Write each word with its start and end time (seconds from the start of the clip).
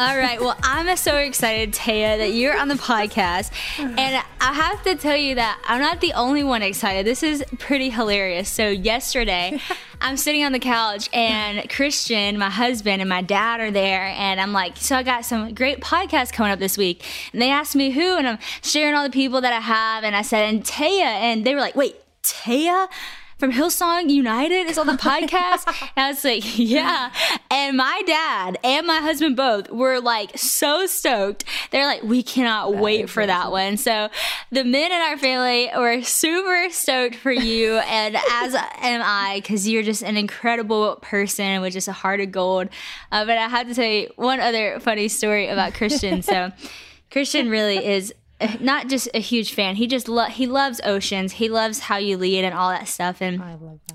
All 0.00 0.16
right. 0.16 0.40
Well, 0.40 0.56
I'm 0.62 0.96
so 0.96 1.18
excited, 1.18 1.74
Taya, 1.74 2.16
that 2.16 2.32
you're 2.32 2.58
on 2.58 2.68
the 2.68 2.74
podcast. 2.76 3.50
And 3.78 4.24
I 4.40 4.54
have 4.54 4.82
to 4.84 4.96
tell 4.96 5.14
you 5.14 5.34
that 5.34 5.62
I'm 5.68 5.78
not 5.78 6.00
the 6.00 6.14
only 6.14 6.42
one 6.42 6.62
excited. 6.62 7.04
This 7.04 7.22
is 7.22 7.44
pretty 7.58 7.90
hilarious. 7.90 8.48
So, 8.48 8.70
yesterday, 8.70 9.60
I'm 10.00 10.16
sitting 10.16 10.42
on 10.42 10.52
the 10.52 10.58
couch, 10.58 11.10
and 11.12 11.68
Christian, 11.68 12.38
my 12.38 12.48
husband, 12.48 13.02
and 13.02 13.10
my 13.10 13.20
dad 13.20 13.60
are 13.60 13.70
there. 13.70 14.06
And 14.06 14.40
I'm 14.40 14.54
like, 14.54 14.78
So, 14.78 14.96
I 14.96 15.02
got 15.02 15.26
some 15.26 15.52
great 15.52 15.80
podcasts 15.80 16.32
coming 16.32 16.50
up 16.50 16.60
this 16.60 16.78
week. 16.78 17.04
And 17.34 17.42
they 17.42 17.50
asked 17.50 17.76
me 17.76 17.90
who, 17.90 18.16
and 18.16 18.26
I'm 18.26 18.38
sharing 18.62 18.94
all 18.94 19.04
the 19.04 19.10
people 19.10 19.42
that 19.42 19.52
I 19.52 19.60
have. 19.60 20.02
And 20.02 20.16
I 20.16 20.22
said, 20.22 20.48
And 20.48 20.64
Taya. 20.64 21.02
And 21.02 21.44
they 21.44 21.54
were 21.54 21.60
like, 21.60 21.76
Wait, 21.76 21.96
Taya? 22.22 22.88
From 23.40 23.52
Hillsong 23.52 24.10
United 24.10 24.68
is 24.68 24.76
on 24.76 24.86
the 24.86 24.92
podcast. 24.92 25.66
and 25.96 26.06
I 26.06 26.08
was 26.10 26.22
like, 26.22 26.58
yeah. 26.58 27.10
And 27.50 27.74
my 27.78 28.02
dad 28.06 28.58
and 28.62 28.86
my 28.86 28.98
husband 28.98 29.34
both 29.34 29.70
were 29.70 29.98
like 29.98 30.38
so 30.38 30.86
stoked. 30.86 31.44
They're 31.70 31.86
like, 31.86 32.02
we 32.02 32.22
cannot 32.22 32.74
that 32.74 32.80
wait 32.82 33.08
for 33.08 33.26
that 33.26 33.50
one. 33.50 33.78
So 33.78 34.10
the 34.50 34.62
men 34.62 34.92
in 34.92 35.00
our 35.00 35.16
family 35.16 35.70
were 35.74 36.02
super 36.02 36.68
stoked 36.70 37.16
for 37.16 37.32
you. 37.32 37.78
and 37.78 38.16
as 38.30 38.54
am 38.54 39.00
I, 39.02 39.40
because 39.42 39.66
you're 39.66 39.82
just 39.82 40.02
an 40.02 40.18
incredible 40.18 40.96
person 40.96 41.62
with 41.62 41.72
just 41.72 41.88
a 41.88 41.92
heart 41.92 42.20
of 42.20 42.30
gold. 42.30 42.68
Uh, 43.10 43.24
but 43.24 43.38
I 43.38 43.48
have 43.48 43.66
to 43.68 43.74
tell 43.74 43.86
you 43.86 44.12
one 44.16 44.38
other 44.40 44.78
funny 44.80 45.08
story 45.08 45.48
about 45.48 45.72
Christian. 45.72 46.20
So 46.20 46.52
Christian 47.10 47.48
really 47.48 47.84
is 47.84 48.12
not 48.60 48.88
just 48.88 49.08
a 49.14 49.20
huge 49.20 49.52
fan. 49.54 49.76
He 49.76 49.86
just 49.86 50.08
lo- 50.08 50.24
he 50.26 50.46
loves 50.46 50.80
oceans. 50.84 51.32
He 51.32 51.48
loves 51.48 51.80
how 51.80 51.96
you 51.96 52.16
lead 52.16 52.44
and 52.44 52.54
all 52.54 52.70
that 52.70 52.88
stuff. 52.88 53.20
And 53.20 53.38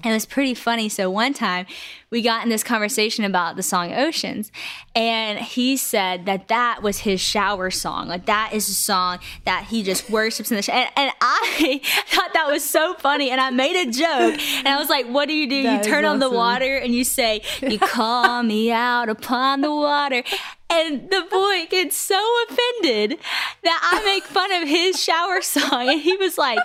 it 0.03 0.11
was 0.11 0.25
pretty 0.25 0.53
funny. 0.53 0.89
So 0.89 1.09
one 1.09 1.33
time 1.33 1.65
we 2.11 2.21
got 2.21 2.43
in 2.43 2.49
this 2.49 2.63
conversation 2.63 3.25
about 3.25 3.55
the 3.55 3.63
song 3.63 3.93
Oceans, 3.93 4.51
and 4.95 5.39
he 5.39 5.75
said 5.77 6.25
that 6.25 6.47
that 6.47 6.81
was 6.81 6.99
his 6.99 7.19
shower 7.19 7.71
song. 7.71 8.07
Like 8.07 8.25
that 8.27 8.51
is 8.53 8.69
a 8.69 8.73
song 8.73 9.19
that 9.45 9.65
he 9.65 9.83
just 9.83 10.09
worships 10.11 10.51
in 10.51 10.57
the 10.57 10.61
shower. 10.61 10.77
And, 10.77 10.89
and 10.95 11.11
I 11.21 11.81
thought 12.07 12.33
that 12.33 12.47
was 12.47 12.63
so 12.63 12.93
funny, 12.95 13.31
and 13.31 13.41
I 13.41 13.49
made 13.49 13.87
a 13.87 13.91
joke, 13.91 14.39
and 14.39 14.67
I 14.67 14.77
was 14.77 14.89
like, 14.89 15.07
"What 15.07 15.27
do 15.27 15.33
you 15.33 15.49
do? 15.49 15.63
That 15.63 15.85
you 15.85 15.91
turn 15.91 16.05
on 16.05 16.19
the 16.19 16.29
water 16.29 16.77
and 16.77 16.93
you 16.93 17.03
say, 17.03 17.41
"You 17.61 17.79
call 17.79 18.43
me 18.43 18.71
out 18.71 19.09
upon 19.09 19.61
the 19.61 19.73
water." 19.73 20.23
And 20.69 21.09
the 21.09 21.25
boy 21.29 21.67
gets 21.69 21.95
so 21.95 22.19
offended 22.49 23.19
that 23.63 23.89
I 23.93 24.03
make 24.03 24.23
fun 24.23 24.51
of 24.51 24.67
his 24.67 25.01
shower 25.01 25.41
song. 25.41 25.89
And 25.89 26.01
he 26.01 26.17
was 26.17 26.37
like, 26.37 26.59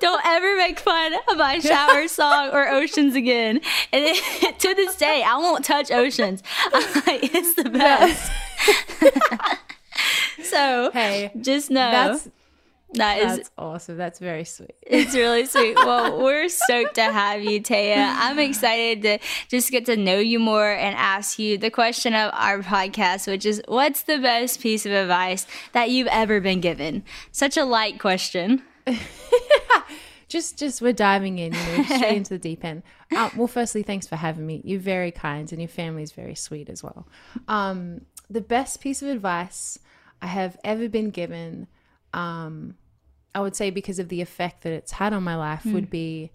Don't 0.00 0.24
ever 0.24 0.56
make 0.56 0.80
fun 0.80 1.14
of 1.28 1.36
my 1.36 1.60
shower 1.60 2.08
song 2.08 2.50
or 2.52 2.68
oceans 2.68 3.14
again. 3.14 3.60
And 3.92 4.04
it, 4.04 4.58
to 4.58 4.74
this 4.74 4.96
day, 4.96 5.22
I 5.24 5.36
won't 5.38 5.64
touch 5.64 5.90
oceans. 5.90 6.42
I'm 6.72 6.94
like, 7.06 7.34
It's 7.34 7.54
the 7.54 7.70
best. 7.70 8.32
so, 10.42 10.90
hey, 10.92 11.30
just 11.40 11.70
know 11.70 11.90
that's 11.90 12.28
that 12.94 13.18
is 13.18 13.36
That's 13.36 13.50
awesome. 13.58 13.96
That's 13.96 14.18
very 14.18 14.44
sweet. 14.44 14.74
It's 14.82 15.14
really 15.14 15.44
sweet. 15.46 15.76
Well, 15.76 16.22
we're 16.22 16.48
stoked 16.48 16.94
to 16.94 17.02
have 17.02 17.42
you, 17.42 17.60
Taya. 17.60 18.14
I'm 18.18 18.38
excited 18.38 19.02
to 19.02 19.18
just 19.48 19.70
get 19.70 19.86
to 19.86 19.96
know 19.96 20.18
you 20.18 20.38
more 20.38 20.70
and 20.70 20.96
ask 20.96 21.38
you 21.38 21.58
the 21.58 21.70
question 21.70 22.14
of 22.14 22.30
our 22.32 22.60
podcast, 22.62 23.26
which 23.26 23.44
is 23.44 23.60
what's 23.66 24.02
the 24.02 24.18
best 24.18 24.60
piece 24.60 24.86
of 24.86 24.92
advice 24.92 25.46
that 25.72 25.90
you've 25.90 26.08
ever 26.08 26.40
been 26.40 26.60
given? 26.60 27.04
Such 27.32 27.56
a 27.56 27.64
light 27.64 27.98
question. 27.98 28.62
just 30.28 30.58
just 30.58 30.80
we're 30.80 30.92
diving 30.92 31.38
in, 31.38 31.54
you 31.54 31.76
know, 31.76 31.84
straight 31.96 32.16
into 32.16 32.30
the 32.30 32.38
deep 32.38 32.64
end. 32.64 32.82
Um, 33.16 33.30
well, 33.36 33.48
firstly, 33.48 33.82
thanks 33.82 34.06
for 34.06 34.16
having 34.16 34.46
me. 34.46 34.62
You're 34.64 34.80
very 34.80 35.10
kind 35.10 35.50
and 35.52 35.60
your 35.60 35.68
family 35.68 36.02
is 36.02 36.12
very 36.12 36.34
sweet 36.34 36.68
as 36.68 36.82
well. 36.82 37.06
Um, 37.48 38.02
the 38.30 38.40
best 38.40 38.80
piece 38.80 39.02
of 39.02 39.08
advice 39.08 39.78
I 40.22 40.28
have 40.28 40.56
ever 40.64 40.88
been 40.88 41.10
given 41.10 41.68
um, 42.16 42.74
I 43.34 43.40
would 43.40 43.54
say 43.54 43.70
because 43.70 43.98
of 43.98 44.08
the 44.08 44.22
effect 44.22 44.62
that 44.62 44.72
it's 44.72 44.92
had 44.92 45.12
on 45.12 45.22
my 45.22 45.36
life 45.36 45.62
mm. 45.64 45.74
would 45.74 45.90
be 45.90 46.32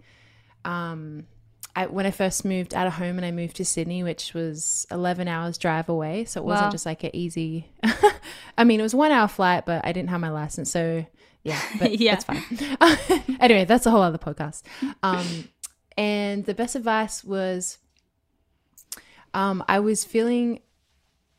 um, 0.64 1.26
I, 1.74 1.86
when 1.86 2.06
I 2.06 2.12
first 2.12 2.44
moved 2.44 2.74
out 2.74 2.86
of 2.86 2.94
home 2.94 3.16
and 3.16 3.26
I 3.26 3.32
moved 3.32 3.56
to 3.56 3.64
Sydney, 3.64 4.02
which 4.04 4.32
was 4.34 4.86
11 4.90 5.26
hours 5.26 5.58
drive 5.58 5.88
away. 5.88 6.24
So 6.24 6.40
it 6.40 6.44
wasn't 6.44 6.66
wow. 6.66 6.70
just 6.70 6.86
like 6.86 7.02
an 7.02 7.14
easy, 7.14 7.68
I 8.58 8.64
mean, 8.64 8.78
it 8.78 8.84
was 8.84 8.94
one 8.94 9.10
hour 9.10 9.26
flight, 9.26 9.66
but 9.66 9.84
I 9.84 9.92
didn't 9.92 10.10
have 10.10 10.20
my 10.20 10.30
license. 10.30 10.70
So 10.70 11.04
yeah, 11.42 11.60
but 11.78 11.98
yeah. 11.98 12.14
that's 12.14 12.24
fine. 12.24 13.36
anyway, 13.40 13.64
that's 13.64 13.84
a 13.84 13.90
whole 13.90 14.02
other 14.02 14.18
podcast. 14.18 14.62
Um, 15.02 15.48
and 15.96 16.44
the 16.44 16.54
best 16.54 16.76
advice 16.76 17.24
was 17.24 17.78
um, 19.34 19.64
I 19.68 19.80
was 19.80 20.04
feeling 20.04 20.60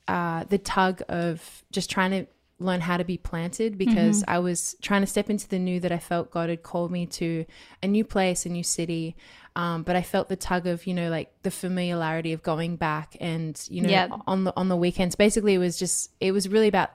uh, 0.08 0.44
the 0.46 0.58
tug 0.58 1.02
of 1.08 1.64
just 1.72 1.90
trying 1.90 2.12
to 2.12 2.28
learn 2.64 2.82
how 2.82 2.98
to 2.98 3.04
be 3.04 3.18
planted 3.18 3.78
because 3.78 4.22
mm-hmm. 4.22 4.30
I 4.30 4.40
was 4.40 4.76
trying 4.82 5.02
to 5.02 5.08
step 5.08 5.30
into 5.30 5.48
the 5.48 5.60
new 5.60 5.80
that 5.80 5.92
I 5.92 6.00
felt 6.00 6.32
God 6.32 6.50
had 6.50 6.64
called 6.64 6.92
me 6.92 7.06
to 7.08 7.46
a 7.82 7.88
new 7.88 8.04
place, 8.04 8.46
a 8.46 8.50
new 8.50 8.64
city. 8.64 9.16
Um, 9.56 9.84
but 9.84 9.96
I 9.96 10.02
felt 10.02 10.30
the 10.30 10.36
tug 10.36 10.66
of, 10.66 10.88
you 10.88 10.94
know, 10.94 11.10
like 11.10 11.32
the 11.44 11.52
familiarity 11.52 12.34
of 12.34 12.42
going 12.42 12.76
back 12.76 13.16
and, 13.20 13.62
you 13.70 13.82
know, 13.82 13.90
yep. 13.90 14.12
on 14.26 14.46
the 14.46 14.54
on 14.58 14.70
the 14.70 14.78
weekends. 14.78 15.16
Basically 15.16 15.54
it 15.54 15.60
was 15.60 15.78
just 15.78 16.12
it 16.20 16.32
was 16.32 16.50
really 16.50 16.68
about 16.68 16.92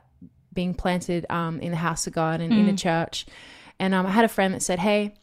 being 0.53 0.75
planted 0.75 1.25
um, 1.31 1.61
in 1.61 1.71
the 1.71 1.77
house 1.77 2.07
of 2.07 2.13
God 2.13 2.41
and 2.41 2.53
mm. 2.53 2.59
in 2.59 2.69
a 2.69 2.77
church. 2.77 3.27
And 3.79 3.95
um, 3.95 4.07
I 4.07 4.11
had 4.11 4.25
a 4.25 4.29
friend 4.29 4.55
that 4.55 4.63
said, 4.63 4.81
Hey, 4.81 5.15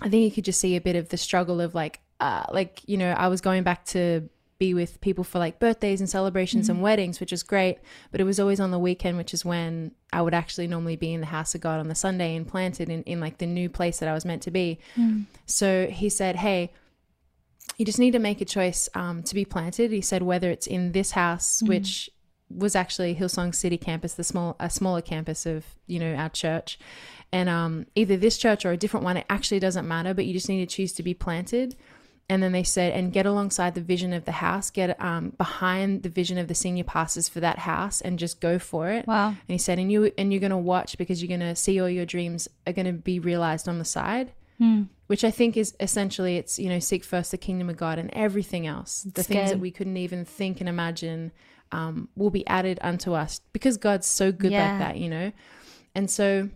I 0.00 0.08
think 0.08 0.24
you 0.24 0.30
could 0.30 0.44
just 0.44 0.60
see 0.60 0.76
a 0.76 0.80
bit 0.80 0.96
of 0.96 1.08
the 1.08 1.16
struggle 1.16 1.60
of 1.60 1.74
like 1.74 2.00
uh, 2.20 2.44
like, 2.52 2.82
you 2.86 2.96
know, 2.96 3.12
I 3.12 3.28
was 3.28 3.40
going 3.40 3.62
back 3.62 3.84
to 3.86 4.28
be 4.58 4.74
with 4.74 5.00
people 5.00 5.22
for 5.22 5.38
like 5.38 5.60
birthdays 5.60 6.00
and 6.00 6.10
celebrations 6.10 6.66
mm-hmm. 6.66 6.76
and 6.76 6.82
weddings, 6.82 7.20
which 7.20 7.32
is 7.32 7.42
great. 7.42 7.78
But 8.10 8.20
it 8.20 8.24
was 8.24 8.40
always 8.40 8.58
on 8.60 8.70
the 8.70 8.78
weekend, 8.78 9.16
which 9.16 9.32
is 9.32 9.44
when 9.44 9.92
I 10.12 10.22
would 10.22 10.34
actually 10.34 10.66
normally 10.66 10.96
be 10.96 11.12
in 11.12 11.20
the 11.20 11.26
house 11.26 11.54
of 11.54 11.60
God 11.60 11.78
on 11.78 11.88
the 11.88 11.94
Sunday 11.94 12.34
and 12.34 12.46
planted 12.46 12.88
in, 12.88 13.02
in 13.04 13.20
like 13.20 13.38
the 13.38 13.46
new 13.46 13.68
place 13.68 13.98
that 14.00 14.08
I 14.08 14.14
was 14.14 14.24
meant 14.24 14.42
to 14.42 14.50
be. 14.50 14.80
Mm. 14.96 15.26
So 15.46 15.86
he 15.86 16.08
said, 16.08 16.36
Hey, 16.36 16.72
you 17.76 17.84
just 17.84 18.00
need 18.00 18.12
to 18.12 18.18
make 18.18 18.40
a 18.40 18.44
choice 18.44 18.88
um, 18.94 19.22
to 19.22 19.34
be 19.34 19.44
planted. 19.44 19.92
He 19.92 20.00
said, 20.00 20.22
whether 20.22 20.50
it's 20.50 20.66
in 20.66 20.92
this 20.92 21.12
house, 21.12 21.62
mm. 21.62 21.68
which 21.68 22.10
was 22.50 22.74
actually 22.74 23.14
Hillsong 23.14 23.54
City 23.54 23.78
campus, 23.78 24.14
the 24.14 24.24
small, 24.24 24.56
a 24.58 24.68
smaller 24.68 25.02
campus 25.02 25.46
of, 25.46 25.64
you 25.86 26.00
know, 26.00 26.14
our 26.14 26.30
church. 26.30 26.78
And 27.30 27.48
um, 27.48 27.86
either 27.94 28.16
this 28.16 28.38
church 28.38 28.64
or 28.64 28.72
a 28.72 28.76
different 28.76 29.04
one, 29.04 29.18
it 29.18 29.26
actually 29.30 29.60
doesn't 29.60 29.86
matter, 29.86 30.14
but 30.14 30.26
you 30.26 30.32
just 30.32 30.48
need 30.48 30.66
to 30.66 30.74
choose 30.74 30.92
to 30.94 31.02
be 31.02 31.14
planted 31.14 31.76
and 32.28 32.42
then 32.42 32.52
they 32.52 32.62
said 32.62 32.92
and 32.92 33.12
get 33.12 33.26
alongside 33.26 33.74
the 33.74 33.80
vision 33.80 34.12
of 34.12 34.24
the 34.24 34.32
house 34.32 34.70
get 34.70 35.00
um, 35.02 35.30
behind 35.38 36.02
the 36.02 36.08
vision 36.08 36.36
of 36.36 36.48
the 36.48 36.54
senior 36.54 36.84
pastors 36.84 37.28
for 37.28 37.40
that 37.40 37.60
house 37.60 38.00
and 38.00 38.18
just 38.18 38.40
go 38.40 38.58
for 38.58 38.88
it. 38.90 39.06
Wow. 39.06 39.28
And 39.28 39.38
he 39.46 39.58
said 39.58 39.78
and 39.78 39.90
you 39.90 40.12
and 40.18 40.32
you're 40.32 40.40
going 40.40 40.50
to 40.50 40.56
watch 40.56 40.98
because 40.98 41.22
you're 41.22 41.28
going 41.28 41.48
to 41.48 41.56
see 41.56 41.80
all 41.80 41.88
your 41.88 42.06
dreams 42.06 42.48
are 42.66 42.72
going 42.72 42.86
to 42.86 42.92
be 42.92 43.18
realized 43.18 43.68
on 43.68 43.78
the 43.78 43.84
side. 43.84 44.32
Hmm. 44.58 44.82
which 45.06 45.22
i 45.22 45.30
think 45.30 45.56
is 45.56 45.76
essentially 45.78 46.36
it's 46.36 46.58
you 46.58 46.68
know 46.68 46.80
seek 46.80 47.04
first 47.04 47.30
the 47.30 47.38
kingdom 47.38 47.70
of 47.70 47.76
god 47.76 47.96
and 47.96 48.10
everything 48.12 48.66
else. 48.66 49.02
The 49.02 49.22
things 49.22 49.50
that 49.50 49.60
we 49.60 49.70
couldn't 49.70 49.96
even 49.96 50.24
think 50.24 50.58
and 50.58 50.68
imagine 50.68 51.30
um, 51.70 52.08
will 52.16 52.30
be 52.30 52.44
added 52.48 52.80
unto 52.82 53.12
us 53.12 53.40
because 53.52 53.76
god's 53.76 54.08
so 54.08 54.32
good 54.32 54.50
yeah. 54.50 54.70
like 54.70 54.78
that 54.80 54.96
you 54.96 55.08
know? 55.08 55.32
And 55.94 56.10
so 56.10 56.48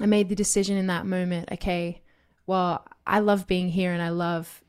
i 0.00 0.06
made 0.06 0.30
the 0.30 0.34
decision 0.34 0.78
in 0.78 0.86
that 0.86 1.04
moment 1.04 1.50
okay 1.52 2.00
well 2.46 2.86
i 3.06 3.18
love 3.18 3.46
being 3.46 3.68
here 3.68 3.92
and 3.92 4.00
i 4.00 4.08
love 4.08 4.62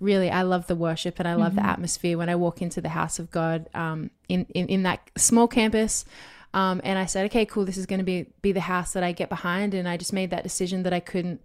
really 0.00 0.30
I 0.30 0.42
love 0.42 0.66
the 0.66 0.76
worship 0.76 1.18
and 1.18 1.28
I 1.28 1.34
love 1.34 1.52
mm-hmm. 1.52 1.64
the 1.64 1.66
atmosphere 1.66 2.18
when 2.18 2.28
I 2.28 2.36
walk 2.36 2.62
into 2.62 2.80
the 2.80 2.88
house 2.90 3.18
of 3.18 3.30
God 3.30 3.68
um, 3.74 4.10
in, 4.28 4.46
in 4.54 4.66
in 4.68 4.82
that 4.84 5.10
small 5.16 5.48
campus. 5.48 6.04
Um, 6.54 6.82
and 6.84 6.98
I 6.98 7.06
said, 7.06 7.24
okay, 7.26 7.46
cool, 7.46 7.64
this 7.64 7.78
is 7.78 7.86
going 7.86 7.98
to 7.98 8.04
be 8.04 8.26
be 8.42 8.52
the 8.52 8.60
house 8.60 8.92
that 8.92 9.02
I 9.02 9.12
get 9.12 9.28
behind. 9.28 9.74
And 9.74 9.88
I 9.88 9.96
just 9.96 10.12
made 10.12 10.30
that 10.30 10.42
decision 10.42 10.82
that 10.82 10.92
I 10.92 11.00
couldn't, 11.00 11.40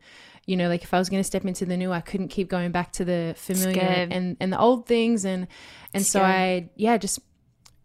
you 0.45 0.57
know, 0.57 0.67
like 0.67 0.83
if 0.83 0.93
I 0.93 0.99
was 0.99 1.09
going 1.09 1.21
to 1.21 1.27
step 1.27 1.45
into 1.45 1.65
the 1.65 1.77
new, 1.77 1.91
I 1.91 2.01
couldn't 2.01 2.27
keep 2.27 2.49
going 2.49 2.71
back 2.71 2.91
to 2.93 3.05
the 3.05 3.33
familiar 3.37 3.81
and 3.81 4.37
and 4.39 4.51
the 4.51 4.59
old 4.59 4.85
things 4.85 5.25
and 5.25 5.47
and 5.93 6.05
so 6.05 6.19
good. 6.19 6.25
I 6.25 6.69
yeah, 6.75 6.97
just 6.97 7.19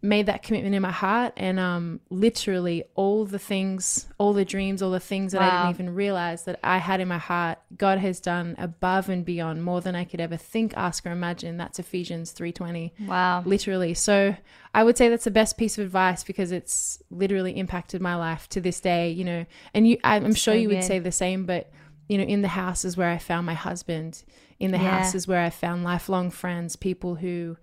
made 0.03 0.25
that 0.25 0.43
commitment 0.43 0.75
in 0.75 0.81
my 0.81 0.91
heart 0.91 1.31
and 1.37 1.57
um 1.57 1.99
literally 2.09 2.83
all 2.93 3.23
the 3.23 3.39
things 3.39 4.05
all 4.17 4.33
the 4.33 4.43
dreams 4.43 4.81
all 4.81 4.91
the 4.91 4.99
things 4.99 5.31
that 5.31 5.41
i 5.41 5.49
didn't 5.49 5.69
even 5.69 5.95
realize 5.95 6.43
that 6.43 6.59
i 6.61 6.77
had 6.77 6.99
in 6.99 7.07
my 7.07 7.17
heart 7.17 7.57
god 7.77 7.97
has 7.97 8.19
done 8.19 8.53
above 8.57 9.07
and 9.07 9.23
beyond 9.23 9.63
more 9.63 9.79
than 9.79 9.95
i 9.95 10.03
could 10.03 10.19
ever 10.19 10.35
think 10.35 10.73
ask 10.75 11.05
or 11.05 11.11
imagine. 11.11 11.55
That's 11.55 11.79
ephesians 11.79 12.33
3.20 12.33 12.91
Wow. 13.07 13.43
literally. 13.45 13.93
So 13.93 14.35
i 14.75 14.83
would 14.83 14.97
say 14.97 15.07
that's 15.07 15.23
the 15.23 15.31
best 15.31 15.57
piece 15.57 15.77
of 15.77 15.85
advice 15.85 16.23
because 16.23 16.51
it's 16.51 17.01
literally 17.09 17.57
impacted 17.57 18.01
my 18.01 18.15
life 18.15 18.49
to 18.49 18.59
this 18.61 18.81
day 18.81 19.09
you 19.09 19.23
know. 19.23 19.45
And 19.73 19.87
you 19.87 19.97
i'm 20.03 20.33
sure 20.35 20.53
So 20.53 20.59
you 20.59 20.67
would 20.67 20.83
say 20.83 20.99
the 20.99 21.13
same 21.13 21.45
but 21.45 21.71
you 22.09 22.17
know 22.17 22.25
in 22.25 22.41
the 22.41 22.49
house 22.49 22.83
is 22.83 22.97
where 22.97 23.09
i 23.09 23.17
found 23.17 23.45
my 23.45 23.53
husband. 23.53 24.23
In 24.59 24.71
the 24.71 24.79
Yeah. 24.79 24.97
house 24.99 25.15
is 25.15 25.29
where 25.29 25.41
i 25.41 25.49
found 25.49 25.85
lifelong 25.85 26.29
friends 26.29 26.75
people 26.75 27.15
who 27.15 27.55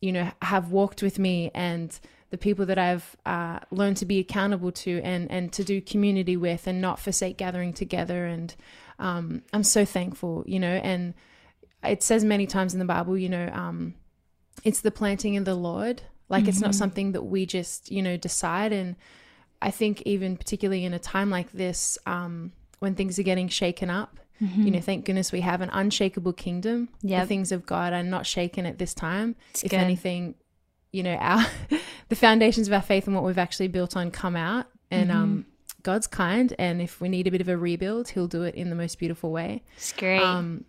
you 0.00 0.12
know 0.12 0.30
have 0.42 0.70
walked 0.70 1.02
with 1.02 1.18
me 1.18 1.50
and 1.54 1.98
the 2.30 2.38
people 2.38 2.66
that 2.66 2.78
I've 2.78 3.16
uh, 3.26 3.58
learned 3.70 3.96
to 3.98 4.06
be 4.06 4.18
accountable 4.18 4.72
to 4.72 5.00
and 5.02 5.30
and 5.30 5.52
to 5.52 5.64
do 5.64 5.80
community 5.80 6.36
with 6.36 6.66
and 6.66 6.80
not 6.80 7.00
forsake 7.00 7.36
gathering 7.36 7.72
together. 7.72 8.24
And 8.26 8.54
um, 8.98 9.42
I'm 9.52 9.64
so 9.64 9.84
thankful 9.84 10.44
you 10.46 10.60
know 10.60 10.68
and 10.82 11.14
it 11.82 12.02
says 12.02 12.24
many 12.24 12.46
times 12.46 12.72
in 12.72 12.78
the 12.78 12.84
Bible 12.84 13.16
you 13.16 13.28
know 13.28 13.48
um, 13.52 13.94
it's 14.64 14.80
the 14.80 14.90
planting 14.90 15.34
in 15.34 15.44
the 15.44 15.54
Lord. 15.54 16.02
Like 16.28 16.46
it's 16.46 16.60
not 16.60 16.76
something 16.76 17.10
that 17.12 17.22
we 17.22 17.44
just 17.44 17.90
you 17.90 18.02
know 18.02 18.16
decide. 18.16 18.72
And 18.72 18.94
I 19.60 19.72
think 19.72 20.02
even 20.02 20.36
particularly 20.36 20.84
in 20.84 20.94
a 20.94 20.98
time 20.98 21.28
like 21.28 21.50
this 21.50 21.98
um, 22.06 22.52
when 22.78 22.94
things 22.94 23.18
are 23.18 23.24
getting 23.24 23.48
shaken 23.48 23.90
up 23.90 24.19
you 24.40 24.70
know 24.70 24.80
thank 24.80 25.04
goodness 25.04 25.32
we 25.32 25.40
have 25.42 25.60
an 25.60 25.68
unshakable 25.70 26.32
kingdom 26.32 26.88
Yeah, 27.02 27.20
the 27.20 27.26
things 27.26 27.52
of 27.52 27.66
God 27.66 27.92
are 27.92 28.02
not 28.02 28.24
shaken 28.26 28.64
at 28.66 28.78
this 28.78 28.94
time 28.94 29.36
if 29.62 29.70
good. 29.70 29.74
anything 29.80 30.34
you 30.92 31.02
know 31.02 31.14
our 31.16 31.44
the 32.08 32.16
foundations 32.16 32.66
of 32.66 32.72
our 32.72 32.82
faith 32.82 33.06
and 33.06 33.14
what 33.14 33.22
we've 33.24 33.38
actually 33.38 33.68
built 33.68 33.96
on 33.96 34.10
come 34.10 34.36
out 34.36 34.66
and 34.90 35.12
um 35.12 35.46
god's 35.82 36.06
kind 36.06 36.54
and 36.58 36.80
if 36.82 37.00
we 37.00 37.08
need 37.08 37.26
a 37.26 37.30
bit 37.30 37.40
of 37.40 37.48
a 37.48 37.56
rebuild 37.56 38.08
he'll 38.10 38.26
do 38.28 38.42
it 38.42 38.54
in 38.54 38.70
the 38.70 38.76
most 38.76 38.98
beautiful 38.98 39.30
way 39.30 39.62
It's 39.76 39.92
great. 39.92 40.20
um 40.22 40.64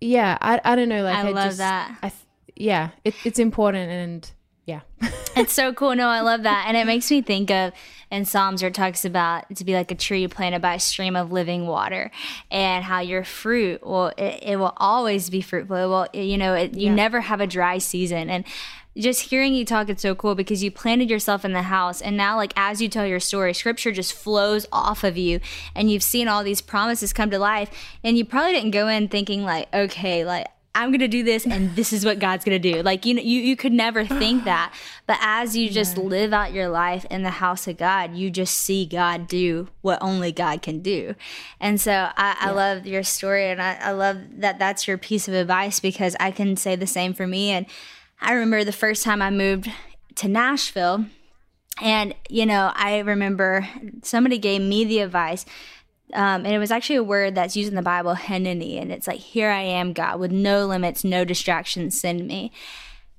yeah 0.00 0.38
i, 0.40 0.60
I 0.64 0.76
don't 0.76 0.88
know 0.88 1.02
like 1.02 1.16
I 1.16 1.28
i, 1.28 1.30
love 1.32 1.44
just, 1.46 1.58
that. 1.58 1.98
I 2.02 2.08
th- 2.08 2.20
yeah 2.56 2.90
it, 3.04 3.14
it's 3.24 3.38
important 3.38 3.90
and 3.90 4.32
yeah 4.66 4.80
It's 5.36 5.52
so 5.52 5.72
cool. 5.72 5.96
No, 5.96 6.06
I 6.06 6.20
love 6.20 6.44
that. 6.44 6.66
And 6.68 6.76
it 6.76 6.86
makes 6.86 7.10
me 7.10 7.20
think 7.20 7.50
of 7.50 7.72
in 8.14 8.24
Psalms 8.24 8.62
where 8.62 8.68
it 8.68 8.74
talks 8.74 9.04
about 9.04 9.54
to 9.56 9.64
be 9.64 9.74
like 9.74 9.90
a 9.90 9.94
tree 9.94 10.26
planted 10.28 10.62
by 10.62 10.74
a 10.74 10.80
stream 10.80 11.16
of 11.16 11.32
living 11.32 11.66
water 11.66 12.10
and 12.50 12.84
how 12.84 13.00
your 13.00 13.24
fruit 13.24 13.84
will, 13.84 14.08
it, 14.16 14.38
it 14.42 14.56
will 14.56 14.74
always 14.76 15.28
be 15.30 15.40
fruitful. 15.40 15.76
It 15.76 15.86
will, 15.86 16.06
you 16.12 16.38
know, 16.38 16.54
it, 16.54 16.74
you 16.74 16.86
Yeah. 16.86 16.94
never 16.94 17.20
have 17.22 17.40
a 17.40 17.46
dry 17.46 17.78
season. 17.78 18.30
And 18.30 18.44
just 18.96 19.22
hearing 19.22 19.54
you 19.54 19.64
talk, 19.64 19.88
it's 19.88 20.02
so 20.02 20.14
cool 20.14 20.36
because 20.36 20.62
you 20.62 20.70
planted 20.70 21.10
yourself 21.10 21.44
in 21.44 21.52
the 21.52 21.62
house. 21.62 22.00
And 22.00 22.16
now, 22.16 22.36
like, 22.36 22.52
as 22.54 22.80
you 22.80 22.88
tell 22.88 23.04
your 23.04 23.18
story, 23.18 23.52
scripture 23.52 23.90
just 23.90 24.12
flows 24.12 24.66
off 24.70 25.02
of 25.02 25.16
you. 25.16 25.40
And 25.74 25.90
you've 25.90 26.04
seen 26.04 26.28
all 26.28 26.44
these 26.44 26.60
promises 26.60 27.12
come 27.12 27.28
to 27.30 27.38
life. 27.40 27.70
And 28.04 28.16
you 28.16 28.24
probably 28.24 28.52
didn't 28.52 28.70
go 28.70 28.86
in 28.86 29.08
thinking, 29.08 29.42
like, 29.42 29.66
okay, 29.74 30.24
like, 30.24 30.46
I'm 30.74 30.90
gonna 30.90 31.08
do 31.08 31.22
this, 31.22 31.46
and 31.46 31.76
this 31.76 31.92
is 31.92 32.04
what 32.04 32.18
God's 32.18 32.44
gonna 32.44 32.58
do. 32.58 32.82
Like 32.82 33.06
you, 33.06 33.14
know, 33.14 33.22
you, 33.22 33.40
you 33.40 33.56
could 33.56 33.72
never 33.72 34.04
think 34.04 34.44
that, 34.44 34.74
but 35.06 35.18
as 35.20 35.56
you 35.56 35.70
just 35.70 35.96
live 35.96 36.32
out 36.32 36.52
your 36.52 36.68
life 36.68 37.06
in 37.10 37.22
the 37.22 37.30
house 37.30 37.68
of 37.68 37.76
God, 37.76 38.16
you 38.16 38.30
just 38.30 38.54
see 38.58 38.84
God 38.84 39.28
do 39.28 39.68
what 39.82 39.98
only 40.02 40.32
God 40.32 40.62
can 40.62 40.80
do. 40.80 41.14
And 41.60 41.80
so 41.80 42.10
I, 42.16 42.36
I 42.40 42.50
love 42.50 42.86
your 42.86 43.04
story, 43.04 43.50
and 43.50 43.62
I, 43.62 43.74
I 43.74 43.90
love 43.92 44.18
that 44.40 44.58
that's 44.58 44.88
your 44.88 44.98
piece 44.98 45.28
of 45.28 45.34
advice 45.34 45.80
because 45.80 46.16
I 46.18 46.30
can 46.30 46.56
say 46.56 46.76
the 46.76 46.86
same 46.86 47.14
for 47.14 47.26
me. 47.26 47.50
And 47.50 47.66
I 48.20 48.32
remember 48.32 48.64
the 48.64 48.72
first 48.72 49.04
time 49.04 49.22
I 49.22 49.30
moved 49.30 49.70
to 50.16 50.28
Nashville, 50.28 51.06
and 51.80 52.14
you 52.28 52.46
know, 52.46 52.72
I 52.74 52.98
remember 52.98 53.68
somebody 54.02 54.38
gave 54.38 54.60
me 54.60 54.84
the 54.84 55.00
advice 55.00 55.44
um, 56.12 56.44
and 56.44 56.48
it 56.54 56.58
was 56.58 56.70
actually 56.70 56.96
a 56.96 57.02
word 57.02 57.34
that's 57.34 57.56
used 57.56 57.70
in 57.70 57.74
the 57.76 57.82
Bible, 57.82 58.14
hineni, 58.14 58.80
and 58.80 58.92
it's 58.92 59.06
like, 59.06 59.18
"Here 59.20 59.50
I 59.50 59.62
am, 59.62 59.92
God, 59.92 60.20
with 60.20 60.30
no 60.32 60.66
limits, 60.66 61.02
no 61.04 61.24
distractions, 61.24 61.98
send 62.00 62.26
me." 62.26 62.52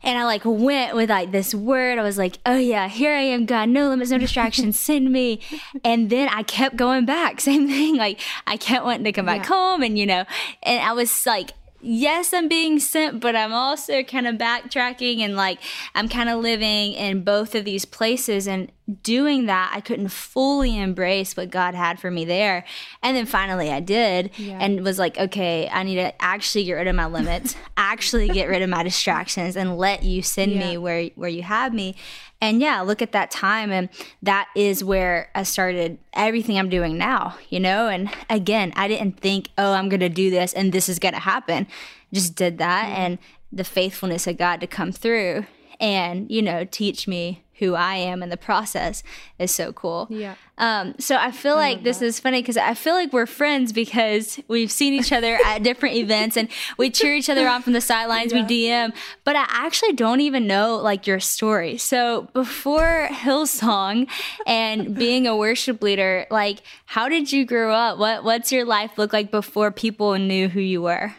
And 0.03 0.19
I 0.19 0.23
like 0.25 0.43
went 0.45 0.95
with 0.95 1.09
like 1.09 1.31
this 1.31 1.55
word. 1.55 1.97
I 1.97 2.03
was 2.03 2.17
like, 2.17 2.37
"Oh 2.45 2.57
yeah, 2.57 2.87
here 2.87 3.11
I 3.13 3.21
am, 3.21 3.45
God, 3.47 3.69
no 3.69 3.89
limits, 3.89 4.11
no 4.11 4.19
distractions, 4.19 4.77
send 4.89 5.11
me." 5.11 5.39
And 5.83 6.09
then 6.11 6.29
I 6.29 6.43
kept 6.43 6.75
going 6.75 7.05
back, 7.05 7.41
same 7.49 7.67
thing. 7.67 7.95
Like 7.97 8.21
I 8.45 8.55
kept 8.57 8.85
wanting 8.85 9.05
to 9.05 9.11
come 9.11 9.25
back 9.25 9.39
Yeah. 9.49 9.55
home, 9.55 9.81
and 9.81 9.97
you 9.97 10.05
know, 10.05 10.25
and 10.63 10.81
I 10.81 10.93
was 10.93 11.25
like. 11.25 11.51
Yes, 11.87 12.33
I'm 12.33 12.47
being 12.47 12.79
sent, 12.79 13.19
but 13.21 13.35
I'm 13.35 13.53
also 13.53 14.01
kind 14.01 14.25
of 14.25 14.37
backtracking 14.37 15.19
and 15.19 15.35
like 15.35 15.59
I'm 15.93 16.09
kind 16.09 16.29
of 16.29 16.39
living 16.39 16.93
in 16.93 17.23
both 17.23 17.53
of 17.53 17.63
these 17.63 17.85
places. 17.85 18.47
And 18.47 18.71
doing 19.01 19.47
that, 19.47 19.71
I 19.73 19.81
couldn't 19.81 20.09
fully 20.09 20.77
embrace 20.77 21.35
what 21.35 21.49
God 21.49 21.73
had 21.73 21.99
for 21.99 22.11
me 22.11 22.23
there. 22.25 22.63
And 23.01 23.17
then 23.17 23.25
finally 23.25 23.71
I 23.71 23.79
did 23.79 24.31
Yeah. 24.37 24.57
and 24.61 24.83
was 24.83 24.99
like, 24.99 25.17
okay, 25.17 25.67
I 25.71 25.83
need 25.83 25.95
to 25.95 26.13
actually 26.21 26.65
get 26.65 26.73
rid 26.73 26.87
of 26.87 26.95
my 26.95 27.07
limits, 27.07 27.55
actually 27.77 28.29
get 28.29 28.47
rid 28.47 28.61
of 28.61 28.69
my 28.69 28.83
distractions 28.83 29.55
and 29.57 29.77
let 29.77 30.03
you 30.03 30.21
send 30.21 30.55
me 30.55 30.77
where 30.77 31.05
where 31.15 31.29
you 31.29 31.41
have 31.43 31.73
me. 31.73 31.95
And 32.41 32.59
yeah, 32.61 32.81
look 32.81 33.01
at 33.01 33.11
that 33.13 33.31
time 33.31 33.71
and 33.71 33.89
that 34.21 34.49
is 34.55 34.83
where 34.83 35.29
I 35.33 35.43
started 35.43 35.97
everything 36.13 36.59
I'm 36.59 36.69
doing 36.69 36.97
now, 36.97 37.37
you 37.49 37.59
know? 37.59 37.87
And 37.87 38.11
again, 38.29 38.71
I 38.75 38.87
didn't 38.87 39.19
think, 39.19 39.49
oh, 39.57 39.71
I'm 39.73 39.89
going 39.89 40.01
to 40.01 40.09
do 40.09 40.29
this 40.29 40.53
and 40.53 40.71
this 40.71 40.89
is 40.89 40.99
going 40.99 41.13
to 41.15 41.19
happen. 41.21 41.65
Just 42.13 42.35
did 42.35 42.57
that 42.59 42.85
and 42.89 43.17
the 43.51 43.63
faithfulness 43.63 44.27
of 44.27 44.37
God 44.37 44.59
to 44.61 44.67
come 44.67 44.91
through 44.91 45.45
and, 45.79 46.29
you 46.29 46.41
know, 46.41 46.65
teach 46.69 47.07
me 47.07 47.41
who 47.60 47.74
I 47.74 47.96
am 47.96 48.22
in 48.22 48.30
the 48.30 48.38
process 48.38 49.04
is 49.40 49.52
so 49.52 49.72
cool. 49.72 50.07
Yeah. 50.10 50.36
Um, 50.57 50.96
so 51.00 51.18
I 51.18 51.31
feel 51.31 51.56
like 51.56 51.84
this 51.84 52.02
is 52.02 52.19
funny 52.19 52.42
because 52.42 52.57
I 52.57 52.74
feel 52.74 52.94
like 52.94 53.12
we're 53.12 53.25
friends 53.25 53.74
because 53.74 54.40
we've 54.48 54.72
seen 54.72 54.94
each 54.94 55.12
other 55.12 55.38
at 55.46 55.63
different 55.63 55.96
events 55.96 56.38
and 56.38 56.50
we 56.78 56.90
cheer 56.90 57.16
each 57.16 57.30
other 57.30 57.48
on 57.48 57.62
from 57.62 57.74
the 57.74 57.81
sidelines. 57.81 58.34
We 58.34 58.42
DM, 58.42 58.94
but 59.24 59.36
I 59.36 59.46
actually 59.50 59.94
don't 59.94 60.22
even 60.22 60.48
know 60.48 60.78
like 60.78 61.07
your 61.07 61.19
story. 61.19 61.78
So 61.78 62.30
before 62.34 63.07
Hillsong 63.12 64.10
and 64.46 64.96
being 64.98 65.28
a 65.28 65.36
worship 65.36 65.81
leader, 65.81 66.25
like 66.30 66.60
how 66.86 67.10
did 67.10 67.31
you 67.31 67.46
grow 67.46 67.74
up? 67.74 67.98
What 67.98 68.24
What's 68.24 68.52
your 68.52 68.66
life 68.66 68.98
look 68.98 69.13
like 69.13 69.31
before 69.31 69.72
people 69.72 70.18
knew 70.18 70.48
who 70.50 70.60
you 70.62 70.81
were? 70.81 71.16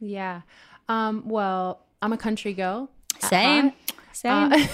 yeah 0.00 0.42
um 0.88 1.22
well 1.26 1.80
i'm 2.02 2.12
a 2.12 2.16
country 2.16 2.52
girl 2.52 2.88
at 3.16 3.30
Same. 3.30 3.72
Same. 4.20 4.52
Uh, 4.52 4.66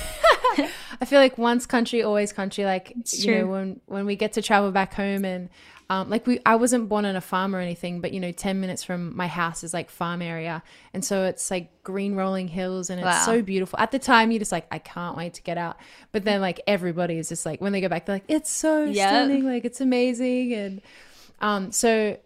I 1.01 1.05
feel 1.05 1.21
like 1.21 1.37
once 1.39 1.67
country, 1.67 2.03
always 2.03 2.33
country. 2.33 2.65
Like 2.65 2.97
you 3.13 3.31
know, 3.31 3.47
when 3.49 3.81
when 3.87 4.07
we 4.07 4.17
get 4.17 4.33
to 4.35 4.43
travel 4.43 4.71
back 4.71 4.95
home 4.95 5.25
and 5.25 5.49
um, 5.91 6.09
like 6.09 6.27
we, 6.27 6.41
I 6.47 6.57
wasn't 6.57 6.89
born 6.89 7.05
on 7.05 7.15
a 7.15 7.21
farm 7.21 7.55
or 7.55 7.59
anything, 7.61 8.01
but 8.01 8.13
you 8.13 8.21
know, 8.21 8.33
ten 8.33 8.61
minutes 8.61 8.83
from 8.83 9.15
my 9.17 9.27
house 9.27 9.63
is 9.65 9.75
like 9.75 9.91
farm 9.91 10.23
area, 10.23 10.63
and 10.95 11.05
so 11.05 11.25
it's 11.25 11.51
like 11.51 11.83
green 11.83 12.15
rolling 12.15 12.49
hills, 12.49 12.89
and 12.91 12.99
it's 13.01 13.07
Wow. 13.07 13.25
so 13.25 13.43
beautiful. 13.43 13.79
At 13.79 13.91
the 13.91 13.99
time, 13.99 14.31
you're 14.31 14.39
just 14.39 14.53
like, 14.53 14.67
I 14.71 14.79
can't 14.79 15.17
wait 15.17 15.35
to 15.35 15.43
get 15.43 15.59
out. 15.59 15.77
But 16.13 16.25
then 16.25 16.41
like 16.41 16.61
everybody 16.67 17.19
is 17.19 17.29
just 17.29 17.45
like, 17.45 17.61
when 17.61 17.73
they 17.73 17.81
go 17.83 17.89
back, 17.89 18.07
they're 18.07 18.17
like, 18.17 18.25
it's 18.29 18.51
so 18.51 18.87
Yep. 18.87 19.09
stunning, 19.09 19.45
like 19.45 19.65
it's 19.65 19.81
amazing, 19.81 20.55
and 20.55 20.81
um, 21.41 21.71
so 21.73 22.17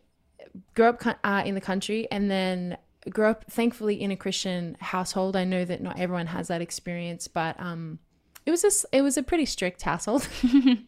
grew 0.75 0.87
up 0.87 1.03
uh, 1.25 1.43
in 1.45 1.55
the 1.55 1.61
country 1.61 2.09
and 2.11 2.31
then 2.31 2.77
grew 3.11 3.27
up 3.27 3.45
thankfully 3.51 4.01
in 4.01 4.11
a 4.11 4.17
christian 4.17 4.77
household. 4.81 5.37
I 5.37 5.45
know 5.45 5.65
that 5.65 5.81
not 5.81 5.99
everyone 5.99 6.27
has 6.27 6.49
that 6.49 6.61
experience 6.61 7.29
but 7.29 7.59
um 7.61 7.99
it 8.47 8.51
was 8.51 8.63
just 8.63 8.87
it 8.93 9.03
was 9.03 9.17
a 9.17 9.23
pretty 9.23 9.45
strict 9.47 9.83
household. 9.83 10.29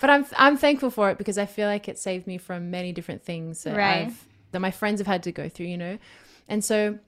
But 0.00 0.10
i'm 0.10 0.26
i'm 0.36 0.56
thankful 0.58 0.90
for 0.90 1.10
it 1.10 1.16
because 1.18 1.38
i 1.38 1.46
feel 1.46 1.66
like 1.66 1.88
it 1.88 1.98
saved 1.98 2.26
me 2.26 2.36
from 2.36 2.70
many 2.70 2.92
different 2.92 3.24
things 3.24 3.62
that 3.62 3.74
Right. 3.76 4.06
i've 4.08 4.24
that 4.52 4.60
my 4.60 4.70
friends 4.70 5.00
have 5.00 5.06
had 5.06 5.22
to 5.22 5.32
go 5.32 5.48
through 5.48 5.66
you 5.66 5.78
know? 5.78 5.98
And 6.48 6.62
so 6.62 6.98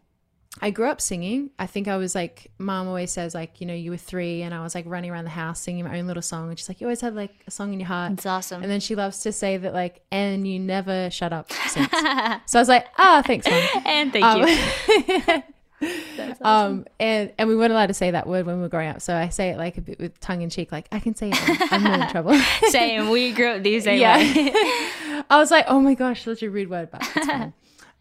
I 0.63 0.71
grew 0.71 0.89
up 0.89 1.01
singing. 1.03 1.51
I 1.59 1.67
think 1.67 1.87
I 1.87 1.97
was 1.99 2.15
like, 2.15 2.51
mom 2.59 2.89
always 2.89 3.11
says, 3.13 3.35
like, 3.35 3.61
you 3.61 3.67
know, 3.67 3.75
you 3.75 3.91
were 3.91 3.99
three, 3.99 4.41
and 4.43 4.55
I 4.55 4.63
was 4.63 4.75
like 4.75 4.85
running 4.87 5.11
around 5.11 5.25
the 5.25 5.31
house 5.31 5.61
singing 5.61 5.85
my 5.85 5.99
own 5.99 6.07
little 6.07 6.23
song. 6.23 6.49
And 6.49 6.59
she's 6.59 6.69
like, 6.69 6.81
you 6.81 6.87
always 6.87 7.03
had 7.03 7.15
like 7.15 7.33
a 7.47 7.51
song 7.51 7.73
in 7.75 7.81
your 7.81 7.89
heart. 7.89 8.13
It's 8.13 8.25
awesome. 8.27 8.63
And 8.63 8.71
then 8.71 8.81
she 8.81 8.95
loves 8.95 9.21
to 9.21 9.33
say 9.33 9.59
that, 9.59 9.75
like, 9.75 10.01
and 10.11 10.49
you 10.49 10.59
never 10.59 11.11
shut 11.11 11.33
up 11.33 11.53
since. 11.53 11.91
so 12.47 12.59
I 12.59 12.63
was 12.63 12.69
like, 12.69 12.87
ah, 12.97 13.23
thanks, 13.27 13.47
mom. 13.49 13.63
and 13.85 14.13
thank 14.13 14.25
you. 15.29 15.43
Um, 16.41 16.87
and 17.01 17.33
and 17.39 17.49
we 17.51 17.55
weren't 17.57 17.73
allowed 17.73 17.89
to 17.89 17.95
say 17.95 18.11
that 18.13 18.27
word 18.27 18.47
when 18.47 18.57
we 18.57 18.63
were 18.63 18.69
growing 18.71 18.89
up. 18.89 19.03
So 19.03 19.15
I 19.15 19.29
say 19.29 19.51
it 19.51 19.59
like 19.59 19.77
a 19.77 19.83
bit 19.83 19.99
with 20.01 20.19
tongue 20.21 20.41
in 20.41 20.49
cheek, 20.49 20.73
like 20.73 20.89
I 20.91 21.01
can 21.01 21.15
say 21.15 21.31
it. 21.33 21.73
I'm 21.73 21.83
not 21.83 22.01
in 22.01 22.09
trouble. 22.09 22.35
Same. 22.69 23.11
We 23.11 23.33
grew 23.33 23.49
up 23.51 23.63
the 23.63 23.79
same 23.81 24.01
Yeah. 24.01 24.17
way. 24.17 24.53
I 25.29 25.37
was 25.39 25.51
like, 25.51 25.67
oh 25.69 25.81
my 25.81 25.93
gosh, 25.95 26.25
such 26.25 26.43
a 26.43 26.49
rude 26.51 26.71
word, 26.71 26.91
but 26.91 27.03
it's 27.15 27.27
fine. 27.27 27.53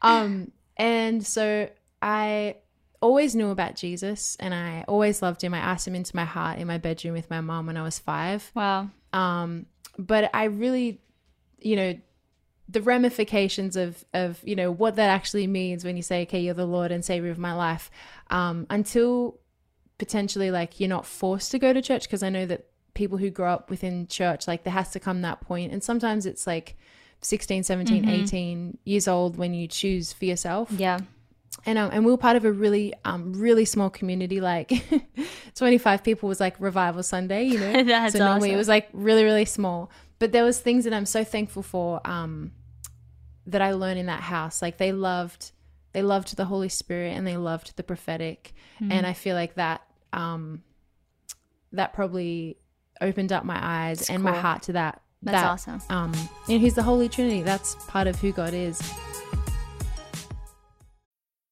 um, 0.01 0.51
and 0.77 1.25
so 1.25 1.67
I 2.05 2.57
always 3.01 3.35
knew 3.35 3.49
about 3.49 3.75
Jesus, 3.75 4.37
and 4.39 4.53
I 4.53 4.85
always 4.87 5.21
loved 5.21 5.43
him. 5.43 5.53
I 5.53 5.57
asked 5.59 5.87
him 5.87 5.95
into 5.95 6.15
my 6.15 6.23
heart 6.25 6.59
in 6.59 6.67
my 6.67 6.77
bedroom 6.77 7.13
with 7.13 7.29
my 7.29 7.41
mom 7.41 7.65
when 7.65 7.75
I 7.77 7.81
was 7.83 7.97
five. 7.99 8.51
wow. 8.55 8.89
Um, 9.11 9.65
but 9.97 10.29
I 10.33 10.45
really, 10.45 11.01
you 11.59 11.75
know, 11.75 11.95
the 12.67 12.81
ramifications 12.81 13.75
of 13.75 14.03
of 14.13 14.39
you 14.43 14.55
know 14.55 14.71
what 14.71 14.95
that 14.95 15.09
actually 15.09 15.45
means 15.47 15.85
when 15.85 15.95
you 15.95 16.01
say 16.01 16.23
okay 16.23 16.39
you're 16.39 16.55
the 16.55 16.65
lord 16.65 16.91
and 16.91 17.05
savior 17.05 17.29
of 17.29 17.37
my 17.37 17.53
life 17.53 17.91
um, 18.31 18.65
until 18.71 19.39
potentially 19.99 20.49
like 20.49 20.79
you're 20.79 20.89
not 20.89 21.05
forced 21.05 21.51
to 21.51 21.59
go 21.59 21.71
to 21.73 21.79
church 21.79 22.03
because 22.07 22.23
i 22.23 22.29
know 22.29 22.43
that 22.45 22.65
people 22.95 23.19
who 23.19 23.29
grow 23.29 23.51
up 23.53 23.69
within 23.69 24.07
church 24.07 24.47
like 24.47 24.63
there 24.63 24.73
has 24.73 24.89
to 24.89 24.99
come 24.99 25.21
that 25.21 25.41
point 25.41 25.71
and 25.71 25.83
sometimes 25.83 26.25
it's 26.25 26.47
like 26.47 26.75
16 27.21 27.61
17 27.63 28.01
Mm-hmm. 28.01 28.09
18 28.09 28.77
years 28.83 29.07
old 29.07 29.37
when 29.37 29.53
you 29.53 29.67
choose 29.67 30.11
for 30.11 30.25
yourself 30.25 30.71
Yeah. 30.71 30.99
And 31.65 31.77
um, 31.77 31.89
and 31.91 32.05
we 32.05 32.11
were 32.11 32.17
part 32.17 32.35
of 32.35 32.45
a 32.45 32.51
really 32.51 32.93
um 33.03 33.33
really 33.33 33.65
small 33.65 33.89
community 33.89 34.39
like 34.39 34.71
25 35.55 36.03
people 36.03 36.29
was 36.29 36.39
like 36.39 36.55
revival 36.59 37.03
sunday 37.03 37.43
you 37.43 37.59
know? 37.59 37.83
That's 37.83 38.13
so 38.13 38.19
normally 38.19 38.51
it 38.51 38.57
was 38.57 38.67
like 38.67 38.89
really 38.93 39.23
really 39.23 39.45
small. 39.45 39.91
But 40.17 40.31
there 40.31 40.43
was 40.43 40.59
things 40.59 40.83
that 40.85 40.93
i'm 40.93 41.05
so 41.05 41.23
thankful 41.23 41.63
for 41.63 42.01
um 42.05 42.51
that 43.47 43.61
i 43.61 43.73
learned 43.73 43.99
in 43.99 44.05
that 44.07 44.21
house. 44.21 44.61
Like 44.61 44.77
they 44.77 44.91
loved 44.91 45.51
they 45.93 46.01
loved 46.01 46.35
the 46.35 46.45
holy 46.45 46.69
spirit 46.69 47.15
and 47.15 47.25
they 47.25 47.37
loved 47.37 47.75
the 47.77 47.83
prophetic. 47.83 48.53
Mm-hmm. 48.75 48.91
and 48.91 49.07
i 49.07 49.13
feel 49.13 49.35
like 49.35 49.55
that 49.55 49.81
um 50.11 50.61
that 51.71 51.93
probably 51.93 52.57
opened 52.99 53.31
up 53.31 53.45
my 53.45 53.57
eyes 53.61 54.09
and 54.09 54.21
my 54.21 54.35
heart 54.35 54.63
to 54.63 54.73
that 54.73 55.01
That's 55.23 55.65
that, 55.65 55.71
awesome. 55.73 55.81
um 55.89 56.29
and 56.49 56.59
he's 56.61 56.75
the 56.75 56.83
holy 56.83 57.07
trinity. 57.07 57.41
That's 57.41 57.75
part 57.87 58.07
of 58.07 58.19
who 58.19 58.31
god 58.33 58.53
is 58.53 58.81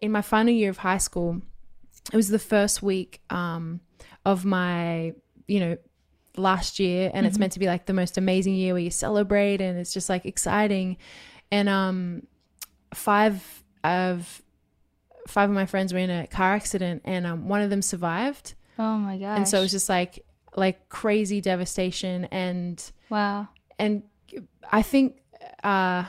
in 0.00 0.12
my 0.12 0.22
final 0.22 0.52
year 0.52 0.70
of 0.70 0.78
high 0.78 0.98
school, 0.98 1.42
it 2.12 2.16
was 2.16 2.28
the 2.28 2.38
first 2.38 2.82
week 2.82 3.20
um, 3.30 3.80
of 4.24 4.44
my, 4.44 5.12
you 5.46 5.60
know, 5.60 5.76
last 6.36 6.78
year, 6.78 7.10
and 7.12 7.26
it's 7.26 7.38
meant 7.38 7.52
to 7.52 7.58
be 7.58 7.66
like 7.66 7.86
the 7.86 7.92
most 7.92 8.16
amazing 8.16 8.54
year 8.54 8.72
where 8.72 8.82
you 8.82 8.90
celebrate 8.90 9.60
and 9.60 9.78
it's 9.78 9.92
just 9.92 10.08
like 10.08 10.24
exciting. 10.24 10.96
And 11.50 11.68
um, 11.68 12.26
five 12.94 13.64
of 13.84 14.42
five 15.26 15.48
of 15.50 15.54
my 15.54 15.66
friends 15.66 15.92
were 15.92 15.98
in 15.98 16.10
a 16.10 16.26
car 16.26 16.54
accident, 16.54 17.02
and 17.04 17.26
um, 17.26 17.48
one 17.48 17.60
of 17.60 17.70
them 17.70 17.82
survived, 17.82 18.54
Oh 18.78 18.96
my 18.96 19.18
gosh. 19.18 19.36
and 19.36 19.48
so 19.48 19.58
it 19.58 19.62
was 19.62 19.70
just 19.70 19.88
like 19.88 20.24
like 20.56 20.88
crazy 20.88 21.40
devastation 21.40 22.24
and 22.26 22.90
wow. 23.08 23.48
and 23.78 24.02
I 24.72 24.82
think 24.82 25.16
uh 25.62 26.04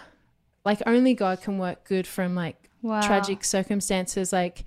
like 0.65 0.81
only 0.87 1.13
God 1.13 1.41
can 1.41 1.59
work 1.59 1.83
good 1.83 2.07
from 2.07 2.33
like 2.33 2.60
Wow. 2.81 3.01
tragic 3.01 3.43
circumstances 3.43 4.33
like 4.33 4.63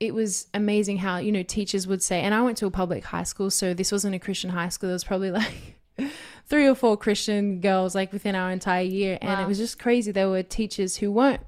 it 0.00 0.14
was 0.14 0.46
amazing 0.54 0.98
how 0.98 1.18
you 1.18 1.30
know 1.30 1.42
teachers 1.42 1.86
would 1.86 2.02
say 2.02 2.20
and 2.22 2.34
I 2.34 2.42
went 2.42 2.56
to 2.58 2.66
a 2.66 2.70
public 2.70 3.04
high 3.04 3.22
school 3.24 3.50
so 3.50 3.74
this 3.74 3.92
wasn't 3.92 4.14
a 4.14 4.18
Christian 4.18 4.50
high 4.50 4.68
school 4.70 4.88
there 4.88 4.94
was 4.94 5.04
probably 5.04 5.30
like 5.42 5.76
three 6.46 6.66
or 6.66 6.74
four 6.74 6.96
Christian 6.96 7.60
girls 7.60 7.94
like 7.94 8.12
within 8.12 8.34
our 8.34 8.50
entire 8.50 8.82
year 8.82 9.18
and 9.20 9.40
it 9.40 9.46
was 9.46 9.58
just 9.58 9.78
crazy 9.78 10.10
there 10.10 10.28
were 10.28 10.42
teachers 10.42 10.96
who 10.96 11.12
weren't 11.12 11.42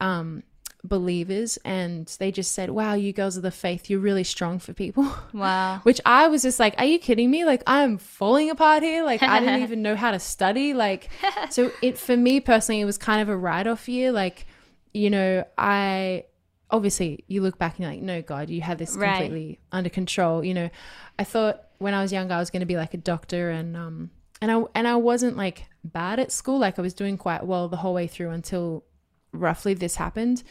um 0.00 0.42
believers 0.84 1.58
and 1.64 2.14
they 2.20 2.30
just 2.30 2.52
said 2.52 2.70
wow 2.70 2.94
you 2.94 3.12
girls 3.12 3.36
of 3.36 3.42
the 3.42 3.50
faith 3.50 3.90
you're 3.90 3.98
really 3.98 4.22
strong 4.22 4.58
for 4.58 4.72
people 4.72 5.04
Wow. 5.32 5.80
which 5.82 6.00
I 6.06 6.28
was 6.28 6.42
just 6.42 6.60
like, 6.60 6.74
are 6.78 6.84
you 6.84 6.98
kidding 6.98 7.30
me? 7.30 7.44
Like 7.44 7.62
I'm 7.66 7.98
falling 7.98 8.50
apart 8.50 8.82
here. 8.82 9.04
Like 9.04 9.22
I 9.22 9.40
didn't 9.40 9.62
even 9.68 9.82
know 9.82 9.96
how 9.96 10.12
to 10.12 10.18
study. 10.20 10.74
Like 10.74 11.08
so 11.50 11.72
it 11.82 11.98
for 11.98 12.16
me 12.16 12.40
personally, 12.40 12.80
it 12.80 12.84
was 12.84 12.98
kind 12.98 13.20
of 13.20 13.28
a 13.28 13.36
write 13.36 13.66
off 13.66 13.88
year. 13.88 14.12
Like, 14.12 14.46
you 14.96 15.10
know, 15.10 15.44
I 15.58 16.24
obviously 16.70 17.24
you 17.28 17.42
look 17.42 17.58
back 17.58 17.76
and 17.76 17.80
you're 17.84 17.90
like, 17.92 18.02
no, 18.02 18.22
God, 18.22 18.50
you 18.50 18.60
had 18.60 18.78
this 18.78 18.96
Right. 18.96 19.18
completely 19.18 19.60
under 19.70 19.90
control. 19.90 20.42
You 20.42 20.54
know, 20.54 20.70
I 21.18 21.24
thought 21.24 21.62
when 21.78 21.94
I 21.94 22.00
was 22.02 22.12
younger 22.12 22.34
I 22.34 22.38
was 22.38 22.50
gonna 22.50 22.66
be 22.66 22.76
like 22.76 22.94
a 22.94 22.96
doctor 22.98 23.50
and 23.50 23.76
um 23.76 24.10
and 24.40 24.50
I 24.50 24.62
and 24.74 24.88
I 24.88 24.96
wasn't 24.96 25.36
like 25.36 25.66
bad 25.84 26.18
at 26.18 26.32
school. 26.32 26.58
Like 26.58 26.78
I 26.78 26.82
was 26.82 26.94
doing 26.94 27.16
quite 27.18 27.44
well 27.44 27.68
the 27.68 27.76
whole 27.76 27.94
way 27.94 28.06
through 28.06 28.30
until 28.30 28.84
roughly 29.32 29.74
this 29.74 29.96
happened. 29.96 30.42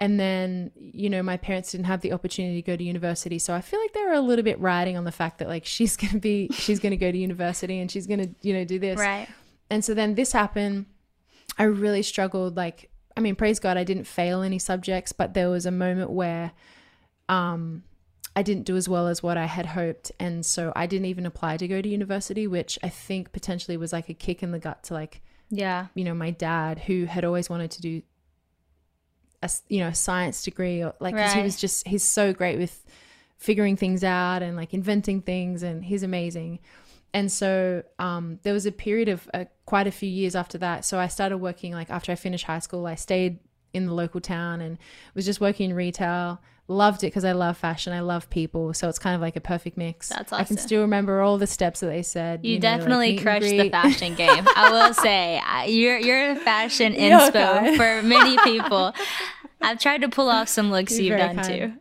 And 0.00 0.18
then, 0.18 0.72
you 0.74 1.08
know, 1.08 1.22
my 1.22 1.36
parents 1.36 1.70
didn't 1.70 1.86
have 1.86 2.00
the 2.00 2.12
opportunity 2.12 2.60
to 2.60 2.66
go 2.66 2.76
to 2.76 2.82
university. 2.82 3.38
So 3.38 3.54
I 3.54 3.60
feel 3.60 3.78
like 3.78 3.92
they 3.92 4.04
were 4.04 4.14
a 4.14 4.20
little 4.20 4.42
bit 4.42 4.58
riding 4.58 4.96
on 4.96 5.04
the 5.04 5.12
fact 5.12 5.38
that 5.38 5.46
like 5.46 5.64
she's 5.74 5.96
going 5.96 6.14
to 6.14 6.18
be, 6.18 6.48
she's 6.52 6.80
going 6.80 6.90
to 6.90 6.96
go 6.96 7.12
to 7.12 7.16
university 7.16 7.78
and 7.78 7.88
she's 7.88 8.08
going 8.08 8.18
to, 8.20 8.34
you 8.42 8.52
know, 8.52 8.64
do 8.64 8.80
this. 8.80 8.98
Right. 8.98 9.28
And 9.70 9.84
so 9.84 9.94
then 9.94 10.16
this 10.16 10.32
happened. 10.32 10.86
I 11.56 11.64
really 11.64 12.02
struggled. 12.02 12.56
Like, 12.56 12.90
I 13.16 13.20
mean, 13.20 13.34
praise 13.36 13.58
God, 13.58 13.76
I 13.76 13.84
didn't 13.84 14.04
fail 14.04 14.42
any 14.42 14.58
subjects, 14.58 15.12
but 15.12 15.34
there 15.34 15.50
was 15.50 15.66
a 15.66 15.70
moment 15.70 16.10
where 16.10 16.52
um, 17.28 17.82
I 18.34 18.42
didn't 18.42 18.64
do 18.64 18.76
as 18.76 18.88
well 18.88 19.06
as 19.08 19.22
what 19.22 19.36
I 19.36 19.46
had 19.46 19.66
hoped. 19.66 20.12
And 20.18 20.44
so 20.46 20.72
I 20.74 20.86
didn't 20.86 21.06
even 21.06 21.26
apply 21.26 21.56
to 21.58 21.68
go 21.68 21.82
to 21.82 21.88
university, 21.88 22.46
which 22.46 22.78
I 22.82 22.88
think 22.88 23.32
potentially 23.32 23.76
was 23.76 23.92
like 23.92 24.08
a 24.08 24.14
kick 24.14 24.42
in 24.42 24.50
the 24.50 24.58
gut 24.58 24.82
to 24.84 24.94
like, 24.94 25.20
Yeah. 25.50 25.88
you 25.94 26.04
know, 26.04 26.14
my 26.14 26.30
dad 26.30 26.80
who 26.80 27.04
had 27.04 27.24
always 27.24 27.50
wanted 27.50 27.70
to 27.72 27.82
do 27.82 28.02
a 29.42 29.50
you 29.68 29.80
know 29.80 29.88
a 29.88 29.94
science 29.94 30.42
degree 30.44 30.82
or 30.84 30.94
like 31.00 31.16
'cause 31.16 31.32
he 31.32 31.38
Right. 31.40 31.44
was 31.44 31.56
just 31.60 31.84
he's 31.86 32.04
so 32.04 32.32
great 32.32 32.58
with 32.58 32.84
figuring 33.38 33.76
things 33.76 34.04
out 34.04 34.40
and 34.40 34.56
like 34.56 34.72
inventing 34.72 35.20
things 35.20 35.64
and 35.64 35.84
he's 35.84 36.04
amazing 36.04 36.60
and 37.14 37.30
so 37.30 37.82
um, 37.98 38.38
there 38.42 38.52
was 38.54 38.64
a 38.66 38.72
period 38.72 39.08
of 39.08 39.28
uh, 39.34 39.44
quite 39.66 39.86
a 39.86 39.90
few 39.90 40.08
years 40.08 40.34
after 40.34 40.58
that 40.58 40.84
so 40.84 40.98
i 40.98 41.06
started 41.08 41.38
working 41.38 41.72
like 41.72 41.90
after 41.90 42.12
i 42.12 42.14
finished 42.14 42.44
high 42.44 42.58
school 42.58 42.86
i 42.86 42.94
stayed 42.94 43.38
in 43.72 43.86
the 43.86 43.94
local 43.94 44.20
town 44.20 44.60
and 44.60 44.78
was 45.14 45.24
just 45.24 45.40
working 45.40 45.70
in 45.70 45.76
retail 45.76 46.40
loved 46.68 47.02
it 47.02 47.08
because 47.08 47.24
i 47.24 47.32
love 47.32 47.56
fashion 47.56 47.92
i 47.92 48.00
love 48.00 48.28
people 48.30 48.72
so 48.72 48.88
it's 48.88 48.98
kind 48.98 49.14
of 49.14 49.20
like 49.20 49.34
a 49.36 49.40
perfect 49.40 49.76
mix 49.76 50.08
That's 50.08 50.32
awesome. 50.32 50.40
i 50.40 50.44
can 50.44 50.56
still 50.56 50.82
remember 50.82 51.20
all 51.20 51.36
the 51.38 51.46
steps 51.46 51.80
that 51.80 51.86
they 51.86 52.02
said 52.02 52.44
You, 52.44 52.56
know, 52.56 52.60
definitely 52.60 53.10
and 53.16 53.20
crushed 53.20 53.46
the 53.48 53.68
fashion 53.70 54.14
game. 54.14 54.46
I 54.56 54.70
will 54.70 54.94
say 55.06 55.40
you're 55.68 55.98
you're 55.98 56.30
a 56.32 56.36
fashion 56.36 56.92
inspo 56.94 57.32
kind. 57.32 57.76
for 57.76 58.02
many 58.02 58.36
people. 58.44 58.94
I've 59.60 59.78
tried 59.80 60.00
to 60.02 60.08
pull 60.08 60.28
off 60.28 60.48
some 60.48 60.70
looks 60.70 60.98
You're 60.98 61.18
you've 61.18 61.26
done 61.26 61.36
kind. 61.36 61.46
too. 61.48 61.72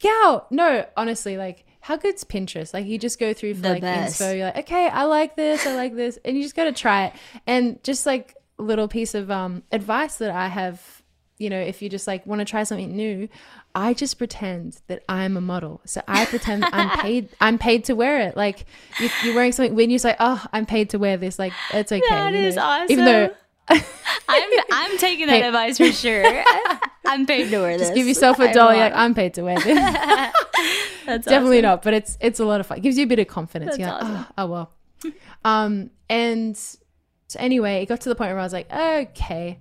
Yeah, 0.00 0.40
no, 0.50 0.86
honestly, 0.96 1.36
like 1.36 1.64
how 1.80 1.96
good's 1.96 2.24
Pinterest? 2.24 2.74
Like 2.74 2.86
you 2.86 2.98
just 2.98 3.18
go 3.18 3.32
through 3.32 3.54
for 3.54 3.62
The 3.62 3.68
like 3.70 3.82
best. 3.82 4.20
inspo, 4.20 4.36
you're 4.36 4.46
like, 4.46 4.58
okay, 4.58 4.88
I 4.88 5.04
like 5.04 5.36
this, 5.36 5.66
I 5.66 5.74
like 5.74 5.94
this, 5.94 6.18
and 6.24 6.36
you 6.36 6.42
just 6.42 6.56
gotta 6.56 6.72
try 6.72 7.06
it. 7.06 7.12
And 7.46 7.82
just 7.84 8.06
like 8.06 8.34
little 8.58 8.88
piece 8.88 9.14
of 9.14 9.30
um 9.30 9.62
advice 9.72 10.16
that 10.16 10.30
I 10.30 10.48
have, 10.48 11.02
you 11.38 11.48
know, 11.50 11.60
if 11.60 11.80
you 11.80 11.88
just 11.88 12.06
like 12.06 12.26
want 12.26 12.40
to 12.40 12.44
try 12.44 12.64
something 12.64 12.94
new, 12.96 13.28
I 13.74 13.94
just 13.94 14.18
pretend 14.18 14.78
that 14.88 15.04
I'm 15.08 15.36
a 15.36 15.40
model. 15.40 15.80
So 15.84 16.02
I 16.08 16.24
pretend 16.26 16.64
I'm 16.72 16.90
paid. 17.00 17.28
I'm 17.40 17.58
paid 17.58 17.84
to 17.84 17.94
wear 17.94 18.20
it. 18.22 18.36
Like 18.36 18.66
if 19.00 19.12
you're 19.24 19.34
wearing 19.34 19.52
something 19.52 19.76
when 19.76 19.88
you're 19.90 20.00
like, 20.02 20.16
oh, 20.18 20.44
I'm 20.52 20.66
paid 20.66 20.90
to 20.90 20.98
wear 20.98 21.16
this. 21.16 21.38
Like 21.38 21.52
it's 21.72 21.92
okay. 21.92 22.02
That 22.08 22.32
you 22.32 22.38
is 22.40 22.56
know? 22.56 22.86
Even 22.88 23.04
though 23.04 23.34
I'm 23.70 24.50
I'm 24.72 24.98
taking 24.98 25.26
that 25.28 25.40
Hey. 25.42 25.46
advice 25.48 25.78
for 25.78 25.92
sure. 25.92 26.24
I'm 27.06 27.24
paid 27.26 27.50
to 27.50 27.58
wear 27.60 27.72
this. 27.78 27.88
just 27.88 27.94
give 27.94 28.06
yourself 28.06 28.38
a 28.38 28.52
dollar, 28.52 28.74
you're 28.74 28.84
like 28.84 28.92
I'm 28.94 29.14
paid 29.14 29.34
to 29.34 29.42
wear 29.42 29.58
this. 29.60 29.76
That's 31.06 31.26
definitely 31.26 31.58
awesome. 31.58 31.62
not 31.62 31.82
but 31.82 31.94
it's 31.94 32.18
it's 32.20 32.38
a 32.40 32.44
lot 32.44 32.60
of 32.60 32.66
fun 32.66 32.78
it 32.78 32.82
gives 32.82 32.98
you 32.98 33.04
a 33.04 33.06
bit 33.06 33.18
of 33.18 33.26
confidence 33.28 33.76
That's 33.76 33.78
you're 33.78 33.88
like, 33.88 34.02
awesome. 34.02 34.26
oh, 34.36 34.44
oh 34.44 34.46
well 34.46 34.72
um 35.44 35.90
and 36.10 36.56
so 36.56 36.76
anyway 37.38 37.82
it 37.82 37.86
got 37.86 38.00
to 38.02 38.08
the 38.10 38.14
point 38.14 38.30
where 38.30 38.40
i 38.40 38.42
was 38.42 38.52
like 38.52 38.70
okay 38.72 39.58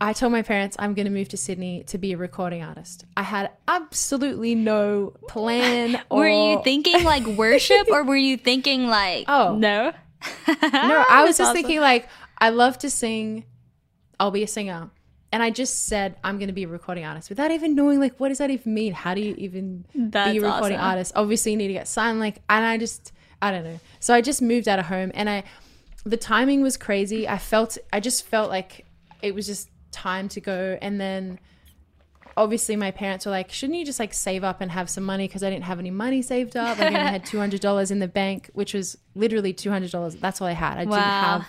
i 0.00 0.12
told 0.12 0.32
my 0.32 0.42
parents 0.42 0.76
i'm 0.78 0.92
going 0.94 1.06
to 1.06 1.12
move 1.12 1.28
to 1.28 1.36
sydney 1.38 1.84
to 1.84 1.96
be 1.96 2.12
a 2.12 2.16
recording 2.18 2.62
artist 2.62 3.04
i 3.16 3.22
had 3.22 3.50
absolutely 3.68 4.54
no 4.54 5.14
plan 5.28 6.02
or 6.10 6.18
Were 6.20 6.28
you 6.28 6.60
thinking 6.64 7.02
like 7.04 7.24
worship 7.26 7.88
or 7.90 8.02
were 8.04 8.16
you 8.16 8.36
thinking 8.36 8.88
like 8.88 9.24
Oh. 9.28 9.56
no? 9.56 9.92
no 10.48 10.52
i 10.62 11.22
was 11.24 11.36
That's 11.36 11.38
just 11.38 11.40
awesome. 11.40 11.54
thinking 11.54 11.80
like 11.80 12.08
I 12.38 12.50
love 12.50 12.78
to 12.78 12.90
sing. 12.90 13.44
I'll 14.18 14.30
be 14.30 14.42
a 14.42 14.46
singer. 14.48 14.90
And 15.32 15.42
I 15.42 15.50
just 15.50 15.86
said 15.86 16.16
I'm 16.22 16.38
going 16.38 16.48
to 16.48 16.54
be 16.54 16.64
a 16.64 16.68
recording 16.68 17.04
artist 17.04 17.28
without 17.28 17.50
even 17.50 17.74
knowing 17.74 18.00
like 18.00 18.18
what 18.18 18.28
does 18.28 18.38
that 18.38 18.50
even 18.50 18.72
mean? 18.72 18.92
How 18.92 19.14
do 19.14 19.20
you 19.20 19.34
even 19.36 19.84
That's 19.94 20.32
be 20.32 20.38
a 20.38 20.42
recording 20.42 20.78
awesome. 20.78 20.90
artist? 20.90 21.12
Obviously, 21.16 21.52
you 21.52 21.58
need 21.58 21.66
to 21.68 21.74
get 21.74 21.88
signed. 21.88 22.20
Like, 22.20 22.40
and 22.48 22.64
I 22.64 22.78
just 22.78 23.12
I 23.42 23.50
don't 23.50 23.64
know. 23.64 23.80
So 24.00 24.14
I 24.14 24.20
just 24.20 24.40
moved 24.40 24.68
out 24.68 24.78
of 24.78 24.86
home, 24.86 25.10
and 25.14 25.28
I 25.28 25.44
the 26.04 26.16
timing 26.16 26.62
was 26.62 26.76
crazy. 26.76 27.28
I 27.28 27.38
felt 27.38 27.76
I 27.92 28.00
just 28.00 28.24
felt 28.24 28.48
like 28.50 28.86
it 29.20 29.34
was 29.34 29.46
just 29.46 29.68
time 29.90 30.28
to 30.28 30.40
go, 30.40 30.78
and 30.80 31.00
then 31.00 31.38
obviously 32.36 32.76
my 32.76 32.90
parents 32.90 33.24
were 33.24 33.32
like, 33.32 33.50
shouldn't 33.50 33.78
you 33.78 33.84
just 33.84 33.98
like 33.98 34.12
save 34.12 34.44
up 34.44 34.60
and 34.60 34.70
have 34.70 34.90
some 34.90 35.04
money? 35.04 35.26
Because 35.26 35.42
I 35.42 35.50
didn't 35.50 35.64
have 35.64 35.78
any 35.78 35.90
money 35.90 36.22
saved 36.22 36.56
up. 36.56 36.78
I 36.78 36.86
only 36.86 37.00
had 37.00 37.26
two 37.26 37.38
hundred 37.38 37.60
dollars 37.60 37.90
in 37.90 37.98
the 37.98 38.08
bank, 38.08 38.50
which 38.54 38.74
was 38.74 38.96
literally 39.14 39.52
two 39.52 39.70
hundred 39.70 39.90
dollars. 39.90 40.16
That's 40.16 40.40
all 40.40 40.46
I 40.46 40.52
had. 40.52 40.78
I 40.78 40.84
didn't 40.84 40.94
have, 40.94 41.46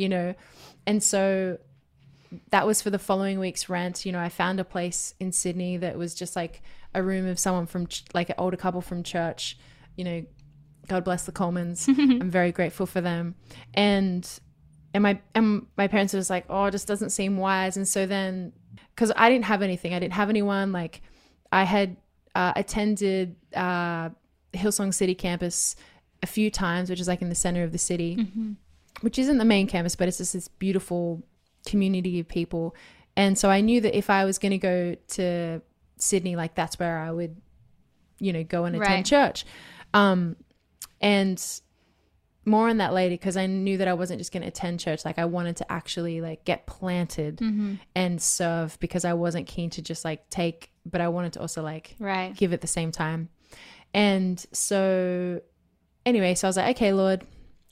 you 0.00 0.08
know, 0.08 0.34
and 0.86 1.02
so 1.02 1.58
that 2.50 2.66
was 2.66 2.80
for 2.80 2.90
the 2.90 2.98
following 2.98 3.38
week's 3.38 3.68
rent. 3.68 4.06
You 4.06 4.12
know, 4.12 4.20
I 4.20 4.30
found 4.30 4.58
a 4.58 4.64
place 4.64 5.14
in 5.20 5.30
Sydney 5.30 5.76
that 5.76 5.98
was 5.98 6.14
just 6.14 6.36
like 6.36 6.62
a 6.94 7.02
room 7.02 7.26
of 7.26 7.38
someone 7.38 7.66
from 7.66 7.86
ch- 7.86 8.04
like 8.14 8.30
an 8.30 8.36
older 8.38 8.56
couple 8.56 8.80
from 8.80 9.02
church. 9.02 9.58
You 9.96 10.04
know, 10.04 10.24
God 10.88 11.04
bless 11.04 11.24
the 11.24 11.32
Colemans. 11.32 11.86
I'm 12.20 12.30
very 12.30 12.50
grateful 12.50 12.86
for 12.86 13.00
them. 13.00 13.34
And 13.74 14.26
and 14.94 15.02
my 15.02 15.20
and 15.34 15.66
my 15.76 15.86
parents 15.86 16.14
was 16.14 16.30
like, 16.30 16.46
oh, 16.48 16.64
it 16.64 16.70
just 16.70 16.88
doesn't 16.88 17.10
seem 17.10 17.36
wise. 17.36 17.76
And 17.76 17.86
so 17.86 18.06
then, 18.06 18.52
because 18.94 19.12
I 19.16 19.28
didn't 19.28 19.44
have 19.44 19.60
anything, 19.60 19.92
I 19.92 19.98
didn't 19.98 20.14
have 20.14 20.30
anyone. 20.30 20.72
Like, 20.72 21.02
I 21.52 21.64
had 21.64 21.96
uh, 22.34 22.54
attended 22.56 23.36
uh, 23.54 24.10
Hillsong 24.54 24.94
City 24.94 25.14
campus 25.14 25.76
a 26.22 26.26
few 26.26 26.50
times, 26.50 26.88
which 26.90 27.00
is 27.00 27.08
like 27.08 27.22
in 27.22 27.28
the 27.28 27.34
center 27.34 27.64
of 27.64 27.72
the 27.72 27.78
city, 27.78 28.16
which 29.00 29.18
isn't 29.18 29.38
the 29.38 29.44
main 29.44 29.66
campus, 29.66 29.96
but 29.96 30.08
it's 30.08 30.18
just 30.18 30.32
this 30.32 30.48
beautiful 30.48 31.22
community 31.66 32.20
of 32.20 32.28
people. 32.28 32.74
And 33.16 33.36
so 33.36 33.50
I 33.50 33.60
knew 33.60 33.80
that 33.80 33.96
if 33.96 34.08
I 34.10 34.24
was 34.24 34.38
going 34.38 34.52
to 34.52 34.58
go 34.58 34.96
to 35.08 35.60
Sydney, 35.96 36.36
like 36.36 36.54
that's 36.54 36.78
where 36.78 36.98
I 36.98 37.10
would, 37.10 37.36
you 38.18 38.32
know, 38.32 38.44
go 38.44 38.64
and 38.64 38.76
attend 38.76 38.88
Right. 38.90 39.04
church. 39.04 39.44
Um, 39.92 40.36
and 41.00 41.42
more 42.46 42.68
on 42.70 42.78
that 42.78 42.94
later 42.94 43.14
because 43.14 43.36
I 43.36 43.46
knew 43.46 43.76
that 43.78 43.88
I 43.88 43.92
wasn't 43.94 44.18
just 44.18 44.32
going 44.32 44.42
to 44.42 44.48
attend 44.48 44.80
church. 44.80 45.04
Like 45.04 45.18
I 45.18 45.26
wanted 45.26 45.56
to 45.56 45.70
actually 45.70 46.20
like 46.20 46.44
get 46.44 46.66
planted 46.66 47.40
and 47.94 48.20
serve 48.20 48.78
because 48.80 49.04
I 49.04 49.12
wasn't 49.12 49.46
keen 49.46 49.68
to 49.70 49.82
just 49.82 50.04
like 50.04 50.28
take, 50.30 50.70
but 50.86 51.00
I 51.00 51.08
wanted 51.08 51.34
to 51.34 51.40
also 51.40 51.62
like 51.62 51.96
Right. 51.98 52.34
give 52.34 52.52
at 52.52 52.60
the 52.62 52.66
same 52.66 52.92
time. 52.92 53.28
And 53.92 54.44
so, 54.52 55.40
anyway, 56.06 56.34
so 56.34 56.46
I 56.46 56.50
was 56.50 56.56
like, 56.56 56.76
okay, 56.76 56.92
Lord, 56.92 57.26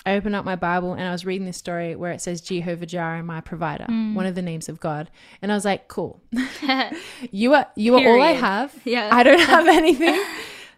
I 0.08 0.16
opened 0.16 0.34
up 0.34 0.44
my 0.44 0.56
Bible 0.56 0.94
and 0.94 1.02
I 1.02 1.12
was 1.12 1.26
reading 1.26 1.46
this 1.46 1.58
story 1.58 1.94
where 1.94 2.12
it 2.12 2.20
says 2.22 2.40
Jehovah 2.40 2.86
Jireh, 2.86 3.22
my 3.22 3.42
provider, 3.42 3.84
mm. 3.84 4.14
one 4.14 4.24
of 4.24 4.34
the 4.34 4.42
names 4.42 4.68
of 4.68 4.80
God. 4.80 5.10
And 5.42 5.52
I 5.52 5.54
was 5.54 5.66
like, 5.66 5.88
cool. 5.88 6.22
you 7.30 7.54
are 7.54 7.66
you 7.76 7.96
are 7.96 8.08
all 8.08 8.22
I 8.22 8.32
have. 8.32 8.74
Yeah. 8.84 9.10
I 9.12 9.22
don't 9.22 9.40
have 9.40 9.66
anything. 9.68 10.22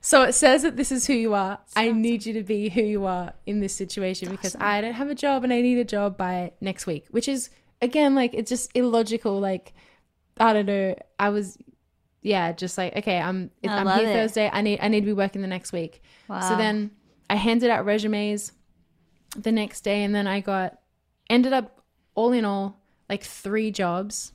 So 0.01 0.23
it 0.23 0.33
says 0.33 0.63
that 0.63 0.77
this 0.77 0.91
is 0.91 1.07
who 1.07 1.13
you 1.13 1.35
are. 1.35 1.61
I 1.77 1.93
need 1.93 2.27
you 2.27 2.33
to 2.35 2.43
be 2.43 2.71
who 2.71 2.83
you 2.83 3.05
are 3.05 3.35
in 3.47 3.61
this 3.61 3.75
situation 3.75 4.31
because 4.31 4.57
I 4.59 4.81
don't 4.81 4.95
have 4.95 5.11
a 5.11 5.15
job 5.15 5.45
and 5.45 5.53
I 5.53 5.61
need 5.61 5.79
a 5.79 5.85
job 5.85 6.17
by 6.17 6.53
next 6.61 6.87
week, 6.87 7.07
which 7.11 7.29
is 7.29 7.51
again 7.81 8.15
like 8.15 8.35
it's 8.35 8.49
just 8.49 8.71
illogical. 8.75 9.39
Like 9.39 9.75
I 10.39 10.53
don't 10.55 10.67
know. 10.67 10.97
I 11.19 11.29
was 11.29 11.57
yeah, 12.23 12.51
just 12.53 12.77
like 12.77 12.97
okay, 12.97 13.21
I'm 13.21 13.51
I 13.65 13.69
I'm 13.69 13.99
here 14.01 14.09
it. 14.09 14.13
Thursday. 14.13 14.51
I 14.53 14.61
need 14.63 14.81
I 14.83 14.89
need 14.89 15.01
to 15.01 15.07
be 15.07 15.13
working 15.13 15.41
the 15.41 15.49
next 15.49 15.73
week. 15.73 16.03
So 16.29 16.57
then 16.57 16.91
I 17.29 17.37
handed 17.37 17.71
out 17.71 17.85
resumes 17.85 18.53
the 19.37 19.53
next 19.53 19.83
day 19.83 20.03
and 20.03 20.15
then 20.15 20.27
I 20.27 20.41
got 20.41 20.79
ended 21.29 21.53
up 21.53 21.83
all 22.15 22.33
in 22.33 22.45
all 22.45 22.81
like 23.09 23.25
three 23.25 23.71
jobs. 23.71 24.33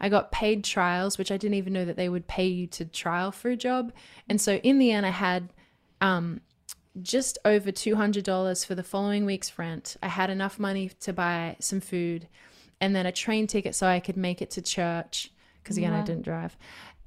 I 0.00 0.08
got 0.08 0.32
paid 0.32 0.62
trials, 0.62 1.16
which 1.16 1.30
I 1.30 1.36
didn't 1.36 1.54
even 1.54 1.72
know 1.72 1.84
that 1.84 1.96
they 1.96 2.08
would 2.08 2.26
pay 2.26 2.46
you 2.46 2.66
to 2.68 2.84
trial 2.84 3.32
for 3.32 3.50
a 3.50 3.56
job. 3.56 3.92
And 4.28 4.40
so 4.40 4.56
in 4.56 4.78
the 4.78 4.92
end 4.92 5.06
I 5.06 5.10
had 5.10 5.52
um 6.00 6.40
just 7.02 7.38
over 7.44 7.70
$200 7.70 8.66
for 8.66 8.74
the 8.74 8.82
following 8.82 9.26
week's 9.26 9.58
rent. 9.58 9.96
I 10.02 10.08
had 10.08 10.30
enough 10.30 10.58
money 10.58 10.90
to 11.00 11.12
buy 11.12 11.56
some 11.60 11.80
food 11.80 12.26
and 12.80 12.96
then 12.96 13.06
a 13.06 13.12
train 13.12 13.46
ticket 13.46 13.74
so 13.74 13.86
I 13.86 14.00
could 14.00 14.16
make 14.16 14.40
it 14.40 14.50
to 14.52 14.62
church 14.62 15.30
because 15.62 15.76
again 15.76 15.92
I 15.92 16.02
didn't 16.02 16.22
drive. 16.22 16.56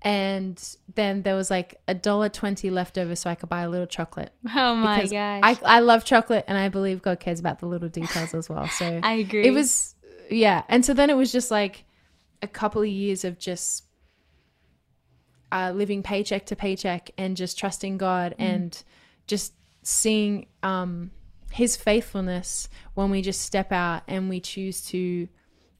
And 0.02 0.78
then 0.96 1.24
there 1.24 1.36
was 1.36 1.52
like 1.52 1.82
a 1.88 1.94
dollar 1.94 2.30
twenty 2.30 2.70
left 2.70 2.98
over 2.98 3.16
so 3.16 3.30
I 3.30 3.36
could 3.36 3.50
buy 3.50 3.62
a 3.62 3.70
little 3.70 3.88
chocolate. 3.88 4.32
Oh 4.56 4.76
my 4.76 5.06
gosh. 5.06 5.42
I, 5.44 5.60
I 5.66 5.80
love 5.82 6.06
chocolate 6.06 6.46
and 6.48 6.58
I 6.58 6.70
believe 6.70 7.02
God 7.02 7.20
cares 7.20 7.40
about 7.40 7.60
the 7.60 7.66
little 7.66 7.90
details 7.90 8.34
as 8.34 8.50
well. 8.50 8.68
So 8.68 9.00
I 9.04 9.14
agree. 9.14 9.46
It 9.46 9.52
was 9.52 9.96
yeah. 10.30 10.64
And 10.70 10.86
so 10.86 10.94
then 10.94 11.10
it 11.10 11.18
was 11.18 11.32
just 11.32 11.52
like 11.52 11.86
a 12.42 12.48
couple 12.48 12.82
of 12.82 12.88
years 12.88 13.26
of 13.26 13.38
just 13.40 13.84
uh, 15.52 15.72
living 15.76 16.04
paycheck 16.04 16.46
to 16.48 16.56
paycheck 16.56 17.12
and 17.18 17.36
just 17.36 17.58
trusting 17.58 17.98
God 17.98 18.36
and 18.38 18.82
just 19.28 19.54
seeing 19.84 20.46
um, 20.64 21.12
His 21.52 21.76
faithfulness 21.76 22.70
when 22.94 23.10
we 23.10 23.22
just 23.22 23.42
step 23.42 23.72
out 23.72 24.04
and 24.08 24.30
we 24.30 24.40
choose 24.40 24.82
to 24.88 25.28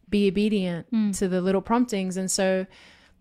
be 0.10 0.28
obedient 0.28 0.88
to 1.14 1.28
the 1.28 1.40
little 1.42 1.62
promptings. 1.62 2.18
And 2.18 2.32
so 2.32 2.66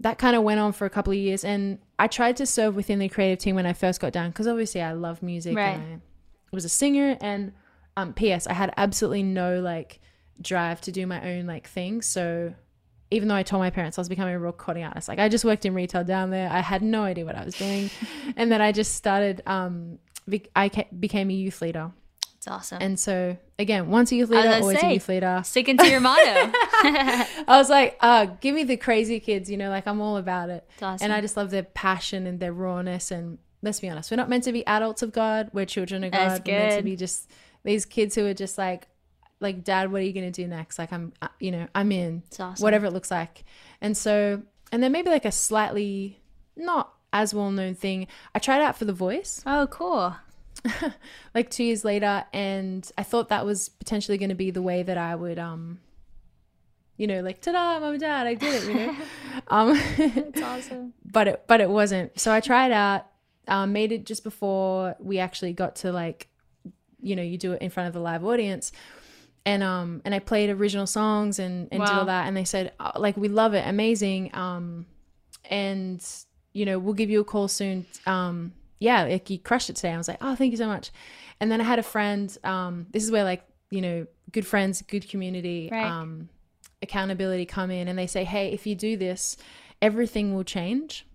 that 0.01 0.19
kind 0.19 0.37
of 0.37 0.43
went 0.43 0.61
on 0.61 0.73
for 0.73 0.85
a 0.87 0.91
couple 0.91 1.13
of 1.13 1.19
years. 1.19 1.45
And 1.45 1.79
I 1.99 2.07
tried 2.07 2.37
to 2.39 2.47
serve 2.47 2.77
within 2.77 2.99
the 2.99 3.09
creative 3.09 3.39
team 3.39 3.55
when 3.57 3.67
I 3.67 3.73
first 3.73 4.01
got 4.01 4.13
down 4.13 4.31
because 4.31 4.47
obviously 4.47 4.81
I 4.81 4.93
love 4.93 5.23
music 5.23 5.57
Right. 5.57 5.77
and 5.77 6.01
I 6.53 6.57
was 6.57 6.65
a 6.65 6.69
singer. 6.69 7.17
And 7.21 7.53
um, 7.97 8.13
P.S. 8.15 8.47
I 8.47 8.53
had 8.53 8.73
absolutely 8.77 9.23
no 9.25 9.61
like 9.61 10.01
drive 10.41 10.81
to 10.83 10.93
do 10.93 11.07
my 11.07 11.21
own 11.37 11.47
like 11.47 11.67
thing. 11.69 12.01
So 12.03 12.55
even 13.11 13.27
though 13.29 13.35
I 13.35 13.43
told 13.43 13.61
my 13.61 13.71
parents 13.71 13.99
I 13.99 14.01
was 14.03 14.09
becoming 14.09 14.35
a 14.35 14.39
recording 14.39 14.85
artist, 14.85 15.09
like 15.09 15.19
I 15.19 15.29
just 15.29 15.45
worked 15.45 15.65
in 15.65 15.75
retail 15.75 16.05
down 16.05 16.31
there. 16.31 16.49
I 16.51 16.61
had 16.61 16.83
no 16.83 17.03
idea 17.03 17.25
what 17.25 17.35
I 17.37 17.45
was 17.45 17.55
doing, 17.55 17.91
and 18.37 18.53
then 18.53 18.61
I 18.61 18.71
just 18.71 18.95
started. 18.95 19.43
Um, 19.47 19.99
I 20.55 20.69
ca- 20.69 20.85
became 21.01 21.31
a 21.31 21.33
youth 21.33 21.63
leader, 21.63 21.91
it's 22.39 22.49
awesome. 22.49 22.79
and 22.81 22.99
so 22.99 23.37
again, 23.59 23.91
once 23.91 24.13
a 24.13 24.17
youth 24.17 24.31
leader, 24.31 24.49
always 24.49 24.81
say, 24.81 24.91
a 24.91 24.93
youth 24.95 25.09
leader. 25.09 25.43
Sticking 25.45 25.77
to 25.77 25.89
your 25.89 26.01
motto. 26.01 26.23
I 26.55 27.27
was 27.49 27.69
like, 27.69 27.99
uh, 28.01 28.27
give 28.41 28.55
me 28.55 28.65
the 28.65 28.77
crazy 28.77 29.21
kids, 29.21 29.51
you 29.51 29.57
know, 29.57 29.71
like 29.71 29.87
I'm 29.87 30.01
all 30.01 30.17
about 30.17 30.49
it. 30.49 30.69
awesome. 30.81 31.05
And 31.05 31.13
I 31.13 31.21
just 31.21 31.37
love 31.37 31.51
their 31.51 31.65
passion 31.65 32.27
and 32.27 32.39
their 32.39 32.53
rawness. 32.53 33.11
And 33.11 33.39
let's 33.63 33.81
be 33.81 33.89
honest, 33.89 34.11
we're 34.11 34.17
not 34.17 34.29
meant 34.29 34.45
to 34.45 34.53
be 34.53 34.67
adults 34.67 35.03
of 35.03 35.13
God. 35.13 35.51
We're 35.53 35.67
children 35.67 36.05
of 36.05 36.13
God. 36.13 36.43
We're 36.47 36.59
meant 36.59 36.77
to 36.79 36.83
be 36.83 36.97
just 36.97 37.29
these 37.65 37.85
kids 37.85 38.15
who 38.15 38.25
are 38.27 38.35
just 38.35 38.57
like, 38.57 38.87
like, 39.41 39.65
Dad, 39.65 39.93
what 39.93 40.01
are 40.01 40.05
you 40.05 40.13
gonna 40.13 40.31
do 40.31 40.47
next? 40.47 40.79
Like, 40.79 40.93
I'm, 40.93 41.13
uh, 41.21 41.29
you 41.41 41.51
know, 41.51 41.67
I'm 41.75 41.93
in. 41.93 42.23
It's 42.29 42.41
awesome. 42.41 42.63
Whatever 42.63 42.87
it 42.87 42.93
looks 42.93 43.11
like. 43.11 43.45
And 43.81 43.97
so, 43.97 44.43
and 44.73 44.83
then 44.83 44.93
maybe 44.93 45.11
like 45.11 45.25
a 45.25 45.33
slightly 45.33 46.21
not 46.57 46.93
as 47.13 47.35
well 47.35 47.51
known 47.51 47.75
thing. 47.75 48.07
I 48.35 48.39
tried 48.39 48.63
out 48.63 48.77
for 48.77 48.85
The 48.85 48.93
Voice 48.93 49.43
oh, 49.47 49.67
cool. 49.71 50.15
like 51.35 51.51
two 51.51 51.65
years 51.65 51.85
later 51.85 52.25
and 52.33 52.91
i 52.99 53.03
thought 53.03 53.29
that 53.29 53.47
was 53.47 53.69
potentially 53.69 54.19
going 54.19 54.29
to 54.29 54.35
be 54.35 54.51
the 54.51 54.63
way 54.63 54.83
that 54.83 54.99
i 54.99 55.15
would 55.15 55.39
um 55.39 55.79
you 56.97 57.07
know 57.07 57.21
like 57.21 57.41
ta-da 57.41 57.79
mom 57.79 57.93
and 57.93 58.01
dad 58.01 58.27
i 58.27 58.35
did 58.35 58.63
it 58.63 58.69
you 58.69 58.75
know? 58.75 58.97
Um 59.49 59.73
It's 59.99 60.43
awesome. 60.43 60.93
but 61.05 61.29
it 61.29 61.45
but 61.47 61.61
it 61.61 61.71
wasn't. 61.71 62.19
So 62.19 62.33
i 62.33 62.41
tried 62.41 62.73
out 62.73 63.07
um, 63.47 63.73
made 63.73 63.93
it 63.93 64.05
just 64.05 64.25
before 64.25 64.95
we 64.99 65.19
actually 65.19 65.55
got 65.55 65.77
to 65.77 65.93
like 65.93 66.29
you 67.01 67.17
know 67.17 67.23
you 67.23 67.39
do 67.39 67.53
it 67.53 67.63
in 67.63 67.71
front 67.71 67.87
of 67.87 67.95
the 67.95 68.01
live 68.01 68.25
audience. 68.25 68.73
And 69.47 69.63
um 69.63 70.03
and 70.05 70.15
i 70.15 70.19
played 70.19 70.51
original 70.51 70.87
songs 70.87 71.39
and 71.39 71.69
and 71.71 71.81
did 71.81 71.91
all 71.91 72.05
that 72.07 72.27
and 72.27 72.37
they 72.37 72.45
said 72.45 72.73
oh, 72.81 72.93
like 72.97 73.17
we 73.17 73.29
love 73.29 73.55
it. 73.55 73.67
Amazing. 73.67 74.35
Um 74.35 74.87
and 75.49 76.05
you 76.53 76.67
know 76.67 76.79
we'll 76.79 76.95
give 76.95 77.09
you 77.11 77.21
a 77.21 77.25
call 77.25 77.47
soon 77.49 77.87
um 78.07 78.53
yeah 78.79 79.05
like 79.05 79.29
you 79.31 79.39
crushed 79.39 79.71
it 79.71 79.77
today 79.77 79.93
i 79.93 79.97
was 79.97 80.09
like 80.09 80.19
oh 80.21 80.35
thank 80.35 80.51
you 80.51 80.57
so 80.57 80.67
much 80.67 80.91
and 81.41 81.51
then 81.51 81.61
i 81.61 81.65
had 81.65 81.79
a 81.79 81.83
friend 81.83 82.37
um 82.45 82.87
this 82.91 83.03
is 83.05 83.11
where 83.11 83.25
like 83.25 83.43
you 83.71 83.81
know 83.81 84.07
good 84.33 84.47
friends 84.47 84.83
good 84.83 85.09
community 85.09 85.69
Right. 85.71 85.85
um 85.85 86.29
accountability 86.83 87.45
come 87.47 87.71
in 87.71 87.89
and 87.89 87.99
they 87.99 88.07
say 88.07 88.25
hey 88.25 88.53
if 88.53 88.67
you 88.67 88.75
do 88.75 88.97
this 88.97 89.37
everything 89.83 90.35
will 90.35 90.45
change 90.45 91.07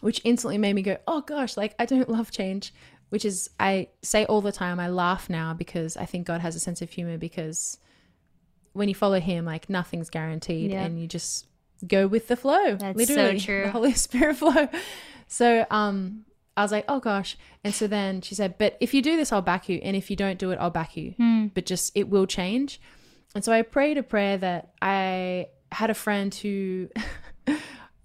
which 0.00 0.20
instantly 0.24 0.58
made 0.58 0.72
me 0.74 0.82
go 0.82 0.96
oh 1.06 1.20
gosh 1.20 1.56
like 1.56 1.74
i 1.78 1.86
don't 1.86 2.08
love 2.18 2.30
change 2.30 2.72
which 3.10 3.24
is 3.24 3.50
i 3.60 3.88
say 4.02 4.24
all 4.26 4.40
the 4.40 4.52
time 4.52 4.80
i 4.80 4.88
laugh 4.88 5.30
now 5.30 5.54
because 5.54 5.96
i 5.96 6.04
think 6.04 6.26
god 6.26 6.40
has 6.40 6.56
a 6.56 6.60
sense 6.60 6.82
of 6.82 6.90
humor 6.90 7.18
because 7.18 7.78
when 8.72 8.88
you 8.88 8.94
follow 8.94 9.20
him 9.20 9.44
like 9.44 9.68
nothing's 9.70 10.10
guaranteed 10.10 10.70
Yeah. 10.72 10.84
and 10.84 11.00
you 11.00 11.06
just 11.06 11.46
go 11.86 12.06
with 12.06 12.28
the 12.28 12.36
flow 12.36 12.76
That's 12.76 13.06
so 13.06 13.14
literally 13.14 13.40
true. 13.48 13.62
the 13.64 13.70
holy 13.70 13.92
spirit 13.94 14.36
flow 14.42 14.68
so 15.28 15.66
um 15.70 16.24
i 16.60 16.62
was 16.62 16.72
like 16.72 16.84
oh 16.88 17.00
gosh 17.00 17.36
and 17.64 17.74
so 17.74 17.86
then 17.86 18.20
she 18.20 18.34
said 18.34 18.56
but 18.58 18.76
if 18.80 18.92
you 18.94 19.02
do 19.02 19.16
this 19.16 19.32
i'll 19.32 19.42
back 19.42 19.68
you 19.68 19.78
and 19.82 19.96
if 19.96 20.10
you 20.10 20.16
don't 20.16 20.38
do 20.38 20.50
it 20.52 20.58
i'll 20.60 20.70
back 20.70 20.96
you 20.96 21.14
Hmm. 21.16 21.46
but 21.54 21.66
just 21.66 21.92
it 21.94 22.08
will 22.08 22.26
change 22.26 22.80
and 23.34 23.44
so 23.44 23.52
i 23.52 23.62
prayed 23.62 23.96
a 23.98 24.02
prayer 24.02 24.36
that 24.38 24.70
i 24.82 25.46
had 25.72 25.90
a 25.90 25.94
friend 25.94 26.34
who 26.34 26.88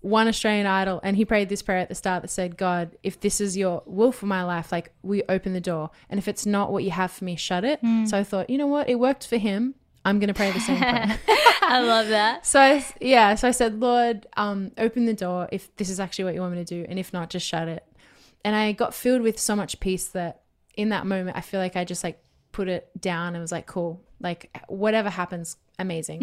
won 0.02 0.28
Australian 0.28 0.68
Idol, 0.68 1.00
and 1.02 1.18
he 1.18 1.26
prayed 1.26 1.50
this 1.50 1.64
prayer 1.64 1.80
at 1.80 1.90
the 1.90 1.96
start 1.96 2.22
that 2.22 2.28
said, 2.30 2.58
God, 2.58 2.96
if 3.02 3.20
this 3.20 3.42
is 3.42 3.58
your 3.58 3.82
will 3.88 4.12
for 4.12 4.28
my 4.28 4.44
life, 4.44 4.72
like 4.72 4.92
we 5.02 5.24
open 5.28 5.54
the 5.54 5.60
door. 5.60 5.90
And 6.12 6.20
if 6.20 6.28
it's 6.28 6.46
not 6.46 6.72
what 6.72 6.84
you 6.84 6.92
have 6.92 7.10
for 7.12 7.24
me, 7.26 7.36
shut 7.36 7.64
it. 7.64 7.80
So 8.06 8.16
I 8.16 8.24
thought, 8.24 8.52
you 8.52 8.60
know 8.60 8.68
what? 8.68 8.88
It 8.88 9.00
worked 9.00 9.26
for 9.26 9.38
him. 9.38 9.74
I'm 10.06 10.20
going 10.20 10.28
to 10.28 10.36
pray 10.36 10.52
the 10.52 10.60
same 10.60 10.78
prayer. 10.78 11.20
I 11.28 11.80
love 11.82 12.10
that. 12.10 12.46
So 12.46 12.60
I, 12.60 12.86
yeah, 13.02 13.34
so 13.34 13.48
I 13.48 13.52
said, 13.52 13.80
Lord, 13.80 14.28
um, 14.38 14.72
open 14.78 15.06
the 15.08 15.16
door 15.16 15.50
if 15.52 15.76
this 15.78 15.90
is 15.90 16.00
actually 16.00 16.26
what 16.26 16.36
you 16.36 16.42
want 16.42 16.54
me 16.54 16.64
to 16.64 16.66
do, 16.66 16.86
and 16.88 17.00
if 17.00 17.12
not, 17.12 17.32
just 17.32 17.48
shut 17.48 17.68
it. 17.68 17.84
And 18.46 18.56
I 18.56 18.74
got 18.74 18.94
filled 18.94 19.24
with 19.24 19.40
so 19.40 19.56
much 19.56 19.80
peace 19.80 20.08
that 20.10 20.42
in 20.76 20.90
that 20.90 21.08
moment, 21.08 21.36
I 21.36 21.42
feel 21.42 21.60
like 21.60 21.76
I 21.76 21.84
just 21.84 22.04
like 22.04 22.24
put 22.52 22.68
it 22.68 22.90
down 23.02 23.34
and 23.34 23.42
was 23.42 23.52
like, 23.52 23.66
cool, 23.66 24.04
like 24.22 24.56
whatever 24.68 25.10
happens, 25.10 25.58
amazing. 25.80 26.20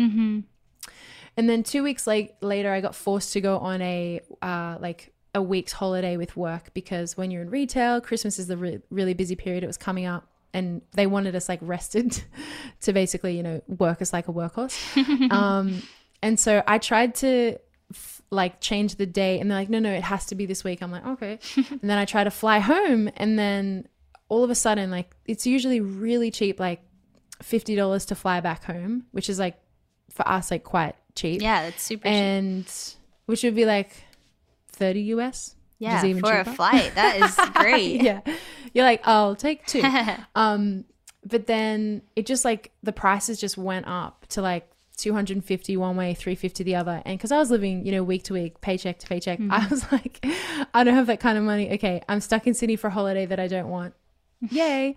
And 1.37 1.51
then 1.51 1.65
two 1.65 1.83
weeks 1.83 2.07
like 2.07 2.37
later, 2.41 2.73
I 2.73 2.81
got 2.81 2.95
forced 2.95 3.33
to 3.33 3.41
go 3.41 3.59
on 3.59 3.83
a 3.83 4.21
uh, 4.41 4.77
like 4.79 5.13
a 5.35 5.43
week's 5.43 5.73
holiday 5.73 6.17
with 6.17 6.37
work 6.37 6.73
because 6.75 7.17
when 7.17 7.33
you're 7.33 7.43
in 7.43 7.51
retail, 7.51 8.01
Christmas 8.01 8.39
is 8.39 8.47
the 8.47 8.57
re- 8.57 8.81
really 8.91 9.15
busy 9.15 9.35
period. 9.35 9.65
It 9.65 9.67
was 9.67 9.77
coming 9.77 10.07
up, 10.07 10.29
and 10.55 10.81
they 10.93 11.09
wanted 11.09 11.35
us 11.35 11.49
like 11.49 11.59
rested 11.61 12.23
to 12.83 12.93
basically, 12.93 13.37
you 13.37 13.43
know, 13.43 13.63
work 13.67 14.01
us 14.01 14.13
like 14.13 14.29
a 14.29 14.33
workhorse. 14.33 15.31
um, 15.33 15.83
and 16.23 16.39
so 16.39 16.63
I 16.69 16.79
tried 16.79 17.17
to 17.17 17.59
like 18.33 18.61
change 18.61 18.97
the 18.97 19.07
day, 19.07 19.39
and 19.39 19.51
they're 19.51 19.59
like, 19.59 19.71
no, 19.71 19.79
no, 19.79 19.93
it 19.93 20.03
has 20.03 20.27
to 20.27 20.35
be 20.35 20.47
this 20.47 20.65
week. 20.65 20.83
I'm 20.83 20.91
like, 20.91 21.07
okay. 21.07 21.39
and 21.57 21.81
then 21.83 21.99
I 21.99 22.05
try 22.05 22.25
to 22.25 22.31
fly 22.31 22.59
home, 22.59 23.11
and 23.17 23.39
then 23.39 23.89
all 24.29 24.43
of 24.43 24.51
a 24.51 24.55
sudden, 24.55 24.91
like 24.91 25.15
it's 25.27 25.47
usually 25.47 25.81
really 25.81 26.31
cheap, 26.31 26.59
like 26.59 26.81
fifty 27.43 27.77
dollars 27.77 28.07
to 28.07 28.15
fly 28.15 28.41
back 28.41 28.65
home, 28.65 29.05
which 29.13 29.29
is 29.29 29.39
like 29.39 29.61
for 30.11 30.27
us 30.27 30.51
like 30.51 30.65
quite 30.65 30.97
cheap. 31.15 31.43
Yeah, 31.43 31.63
that's 31.65 31.83
super 31.83 32.05
cheap. 32.05 32.13
and 32.13 32.95
which 33.27 33.43
would 33.43 33.55
be 33.55 33.65
like 33.65 33.91
30 34.73 35.01
US. 35.15 35.55
Yeah, 35.79 36.01
for 36.01 36.39
a 36.39 36.45
flight. 36.45 36.93
That 36.95 37.17
is 37.17 37.51
great. 37.55 38.03
yeah. 38.03 38.21
You're 38.73 38.85
like, 38.85 39.07
I'll 39.07 39.35
take 39.35 39.67
two. 39.67 39.83
um, 40.35 40.85
but 41.25 41.47
then 41.47 42.03
it 42.15 42.27
just 42.27 42.45
like 42.45 42.73
the 42.83 42.93
prices 42.93 43.41
just 43.41 43.59
went 43.59 43.87
up 43.89 44.27
to 44.29 44.43
like 44.43 44.71
250 44.97 45.77
one 45.77 45.97
way, 45.97 46.15
350 46.15 46.65
the 46.65 46.75
other. 46.75 47.03
And 47.05 47.19
because 47.19 47.33
I 47.33 47.39
was 47.39 47.51
living, 47.51 47.85
you 47.87 47.93
know, 47.93 48.03
week 48.03 48.25
to 48.25 48.35
week, 48.35 48.61
paycheck 48.61 48.99
to 49.01 49.07
paycheck, 49.07 49.39
mm-hmm. 49.39 49.53
I 49.53 49.67
was 49.69 49.91
like, 49.91 50.25
I 50.75 50.85
don't 50.85 50.95
have 50.95 51.07
that 51.07 51.21
kind 51.21 51.39
of 51.39 51.45
money. 51.45 51.73
Okay, 51.75 52.03
I'm 52.09 52.21
stuck 52.21 52.47
in 52.47 52.55
Sydney 52.55 52.77
for 52.77 52.89
a 52.89 52.91
holiday 52.91 53.27
that 53.27 53.41
I 53.41 53.49
don't 53.49 53.69
want. 53.69 53.95
Yay. 54.51 54.97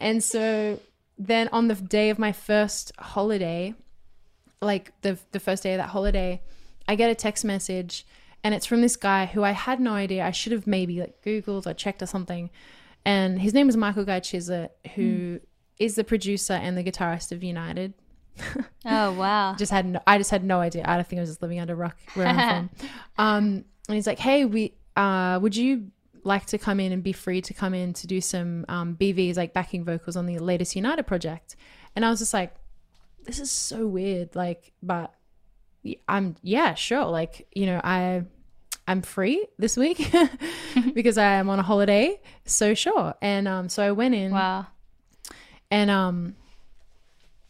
and 0.00 0.22
so 0.22 0.78
then 1.18 1.48
on 1.52 1.68
the 1.68 1.74
day 1.74 2.10
of 2.10 2.18
my 2.18 2.32
first 2.32 2.92
holiday, 2.98 3.74
like 4.60 4.92
the 5.02 5.18
the 5.32 5.40
first 5.40 5.62
day 5.62 5.74
of 5.74 5.78
that 5.78 5.90
holiday, 5.90 6.40
I 6.86 6.94
get 6.94 7.10
a 7.10 7.14
text 7.14 7.44
message 7.44 8.06
and 8.44 8.54
it's 8.54 8.66
from 8.66 8.80
this 8.80 8.96
guy 8.96 9.26
who 9.26 9.44
I 9.44 9.52
had 9.52 9.80
no 9.80 9.92
idea. 9.92 10.24
I 10.24 10.32
should 10.32 10.52
have 10.52 10.66
maybe 10.66 11.00
like 11.00 11.22
Googled 11.22 11.66
or 11.66 11.74
checked 11.74 12.02
or 12.02 12.06
something. 12.06 12.50
And 13.04 13.40
his 13.40 13.54
name 13.54 13.68
is 13.68 13.76
Michael 13.76 14.04
Guy 14.04 14.20
Chislett, 14.20 14.70
who 14.94 15.38
mm. 15.38 15.40
is 15.78 15.94
the 15.94 16.04
producer 16.04 16.54
and 16.54 16.76
the 16.76 16.84
guitarist 16.84 17.32
of 17.32 17.42
United. 17.42 17.94
Oh 18.84 19.12
wow. 19.12 19.54
Just 19.54 19.70
had 19.70 19.86
no, 19.86 20.00
I 20.06 20.18
just 20.18 20.30
had 20.30 20.42
no 20.42 20.58
idea. 20.60 20.84
I 20.86 20.96
don't 20.96 21.06
think 21.06 21.18
I 21.18 21.22
was 21.22 21.30
just 21.30 21.42
living 21.42 21.60
under 21.60 21.72
a 21.74 21.76
rock 21.76 21.96
where 22.14 22.26
I'm 22.26 22.36
from. 22.36 22.88
Um, 23.18 23.44
and 23.88 23.94
he's 23.96 24.06
like, 24.06 24.18
"Hey, 24.18 24.44
we 24.44 24.74
uh, 24.96 25.38
would 25.40 25.54
you 25.56 25.88
like 26.24 26.46
to 26.46 26.58
come 26.58 26.80
in 26.80 26.92
and 26.92 27.02
be 27.02 27.12
free 27.12 27.40
to 27.42 27.54
come 27.54 27.74
in 27.74 27.92
to 27.94 28.06
do 28.06 28.20
some 28.20 28.64
um, 28.68 28.96
BVs 28.96 29.36
like 29.36 29.52
backing 29.52 29.84
vocals 29.84 30.16
on 30.16 30.26
the 30.26 30.38
latest 30.38 30.74
United 30.74 31.04
project?" 31.04 31.54
And 31.94 32.04
I 32.04 32.10
was 32.10 32.18
just 32.18 32.34
like, 32.34 32.54
"This 33.24 33.38
is 33.38 33.50
so 33.50 33.86
weird." 33.86 34.34
Like, 34.34 34.72
but 34.82 35.14
I'm 36.08 36.34
yeah, 36.42 36.74
sure. 36.74 37.04
Like, 37.04 37.46
you 37.54 37.66
know, 37.66 37.80
I 37.84 38.24
I'm 38.88 39.02
free 39.02 39.46
this 39.58 39.76
week 39.76 40.10
because 40.94 41.18
I 41.18 41.34
am 41.34 41.48
on 41.48 41.58
a 41.60 41.62
holiday. 41.62 42.20
So 42.46 42.74
sure. 42.74 43.14
And 43.22 43.46
um, 43.46 43.68
so 43.68 43.82
I 43.84 43.92
went 43.92 44.14
in 44.16 44.32
Wow. 44.32 44.66
and 45.70 45.88
um 45.90 46.34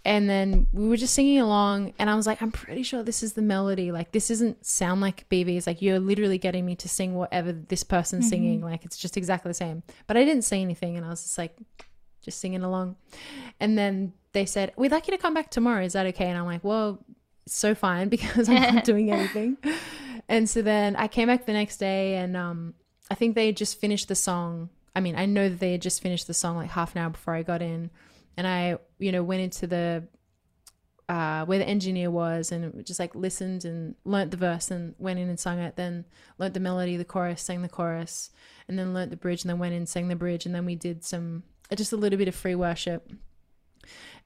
and 0.05 0.29
then 0.29 0.67
we 0.73 0.89
were 0.89 0.97
just 0.97 1.15
singing 1.15 1.39
along 1.39 1.93
and 1.99 2.11
i 2.11 2.15
was 2.15 2.27
like 2.27 2.43
i'm 2.43 2.51
pretty 2.51 2.83
sure 2.83 3.03
this 3.03 3.23
is 3.23 3.35
the 3.35 3.43
melody. 3.43 3.93
Like 3.93 4.13
this 4.13 4.29
doesn't 4.29 4.65
sound 4.67 5.01
like 5.01 5.29
bb's 5.29 5.67
like 5.67 5.81
you're 5.81 5.99
literally 5.99 6.39
getting 6.39 6.67
me 6.67 6.75
to 6.77 6.89
sing 6.89 7.15
whatever 7.15 7.53
this 7.53 7.85
person's 7.85 8.29
singing. 8.29 8.61
Like 8.63 8.85
it's 8.85 8.97
just 8.97 9.17
exactly 9.17 9.51
the 9.51 9.55
same. 9.55 9.83
But 10.07 10.17
i 10.17 10.25
didn't 10.25 10.43
say 10.43 10.61
anything 10.61 10.97
and 10.97 11.07
i 11.07 11.09
was 11.09 11.23
just 11.23 11.39
like 11.39 11.57
just 12.23 12.39
singing 12.39 12.63
along. 12.63 12.97
And 13.59 13.77
then 13.77 14.13
they 14.33 14.47
said 14.47 14.73
we'd 14.77 14.93
like 14.93 15.07
you 15.07 15.13
to 15.13 15.19
come 15.19 15.35
back 15.35 15.51
tomorrow. 15.51 15.85
Is 15.85 15.93
that 15.93 16.07
okay? 16.07 16.27
And 16.27 16.39
i'm 16.39 16.47
like 16.47 16.65
well 16.65 17.05
so 17.47 17.75
fine 17.75 18.09
because 18.17 18.49
i'm 18.49 18.75
not 18.75 18.85
doing 18.85 19.11
anything. 19.13 19.57
And 20.29 20.49
so 20.49 20.63
then 20.63 20.97
i 20.97 21.07
came 21.07 21.29
back 21.29 21.47
the 21.47 21.53
next 21.53 21.77
day 21.77 22.17
and 22.17 22.37
um 22.37 22.75
i 23.11 23.15
think 23.15 23.35
they 23.35 23.47
had 23.47 23.57
just 23.57 23.81
finished 23.81 24.09
the 24.09 24.17
song. 24.17 24.71
I 24.95 25.01
mean 25.01 25.15
i 25.17 25.27
know 25.27 25.49
that 25.49 25.61
they 25.61 25.73
had 25.73 25.83
just 25.83 26.03
finished 26.03 26.27
the 26.27 26.35
song 26.35 26.57
like 26.57 26.71
half 26.71 26.95
an 26.95 27.03
hour 27.03 27.11
before 27.11 27.35
i 27.35 27.43
got 27.43 27.63
in 27.63 27.91
and 28.37 28.47
I, 28.47 28.79
you 28.99 29.13
know, 29.13 29.23
went 29.23 29.43
into 29.43 29.67
the 29.67 30.05
uh, 31.09 31.45
where 31.45 31.59
the 31.59 31.69
engineer 31.69 32.11
was 32.11 32.53
and 32.53 32.85
just 32.87 32.99
like 32.99 33.15
listened 33.15 33.65
and 33.65 33.95
learnt 34.05 34.31
the 34.31 34.37
verse 34.37 34.71
and 34.71 34.95
went 34.99 35.19
in 35.19 35.29
and 35.29 35.39
sung 35.39 35.59
it. 35.59 35.77
Then 35.77 36.05
learnt 36.39 36.55
the 36.55 36.61
melody, 36.61 36.97
the 36.97 37.05
chorus, 37.05 37.43
sang 37.43 37.63
the 37.63 37.69
chorus, 37.69 38.31
and 38.69 38.79
then 38.79 38.95
learnt 38.95 39.11
the 39.11 39.17
bridge 39.17 39.43
and 39.43 39.51
then 39.51 39.59
went 39.59 39.73
in 39.73 39.79
and 39.79 39.89
sang 39.89 40.09
the 40.09 40.17
bridge. 40.17 40.47
And 40.47 40.55
then 40.55 40.65
we 40.65 40.75
did 40.75 41.05
some 41.05 41.43
uh, 41.71 41.77
just 41.77 41.93
a 41.93 41.97
little 41.97 42.19
bit 42.19 42.29
of 42.29 42.35
free 42.35 42.55
worship, 42.55 43.11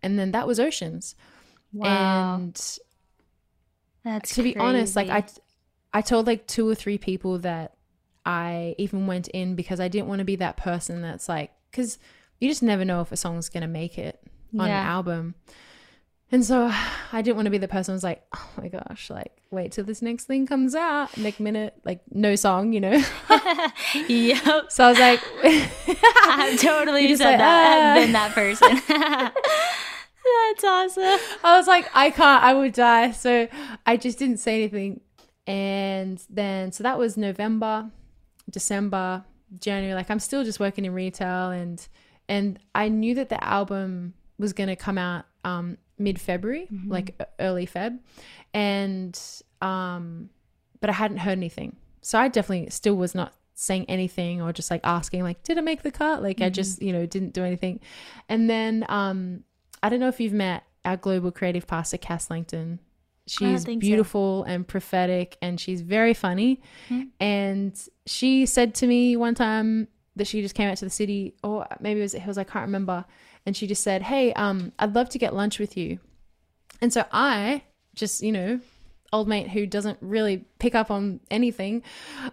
and 0.03 0.19
then 0.19 0.33
that 0.33 0.47
was 0.47 0.61
Oceans. 0.61 1.15
Wow. 1.73 2.37
And 2.37 2.79
That's 4.05 4.35
to 4.35 4.43
be 4.43 4.57
honest, 4.57 4.97
like 4.97 5.09
I. 5.09 5.25
I 5.95 6.03
told 6.03 6.27
like 6.27 6.47
two 6.47 6.69
or 6.69 6.75
three 6.75 6.99
people 6.99 7.39
that 7.39 7.75
I 8.27 8.75
even 8.77 9.07
went 9.07 9.29
in 9.29 9.55
because 9.55 9.81
I 9.81 9.89
didn't 9.89 10.09
want 10.09 10.19
to 10.19 10.27
be 10.27 10.37
that 10.37 10.59
person 10.59 11.01
that's 11.01 11.27
like, 11.27 11.53
because 11.71 11.97
you 12.41 12.49
just 12.49 12.63
never 12.63 12.85
know 12.85 13.01
if 13.01 13.13
a 13.13 13.17
song's 13.17 13.49
gonna 13.49 13.69
make 13.69 13.99
it 13.99 14.21
on 14.59 14.69
Yeah. 14.69 14.81
an 14.81 14.87
album. 14.87 15.35
And 16.33 16.45
so 16.45 16.69
I 17.13 17.23
didn't 17.23 17.37
want 17.37 17.47
to 17.47 17.51
be 17.51 17.59
the 17.59 17.69
person 17.69 17.95
who's 17.95 18.03
like, 18.03 18.21
oh 18.35 18.49
my 18.61 18.67
gosh, 18.69 19.11
like 19.11 19.31
wait 19.53 19.71
till 19.73 19.85
this 19.85 20.03
next 20.03 20.25
thing 20.25 20.45
comes 20.45 20.75
out, 20.75 21.17
next 21.17 21.39
minute, 21.39 21.75
like 21.85 22.01
no 22.13 22.35
song, 22.35 22.73
you 22.73 22.81
know. 22.81 23.01
Yep. 24.09 24.73
so 24.73 24.85
I 24.85 24.89
was 24.91 24.99
like, 24.99 25.21
I've 26.27 26.61
totally 26.61 27.15
said 27.15 27.25
like, 27.25 27.39
that. 27.39 27.79
"Ah." 27.81 27.95
I've 27.95 28.03
been 28.03 28.13
that 28.13 28.33
person. 28.33 28.69
That's 30.59 30.65
awesome. 30.65 31.21
I 31.45 31.57
was 31.57 31.67
like, 31.69 31.89
I 31.95 32.11
can't, 32.11 32.43
I 32.43 32.55
would 32.55 32.73
die. 32.73 33.13
So 33.13 33.47
I 33.87 33.97
just 33.97 34.19
didn't 34.19 34.39
say 34.39 34.57
anything. 34.57 35.01
And 35.47 36.21
then, 36.29 36.73
so 36.73 36.83
that 36.83 36.99
was 36.99 37.17
November, 37.17 37.91
December, 38.51 39.25
January. 39.61 39.95
Like 39.95 40.11
I'm 40.11 40.19
still 40.19 40.43
just 40.45 40.59
working 40.59 40.85
in 40.85 40.93
retail 40.93 41.51
and, 41.51 41.87
and 42.29 42.59
I 42.75 42.89
knew 42.89 43.15
that 43.15 43.29
the 43.29 43.43
album 43.43 44.15
was 44.39 44.53
going 44.53 44.69
to 44.69 44.77
come 44.77 44.99
out 44.99 45.25
um, 45.45 45.79
mid 45.99 46.21
February, 46.21 46.69
like 46.87 47.15
e- 47.21 47.25
early 47.41 47.67
Feb. 47.67 47.99
And, 48.53 49.19
um, 49.63 50.31
but 50.81 50.91
I 50.91 50.95
hadn't 50.95 51.19
heard 51.19 51.33
anything. 51.33 51.77
So 52.03 52.19
I 52.19 52.29
definitely 52.29 52.71
still 52.71 52.97
was 52.97 53.15
not 53.15 53.33
saying 53.55 53.87
anything 53.89 54.43
or 54.43 54.53
just 54.53 54.71
like 54.71 54.83
asking, 54.85 55.23
like, 55.23 55.43
did 55.43 55.57
I 55.59 55.61
make 55.61 55.83
the 55.83 55.91
cut? 55.91 56.23
Like 56.23 56.41
I 56.41 56.51
just, 56.51 56.83
you 56.83 56.93
know, 56.93 57.07
didn't 57.07 57.33
do 57.33 57.45
anything. 57.45 57.81
And 58.29 58.49
then, 58.51 58.85
um, 58.89 59.45
I 59.83 59.89
don't 59.89 60.01
know 60.01 60.09
if 60.09 60.21
you've 60.21 60.33
met 60.33 60.65
our 60.85 60.97
global 60.97 61.31
creative 61.31 61.67
pastor, 61.67 61.99
Cass 61.99 62.31
Langton. 62.31 62.81
She's 63.29 63.65
think 63.65 63.83
so. 63.83 63.87
beautiful 63.87 64.45
and 64.45 64.67
prophetic, 64.67 65.37
and 65.43 65.61
she's 65.61 65.81
very 65.81 66.15
funny. 66.15 66.61
And 67.19 67.77
she 68.07 68.47
said 68.47 68.75
to 68.77 68.87
me 68.87 69.17
one 69.17 69.35
time 69.35 69.89
that 70.17 70.27
she 70.27 70.43
just 70.43 70.55
came 70.55 70.69
out 70.71 70.79
to 70.79 70.85
the 70.85 70.91
city, 70.91 71.35
or 71.45 71.67
maybe 71.81 72.01
it 72.01 72.05
was 72.05 72.13
Hills, 72.13 72.39
I 72.39 72.45
can't 72.45 72.67
remember. 72.67 73.05
And 73.45 73.57
she 73.57 73.67
just 73.67 73.83
said, 73.83 74.03
Hey, 74.03 74.33
um, 74.33 74.73
I'd 74.79 74.95
love 74.95 75.09
to 75.11 75.19
get 75.19 75.35
lunch 75.35 75.59
with 75.59 75.77
you. 75.77 75.99
And 76.81 76.93
so 76.93 77.05
I 77.13 77.63
just, 77.95 78.23
you 78.23 78.33
know, 78.33 78.61
old 79.13 79.29
mate 79.29 79.49
who 79.51 79.67
doesn't 79.67 79.99
really 80.01 80.45
pick 80.59 80.75
up 80.75 80.91
on 80.91 81.21
anything, 81.31 81.83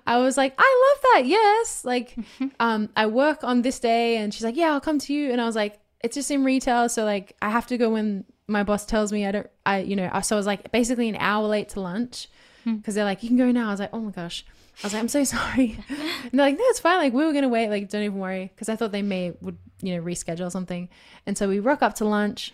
I 0.07 0.17
was 0.19 0.37
like, 0.37 0.53
I 0.57 0.93
love 0.93 1.01
that. 1.13 1.27
Yes. 1.27 1.85
Like, 1.85 2.15
um, 2.59 2.89
I 2.95 3.05
work 3.07 3.43
on 3.43 3.61
this 3.61 3.79
day. 3.79 4.17
And 4.17 4.33
she's 4.33 4.43
like, 4.43 4.55
Yeah, 4.55 4.71
I'll 4.71 4.81
come 4.81 4.99
to 4.99 5.13
you. 5.13 5.31
And 5.31 5.41
I 5.41 5.45
was 5.45 5.55
like, 5.55 5.79
It's 6.03 6.15
just 6.15 6.31
in 6.31 6.43
retail. 6.43 6.89
So, 6.89 7.05
like, 7.05 7.35
I 7.41 7.49
have 7.49 7.67
to 7.67 7.77
go 7.77 7.89
when 7.89 8.25
my 8.47 8.63
boss 8.63 8.85
tells 8.85 9.11
me 9.11 9.25
I 9.25 9.31
don't, 9.31 9.47
I, 9.65 9.79
you 9.79 9.95
know, 9.95 10.09
so 10.21 10.35
I 10.35 10.37
was 10.37 10.45
like 10.45 10.71
basically 10.71 11.07
an 11.07 11.15
hour 11.15 11.47
late 11.47 11.69
to 11.69 11.79
lunch 11.79 12.27
because 12.65 12.95
they're 12.95 13.05
like, 13.05 13.23
You 13.23 13.29
can 13.29 13.37
go 13.37 13.51
now. 13.51 13.67
I 13.67 13.71
was 13.71 13.79
like, 13.79 13.93
Oh 13.93 13.99
my 13.99 14.11
gosh. 14.11 14.45
I 14.81 14.87
was 14.87 14.93
like, 14.93 15.01
I'm 15.01 15.07
so 15.07 15.23
sorry. 15.23 15.77
And 15.89 16.31
they're 16.31 16.45
like, 16.45 16.57
no, 16.57 16.63
it's 16.65 16.79
fine. 16.79 16.97
Like, 16.97 17.13
we 17.13 17.25
were 17.25 17.31
going 17.31 17.43
to 17.43 17.49
wait. 17.49 17.69
Like, 17.69 17.89
don't 17.89 18.03
even 18.03 18.19
worry. 18.19 18.51
Because 18.53 18.69
I 18.69 18.75
thought 18.75 18.91
they 18.91 19.01
may 19.01 19.33
would, 19.41 19.57
you 19.81 19.95
know, 19.95 20.03
reschedule 20.03 20.51
something. 20.51 20.89
And 21.25 21.37
so 21.37 21.47
we 21.47 21.59
rock 21.59 21.81
up 21.81 21.95
to 21.95 22.05
lunch. 22.05 22.53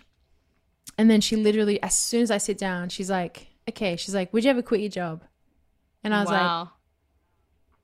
And 0.98 1.10
then 1.10 1.20
she 1.20 1.36
literally, 1.36 1.82
as 1.82 1.96
soon 1.96 2.22
as 2.22 2.30
I 2.30 2.38
sit 2.38 2.58
down, 2.58 2.88
she's 2.88 3.10
like, 3.10 3.46
okay. 3.68 3.96
She's 3.96 4.14
like, 4.14 4.32
would 4.32 4.44
you 4.44 4.50
ever 4.50 4.62
quit 4.62 4.80
your 4.80 4.90
job? 4.90 5.22
And 6.04 6.14
I 6.14 6.20
was 6.20 6.30
like. 6.30 6.68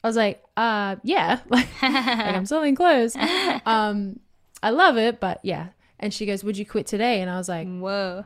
I 0.04 0.08
was 0.08 0.16
like, 0.16 0.40
uh, 0.56 0.96
yeah. 1.02 1.40
Like, 1.48 1.66
like 1.82 1.92
I'm 1.92 2.46
selling 2.46 2.76
clothes. 2.76 3.16
Um, 3.16 4.20
I 4.62 4.70
love 4.70 4.96
it, 4.96 5.18
but 5.18 5.40
yeah. 5.42 5.68
And 5.98 6.14
she 6.14 6.26
goes, 6.26 6.44
would 6.44 6.56
you 6.56 6.64
quit 6.64 6.86
today? 6.86 7.20
And 7.20 7.30
I 7.30 7.38
was 7.38 7.48
like, 7.48 7.66
Whoa. 7.66 8.24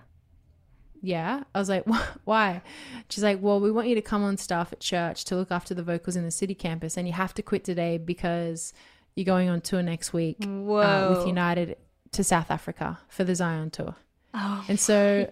Yeah. 1.03 1.45
I 1.55 1.59
was 1.59 1.69
like, 1.69 1.85
why? 2.25 2.63
She's 3.09 3.25
like, 3.25 3.41
well, 3.41 3.61
we 3.61 3.71
want 3.71 3.89
you 3.89 3.95
to 3.95 4.03
come 4.03 4.23
on 4.23 4.37
staff 4.37 4.73
at 4.73 4.81
church 4.81 5.25
to 5.27 5.37
look 5.37 5.51
after 5.51 5.75
the 5.75 5.83
vocals 5.83 6.17
in 6.17 6.25
the 6.25 6.31
city 6.31 6.55
campus, 6.55 6.97
and 6.97 7.07
you 7.07 7.13
have 7.15 7.35
to 7.35 7.43
quit 7.43 7.65
today 7.65 7.99
because 7.99 8.73
you're 9.15 9.25
going 9.25 9.49
on 9.49 9.61
tour 9.61 9.83
next 9.83 10.13
week 10.13 10.37
uh, 10.43 11.15
with 11.17 11.27
United 11.27 11.77
to 12.13 12.25
South 12.25 12.51
Africa 12.51 12.99
for 13.09 13.25
the 13.25 13.35
Zion 13.35 13.71
tour. 13.71 13.95
Oh, 14.35 14.65
and 14.69 14.79
so 14.79 15.29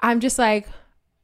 I'm 0.00 0.20
just 0.20 0.38
like, 0.38 0.68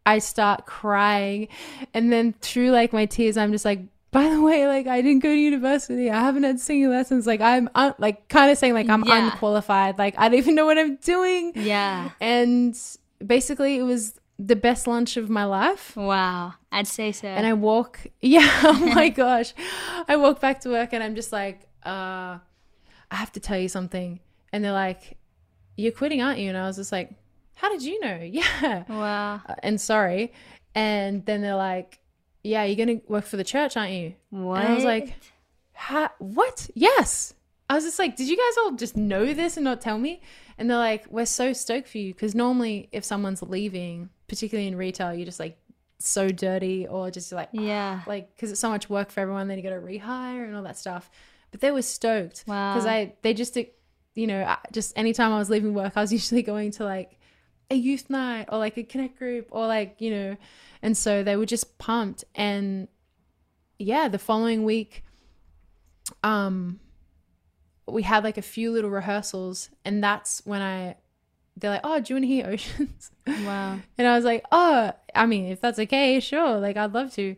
I 0.06 0.18
start 0.18 0.66
crying, 0.66 1.48
and 1.92 2.12
then 2.12 2.34
through 2.40 2.70
like 2.70 2.92
my 2.92 3.06
tears, 3.06 3.36
I'm 3.36 3.52
just 3.52 3.64
like, 3.64 3.80
by 4.14 4.28
the 4.30 4.40
way, 4.40 4.66
like 4.68 4.86
I 4.86 5.02
didn't 5.02 5.22
go 5.26 5.28
to 5.30 5.36
university. 5.52 6.08
I 6.08 6.20
haven't 6.20 6.44
had 6.44 6.60
singing 6.60 6.88
lessons. 6.88 7.26
Like 7.26 7.40
I'm 7.40 7.68
un- 7.74 7.94
like 7.98 8.28
kind 8.28 8.48
of 8.52 8.56
saying 8.56 8.72
like 8.74 8.88
I'm 8.88 9.02
Yeah. 9.04 9.24
unqualified. 9.32 9.98
Like 9.98 10.14
I 10.16 10.28
don't 10.28 10.38
even 10.38 10.54
know 10.54 10.66
what 10.66 10.78
I'm 10.78 10.94
doing. 10.96 11.52
Yeah. 11.56 12.10
And 12.20 12.78
basically, 13.24 13.76
it 13.76 13.82
was 13.82 14.18
the 14.38 14.54
best 14.56 14.86
lunch 14.86 15.16
of 15.16 15.28
my 15.30 15.44
life. 15.44 15.96
Wow. 15.96 16.54
I'd 16.70 16.86
say 16.86 17.10
so. 17.12 17.26
And 17.28 17.44
I 17.46 17.52
walk, 17.54 18.00
yeah, 18.20 18.48
oh 18.62 18.92
my 18.94 19.08
gosh. 19.22 19.52
I 20.08 20.14
walk 20.16 20.40
back 20.40 20.60
to 20.60 20.68
work 20.70 20.92
and 20.92 21.02
I'm 21.02 21.14
just 21.16 21.32
like, 21.32 21.62
uh, 21.84 22.38
I 23.10 23.16
have 23.22 23.32
to 23.32 23.40
tell 23.40 23.58
you 23.58 23.68
something. 23.68 24.20
And 24.52 24.64
they're 24.64 24.72
like, 24.86 25.18
You're 25.76 25.92
quitting, 25.92 26.22
aren't 26.22 26.38
you? 26.38 26.48
And 26.50 26.56
I 26.58 26.66
was 26.66 26.76
just 26.76 26.92
like, 26.92 27.10
How 27.56 27.68
did 27.68 27.82
you 27.82 27.98
know? 28.00 28.18
Yeah. 28.38 28.84
wow. 28.88 29.40
Uh, 29.48 29.54
And 29.62 29.80
sorry. 29.80 30.32
And 30.74 31.24
then 31.26 31.42
they're 31.42 31.56
like, 31.72 31.98
Yeah, 32.44 32.64
you're 32.64 32.76
going 32.86 33.00
to 33.00 33.06
work 33.08 33.24
for 33.24 33.36
the 33.36 33.44
church, 33.44 33.76
aren't 33.76 33.92
you? 33.92 34.14
What? 34.30 34.60
And 34.60 34.68
I 34.68 34.74
was 34.74 34.84
like, 34.84 35.14
ha- 35.72 36.12
What? 36.18 36.70
Yes. 36.74 37.34
I 37.68 37.74
was 37.74 37.84
just 37.84 37.98
like, 37.98 38.16
Did 38.16 38.28
you 38.28 38.36
guys 38.36 38.56
all 38.62 38.72
just 38.72 38.96
know 38.96 39.32
this 39.34 39.56
and 39.56 39.64
not 39.64 39.80
tell 39.80 39.98
me? 39.98 40.20
And 40.58 40.70
they're 40.70 40.76
like, 40.78 41.06
We're 41.10 41.26
so 41.26 41.52
stoked 41.52 41.88
for 41.88 41.98
you. 41.98 42.12
Because 42.14 42.34
normally, 42.34 42.88
if 42.92 43.02
someone's 43.04 43.42
leaving, 43.42 44.10
particularly 44.28 44.68
in 44.68 44.76
retail, 44.76 45.12
you're 45.14 45.26
just 45.26 45.40
like, 45.40 45.58
so 46.00 46.28
dirty 46.28 46.86
or 46.86 47.10
just 47.10 47.32
like 47.32 47.48
Yeah. 47.52 48.02
like 48.06 48.34
because 48.34 48.50
it's 48.50 48.60
so 48.60 48.68
much 48.68 48.90
work 48.90 49.10
for 49.10 49.20
everyone 49.20 49.48
then 49.48 49.56
you 49.56 49.64
got 49.64 49.70
to 49.70 49.80
rehire 49.80 50.44
and 50.44 50.54
all 50.54 50.62
that 50.64 50.76
stuff 50.76 51.08
but 51.50 51.60
they 51.62 51.70
were 51.70 51.80
stoked 51.80 52.44
Wow. 52.46 52.74
because 52.74 52.84
i 52.84 53.14
they 53.22 53.32
just 53.32 53.56
you 53.56 54.26
know 54.26 54.54
just 54.70 54.92
anytime 54.98 55.32
i 55.32 55.38
was 55.38 55.48
leaving 55.48 55.72
work 55.72 55.94
i 55.96 56.02
was 56.02 56.12
usually 56.18 56.42
going 56.42 56.72
to 56.72 56.84
like 56.84 57.18
a 57.74 57.76
youth 57.76 58.08
night 58.08 58.46
or 58.50 58.58
like 58.58 58.76
a 58.76 58.82
connect 58.82 59.18
group 59.18 59.48
or 59.50 59.66
like 59.66 59.96
you 59.98 60.10
know 60.10 60.36
and 60.82 60.96
so 60.96 61.22
they 61.22 61.36
were 61.36 61.46
just 61.46 61.78
pumped 61.78 62.24
and 62.34 62.88
yeah 63.78 64.08
the 64.08 64.18
following 64.18 64.64
week 64.64 65.04
um 66.22 66.80
we 67.86 68.02
had 68.02 68.24
like 68.24 68.38
a 68.38 68.42
few 68.42 68.70
little 68.70 68.90
rehearsals 68.90 69.68
and 69.84 70.02
that's 70.02 70.40
when 70.44 70.62
i 70.62 70.96
they're 71.56 71.70
like 71.70 71.80
oh 71.84 72.00
do 72.00 72.12
you 72.12 72.16
want 72.16 72.22
to 72.24 72.28
hear 72.28 72.46
oceans 72.46 73.10
Wow. 73.26 73.78
and 73.98 74.06
I 74.06 74.14
was 74.16 74.24
like, 74.24 74.44
oh, 74.52 74.92
I 75.14 75.26
mean, 75.26 75.46
if 75.46 75.60
that's 75.60 75.78
okay, 75.78 76.20
sure. 76.20 76.58
Like, 76.58 76.76
I'd 76.76 76.92
love 76.92 77.12
to. 77.14 77.36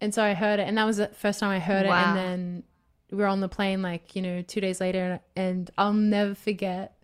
And 0.00 0.14
so 0.14 0.22
I 0.22 0.34
heard 0.34 0.60
it. 0.60 0.68
And 0.68 0.78
that 0.78 0.84
was 0.84 0.98
the 0.98 1.08
first 1.08 1.40
time 1.40 1.50
I 1.50 1.58
heard 1.58 1.86
it. 1.86 1.90
And 1.90 2.16
then 2.16 2.62
we 3.10 3.18
were 3.18 3.26
on 3.26 3.40
the 3.40 3.48
plane, 3.48 3.82
like, 3.82 4.14
you 4.14 4.22
know, 4.22 4.42
two 4.42 4.60
days 4.60 4.80
later. 4.80 5.20
And 5.36 5.70
I'll 5.76 5.92
never 5.92 6.34
forget 6.34 6.94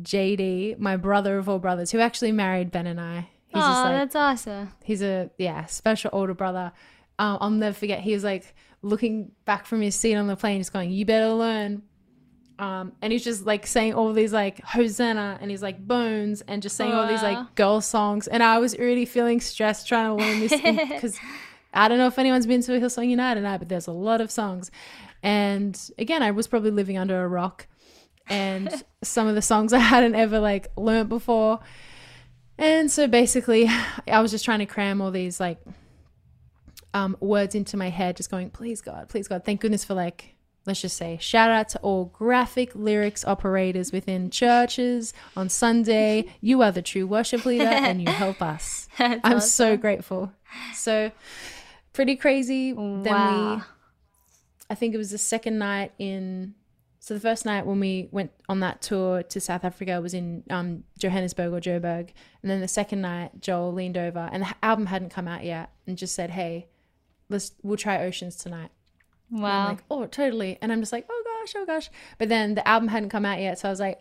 JD, 0.00 0.78
my 0.78 0.96
brother 0.96 1.38
of 1.38 1.48
all 1.48 1.58
brothers, 1.58 1.90
who 1.90 1.98
actually 1.98 2.32
married 2.32 2.70
Ben 2.70 2.86
and 2.86 3.00
I. 3.00 3.28
He's 3.48 3.62
oh, 3.62 3.66
like, 3.66 3.94
that's 3.94 4.16
awesome. 4.16 4.72
he's 4.82 5.02
a, 5.02 5.30
yeah, 5.36 5.66
special 5.66 6.10
older 6.12 6.32
brother. 6.32 6.72
Um, 7.18 7.38
I'll 7.40 7.50
never 7.50 7.74
forget. 7.74 8.00
He 8.00 8.14
was 8.14 8.24
like 8.24 8.54
looking 8.80 9.32
back 9.44 9.66
from 9.66 9.82
his 9.82 9.94
seat 9.94 10.14
on 10.14 10.26
the 10.26 10.36
plane, 10.36 10.60
just 10.60 10.72
going, 10.72 10.90
you 10.90 11.04
better 11.04 11.32
learn. 11.32 11.82
Um, 12.58 12.92
and 13.02 13.12
he's 13.12 13.24
just 13.24 13.44
like 13.44 13.66
saying 13.66 13.94
all 13.94 14.12
these 14.12 14.32
like 14.32 14.62
Hosanna 14.62 15.38
and 15.40 15.50
he's 15.50 15.62
like 15.62 15.84
bones 15.86 16.42
and 16.42 16.62
just 16.62 16.76
saying 16.76 16.92
all 16.92 17.08
these 17.08 17.22
like 17.22 17.54
girl 17.54 17.80
songs. 17.80 18.28
And 18.28 18.42
I 18.42 18.58
was 18.58 18.78
really 18.78 19.04
feeling 19.04 19.40
stressed 19.40 19.88
trying 19.88 20.16
to 20.16 20.24
learn 20.24 20.40
this 20.40 20.52
because 20.90 21.18
I 21.74 21.88
don't 21.88 21.98
know 21.98 22.06
if 22.06 22.18
anyone's 22.18 22.46
been 22.46 22.62
to 22.62 22.76
a 22.76 22.80
Hillsong 22.80 23.08
United 23.08 23.42
night, 23.42 23.58
but 23.58 23.68
there's 23.68 23.86
a 23.86 23.92
lot 23.92 24.20
of 24.20 24.30
songs. 24.30 24.70
And 25.22 25.78
again, 25.98 26.22
I 26.22 26.30
was 26.30 26.46
probably 26.46 26.70
living 26.70 26.98
under 26.98 27.24
a 27.24 27.28
rock. 27.28 27.66
And 28.28 28.84
some 29.02 29.26
of 29.26 29.34
the 29.34 29.42
songs 29.42 29.72
I 29.72 29.78
hadn't 29.78 30.14
ever 30.14 30.38
like 30.38 30.68
learnt 30.76 31.08
before. 31.08 31.60
And 32.58 32.90
so 32.90 33.06
basically, 33.06 33.68
I 34.06 34.20
was 34.20 34.30
just 34.30 34.44
trying 34.44 34.60
to 34.60 34.66
cram 34.66 35.00
all 35.00 35.10
these 35.10 35.40
like 35.40 35.58
um, 36.94 37.16
words 37.20 37.54
into 37.54 37.76
my 37.76 37.88
head, 37.90 38.16
just 38.16 38.30
going, 38.30 38.50
please 38.50 38.80
God, 38.80 39.08
please 39.08 39.28
God. 39.28 39.44
Thank 39.44 39.60
goodness 39.60 39.84
for 39.84 39.94
like, 39.94 40.36
let's 40.66 40.80
just 40.80 40.96
say, 40.96 41.18
shout 41.20 41.50
out 41.50 41.68
to 41.70 41.78
all 41.80 42.06
graphic 42.06 42.70
lyrics 42.74 43.24
operators 43.24 43.92
within 43.92 44.30
churches 44.30 45.12
on 45.36 45.48
Sunday. 45.48 46.26
You 46.40 46.62
are 46.62 46.72
the 46.72 46.82
true 46.82 47.06
worship 47.06 47.44
leader 47.44 47.64
and 47.64 48.00
you 48.00 48.08
help 48.08 48.42
us. 48.42 48.88
I'm 48.98 49.40
so 49.40 49.76
grateful. 49.76 50.32
So 50.74 51.10
pretty 51.92 52.16
crazy. 52.16 52.72
Then 52.72 53.02
we, 53.02 53.62
I 54.70 54.74
think 54.74 54.94
it 54.94 54.98
was 54.98 55.10
the 55.10 55.18
second 55.18 55.58
night 55.58 55.92
in. 55.98 56.54
So 57.04 57.14
the 57.14 57.20
first 57.20 57.44
night 57.44 57.66
when 57.66 57.80
we 57.80 58.08
went 58.12 58.30
on 58.48 58.60
that 58.60 58.80
tour 58.80 59.24
to 59.24 59.40
South 59.40 59.64
Africa 59.64 60.00
was 60.00 60.14
in 60.14 60.44
um, 60.48 60.84
Johannesburg 61.00 61.52
or 61.52 61.58
Joburg, 61.60 62.10
and 62.42 62.48
then 62.50 62.60
the 62.60 62.68
second 62.68 63.00
night 63.00 63.40
Joel 63.40 63.72
leaned 63.72 63.96
over 63.96 64.28
and 64.30 64.44
the 64.44 64.54
album 64.62 64.86
hadn't 64.86 65.10
come 65.10 65.26
out 65.26 65.42
yet 65.44 65.70
and 65.84 65.98
just 65.98 66.14
said, 66.14 66.30
"Hey, 66.30 66.68
let's 67.28 67.50
we'll 67.64 67.76
try 67.76 68.04
Oceans 68.04 68.36
tonight." 68.36 68.70
Wow. 69.32 69.70
like, 69.70 69.82
"Oh, 69.90 70.06
totally," 70.06 70.58
and 70.62 70.70
I'm 70.70 70.78
just 70.80 70.92
like, 70.92 71.04
"Oh 71.10 71.24
gosh, 71.40 71.54
oh 71.56 71.66
gosh," 71.66 71.90
but 72.18 72.28
then 72.28 72.54
the 72.54 72.66
album 72.68 72.86
hadn't 72.86 73.08
come 73.08 73.26
out 73.26 73.40
yet, 73.40 73.58
so 73.58 73.68
I 73.68 73.72
was 73.72 73.80
like, 73.80 73.98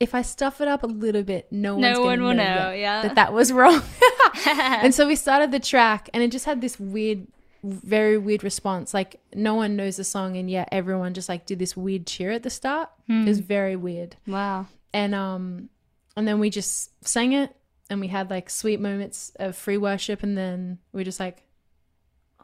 "If 0.00 0.14
I 0.14 0.22
stuff 0.22 0.62
it 0.62 0.68
up 0.68 0.82
a 0.84 0.86
little 0.86 1.24
bit, 1.24 1.52
no, 1.52 1.76
No 1.76 2.00
one's 2.00 2.06
one 2.06 2.22
will 2.22 2.32
know, 2.34 2.44
that- 2.44 2.78
yeah. 2.78 3.02
that 3.02 3.14
that 3.16 3.34
was 3.34 3.52
wrong." 3.58 3.82
and 4.46 4.94
so 4.94 5.06
we 5.06 5.16
started 5.16 5.52
the 5.52 5.60
track, 5.60 6.08
and 6.14 6.22
it 6.22 6.30
just 6.32 6.46
had 6.46 6.62
this 6.62 6.80
weird 6.80 7.26
very 7.62 8.18
weird 8.18 8.42
response. 8.42 8.92
Like 8.92 9.20
no 9.34 9.54
one 9.54 9.76
knows 9.76 9.96
the 9.96 10.04
song, 10.04 10.36
and 10.36 10.50
yet 10.50 10.68
everyone 10.72 11.14
just 11.14 11.28
like 11.28 11.46
did 11.46 11.58
this 11.58 11.76
weird 11.76 12.06
cheer 12.06 12.30
at 12.32 12.42
the 12.42 12.50
start. 12.50 12.90
It 13.08 13.26
was 13.26 13.40
very 13.40 13.76
weird. 13.76 14.16
wow. 14.26 14.66
And 14.94 15.14
um, 15.14 15.68
and 16.16 16.26
then 16.28 16.38
we 16.40 16.50
just 16.50 16.90
sang 17.06 17.32
it, 17.32 17.54
and 17.88 18.00
we 18.00 18.08
had 18.08 18.30
like 18.30 18.50
sweet 18.50 18.80
moments 18.80 19.32
of 19.36 19.56
free 19.56 19.78
worship, 19.78 20.22
and 20.22 20.36
then 20.36 20.78
we 20.92 21.04
just 21.04 21.20
like, 21.20 21.42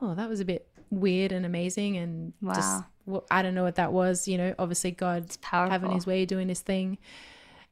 oh, 0.00 0.14
that 0.14 0.28
was 0.28 0.40
a 0.40 0.44
bit 0.44 0.68
weird 0.90 1.32
and 1.32 1.44
amazing, 1.44 1.96
and 1.96 2.32
just 2.54 2.60
Wow. 2.80 2.86
well, 3.06 3.24
I 3.30 3.42
don't 3.42 3.54
know 3.54 3.64
what 3.64 3.74
that 3.76 3.92
was. 3.92 4.26
You 4.28 4.38
know, 4.38 4.54
obviously 4.58 4.92
God's 4.92 5.36
powerful. 5.38 5.70
having 5.72 5.90
His 5.90 6.06
way, 6.06 6.24
doing 6.24 6.48
His 6.48 6.60
thing, 6.60 6.96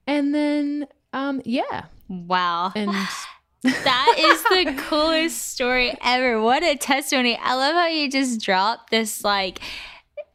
and 0.06 0.34
then 0.34 0.86
um, 1.12 1.40
yeah, 1.44 1.84
Wow. 2.08 2.72
and. 2.74 2.90
That 3.66 4.14
is 4.18 4.42
the 4.44 4.82
coolest 4.88 5.48
story 5.48 5.96
ever. 6.02 6.40
What 6.40 6.62
a 6.62 6.76
testimony. 6.76 7.38
I 7.40 7.54
love 7.54 7.74
how 7.74 7.86
you 7.86 8.10
just 8.10 8.40
dropped 8.40 8.90
this 8.90 9.24
like 9.24 9.60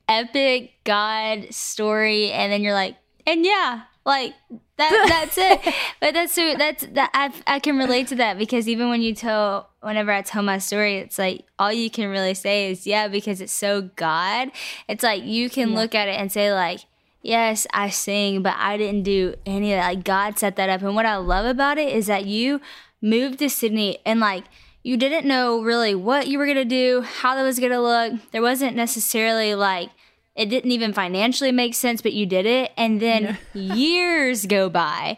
epic 0.07 0.73
God 0.83 1.53
story 1.53 2.31
and 2.31 2.51
then 2.51 2.61
you're 2.61 2.73
like, 2.73 2.97
and 3.25 3.45
yeah, 3.45 3.83
like 4.05 4.33
that 4.77 5.05
that's 5.07 5.37
it. 5.37 5.73
But 5.99 6.13
that's 6.13 6.33
so 6.33 6.55
that's 6.57 6.85
that 6.87 7.11
I 7.13 7.31
I 7.47 7.59
can 7.59 7.77
relate 7.77 8.07
to 8.07 8.15
that 8.15 8.37
because 8.37 8.67
even 8.67 8.89
when 8.89 9.01
you 9.01 9.13
tell 9.13 9.69
whenever 9.81 10.11
I 10.11 10.21
tell 10.21 10.43
my 10.43 10.57
story, 10.57 10.97
it's 10.97 11.17
like 11.17 11.45
all 11.57 11.71
you 11.71 11.89
can 11.89 12.09
really 12.09 12.33
say 12.33 12.71
is 12.71 12.85
yeah, 12.85 13.07
because 13.07 13.41
it's 13.41 13.53
so 13.53 13.89
God. 13.95 14.51
It's 14.87 15.03
like 15.03 15.23
you 15.23 15.49
can 15.49 15.73
look 15.73 15.95
at 15.95 16.07
it 16.07 16.19
and 16.19 16.31
say 16.31 16.53
like 16.53 16.81
Yes, 17.23 17.67
I 17.71 17.89
sing, 17.89 18.41
but 18.41 18.55
I 18.57 18.77
didn't 18.77 19.03
do 19.03 19.35
any 19.45 19.73
of 19.73 19.77
that. 19.77 19.87
Like 19.87 20.03
God 20.03 20.39
set 20.39 20.55
that 20.55 20.69
up. 20.69 20.81
And 20.81 20.95
what 20.95 21.05
I 21.05 21.17
love 21.17 21.45
about 21.45 21.77
it 21.77 21.93
is 21.93 22.07
that 22.07 22.25
you 22.25 22.61
moved 23.01 23.39
to 23.39 23.49
Sydney 23.49 23.99
and 24.05 24.19
like 24.19 24.45
you 24.83 24.97
didn't 24.97 25.27
know 25.27 25.61
really 25.61 25.93
what 25.93 26.27
you 26.27 26.37
were 26.37 26.47
gonna 26.47 26.65
do, 26.65 27.01
how 27.01 27.35
that 27.35 27.43
was 27.43 27.59
gonna 27.59 27.81
look. 27.81 28.13
There 28.31 28.41
wasn't 28.41 28.75
necessarily 28.75 29.55
like 29.55 29.89
it 30.33 30.49
didn't 30.49 30.71
even 30.71 30.93
financially 30.93 31.51
make 31.51 31.75
sense, 31.75 32.01
but 32.01 32.13
you 32.13 32.25
did 32.25 32.45
it. 32.45 32.71
And 32.77 33.01
then 33.01 33.37
years 33.53 34.45
go 34.45 34.69
by 34.69 35.17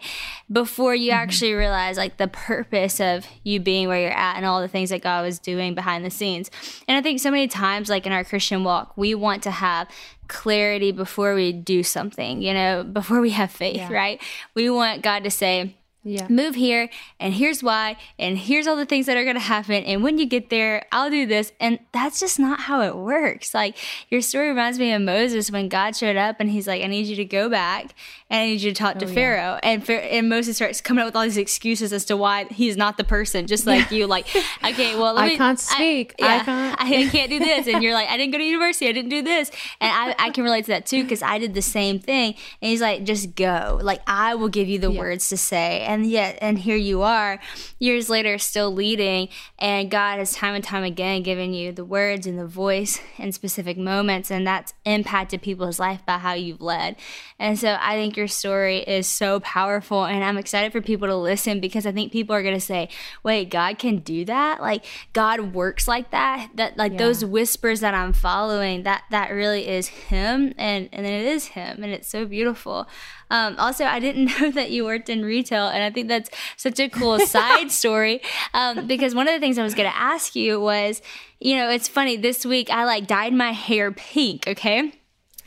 before 0.52 0.96
you 0.96 1.12
mm-hmm. 1.12 1.20
actually 1.20 1.54
realize 1.54 1.98
like 1.98 2.18
the 2.18 2.28
purpose 2.28 3.00
of 3.00 3.28
you 3.44 3.60
being 3.60 3.88
where 3.88 4.02
you're 4.02 4.12
at 4.12 4.38
and 4.38 4.46
all 4.46 4.60
the 4.60 4.68
things 4.68 4.90
that 4.90 5.02
God 5.02 5.24
was 5.24 5.38
doing 5.38 5.76
behind 5.76 6.04
the 6.04 6.10
scenes. 6.10 6.50
And 6.88 6.98
I 6.98 7.02
think 7.02 7.20
so 7.20 7.30
many 7.30 7.48
times, 7.48 7.90
like 7.90 8.08
in 8.08 8.12
our 8.12 8.24
Christian 8.24 8.64
walk, 8.64 8.98
we 8.98 9.14
want 9.14 9.44
to 9.44 9.52
have 9.52 9.88
clarity 10.28 10.92
before 10.92 11.36
we 11.36 11.54
do 11.54 11.84
something, 11.84 12.42
you 12.42 12.54
know, 12.54 12.84
before 12.84 13.22
we 13.22 13.32
have 13.32 13.52
faith, 13.52 13.90
right? 13.92 14.20
We 14.56 14.70
want 14.70 15.04
God 15.04 15.24
to 15.26 15.30
say, 15.30 15.76
Yeah. 16.06 16.28
move 16.30 16.56
here 16.56 16.90
and 17.18 17.34
here's 17.34 17.64
why 17.64 17.96
and 18.20 18.38
here's 18.38 18.68
all 18.68 18.76
the 18.76 18.86
things 18.86 19.06
that 19.06 19.16
are 19.16 19.24
going 19.24 19.38
to 19.38 19.40
happen 19.40 19.86
and 19.86 20.04
when 20.04 20.18
you 20.18 20.26
get 20.26 20.50
there 20.50 20.86
i'll 20.92 21.10
do 21.10 21.26
this 21.26 21.54
and 21.62 21.80
that's 21.94 22.20
just 22.20 22.40
not 22.40 22.60
how 22.62 22.82
it 22.82 22.96
works 22.98 23.54
like 23.54 23.78
your 24.10 24.20
story 24.20 24.50
reminds 24.50 24.80
me 24.80 24.92
of 24.92 25.02
moses 25.02 25.50
when 25.50 25.70
god 25.70 25.96
showed 25.96 26.18
up 26.18 26.38
and 26.42 26.50
he's 26.50 26.68
like 26.68 26.84
i 26.84 26.88
need 26.88 27.08
you 27.08 27.16
to 27.16 27.24
go 27.24 27.48
back 27.50 27.96
and 28.34 28.42
i 28.42 28.46
need 28.48 28.62
you 28.62 28.72
to 28.72 28.76
talk 28.76 28.98
to 28.98 29.06
oh, 29.06 29.14
pharaoh. 29.14 29.60
And, 29.64 29.88
and 29.90 30.28
moses 30.28 30.58
starts 30.58 30.82
coming 30.82 31.04
up 31.04 31.08
with 31.08 31.16
all 31.16 31.24
these 31.24 31.38
excuses 31.38 31.94
as 31.94 32.04
to 32.06 32.18
why 32.18 32.46
he's 32.46 32.76
not 32.76 32.98
the 32.98 33.04
person 33.04 33.48
just 33.48 33.66
like 33.66 33.92
you 33.92 34.08
like 34.08 34.28
okay 34.66 34.96
well 34.96 35.18
I 35.18 35.30
me, 35.30 35.38
can't 35.38 35.60
speak. 35.60 36.16
I 36.22 36.26
yeah, 36.26 36.44
can't- 36.44 36.82
I, 36.82 37.08
can't 37.12 37.30
do 37.30 37.40
this. 37.40 37.68
And 37.68 37.84
you're 37.84 37.94
like 37.94 38.10
i 38.10 38.18
didn't 38.18 38.32
go 38.32 38.40
to 38.40 38.44
university. 38.44 38.88
I 38.88 38.92
didn't 38.92 39.10
do 39.10 39.22
this. 39.22 39.52
And 39.80 39.92
i, 39.92 40.28
I 40.28 40.30
can 40.32 40.44
relate 40.44 40.66
to 40.66 40.72
that 40.72 40.86
too 40.86 41.04
because 41.04 41.22
i 41.22 41.38
did 41.38 41.54
the 41.54 41.62
same 41.62 42.00
thing. 42.00 42.34
And 42.62 42.72
he's 42.72 42.82
like 42.82 43.04
just 43.04 43.36
go. 43.36 43.80
Like 43.82 44.02
i 44.08 44.36
will 44.36 44.50
give 44.50 44.68
you 44.68 44.80
the 44.80 44.92
words 44.92 45.30
to 45.30 45.38
say. 45.38 45.82
And 45.82 46.06
yet 46.06 46.40
and 46.42 46.58
here 46.58 46.76
you 46.76 47.04
are 47.04 47.40
years 47.80 48.10
later 48.10 48.38
still 48.40 48.74
leading. 48.74 49.30
And 49.60 49.92
god 49.92 50.18
has 50.18 50.34
time 50.34 50.56
and 50.56 50.64
time 50.64 50.84
again 50.84 51.22
given 51.22 51.54
you 51.54 51.72
the 51.72 51.86
words 51.86 52.26
and 52.26 52.40
the 52.40 52.48
voice 52.48 53.00
in 53.18 53.32
specific 53.32 53.78
moments. 53.78 54.32
And 54.32 54.48
that's 54.48 54.74
impacted 54.86 55.42
people's 55.42 55.80
life 55.80 56.06
by 56.06 56.18
how 56.18 56.34
you've 56.34 56.62
led. 56.62 56.96
And 57.38 57.60
so 57.60 57.78
i 57.80 57.96
think 57.96 58.16
your 58.24 58.28
story 58.30 58.78
is 58.80 59.06
so 59.06 59.42
powerful 59.42 60.06
and 60.06 60.24
i'm 60.24 60.38
excited 60.38 60.72
for 60.72 60.80
people 60.80 61.10
to 61.10 61.16
listen 61.16 61.60
because 61.60 61.86
i 61.86 61.92
think 61.92 62.10
people 62.10 62.34
are 62.34 62.42
going 62.42 62.56
to 62.56 62.60
say 62.74 62.88
wait 63.22 63.50
god 63.50 63.78
can 63.78 63.98
do 63.98 64.24
that 64.24 64.62
like 64.62 64.86
god 65.12 65.54
works 65.54 65.90
like 65.90 66.10
that 66.12 66.50
that 66.56 66.78
like 66.78 66.94
Yeah. 66.94 67.00
those 67.00 67.26
whispers 67.26 67.82
that 67.82 67.94
i'm 67.94 68.14
following 68.14 68.84
that 68.84 69.04
that 69.12 69.30
really 69.32 69.68
is 69.68 69.88
him 69.88 70.54
and 70.58 70.88
and 70.94 71.06
it 71.06 71.26
is 71.26 71.48
him 71.48 71.84
and 71.84 71.92
it's 71.92 72.08
so 72.08 72.26
beautiful 72.26 72.88
um, 73.30 73.56
also, 73.58 73.86
I 73.86 74.00
didn't 74.00 74.26
know 74.40 74.52
that 74.52 74.70
you 74.70 74.86
worked 74.86 75.10
in 75.10 75.26
retail, 75.26 75.68
and 75.68 75.82
I 75.82 75.90
think 75.90 76.08
that's 76.08 76.30
such 76.56 76.80
a 76.80 76.88
cool 76.88 77.18
side 77.36 77.72
story. 77.72 78.22
Um, 78.54 78.86
because 78.86 79.16
one 79.16 79.28
of 79.28 79.34
the 79.34 79.40
things 79.40 79.58
I 79.58 79.64
was 79.64 79.74
going 79.74 79.90
to 79.90 79.98
ask 79.98 80.36
you 80.36 80.62
was, 80.62 81.02
you 81.40 81.56
know, 81.56 81.68
it's 81.72 81.88
funny. 81.88 82.16
This 82.16 82.46
week 82.46 82.70
I 82.70 82.84
like 82.86 83.08
dyed 83.08 83.34
my 83.34 83.52
hair 83.52 83.92
pink. 83.92 84.48
Okay, 84.48 84.94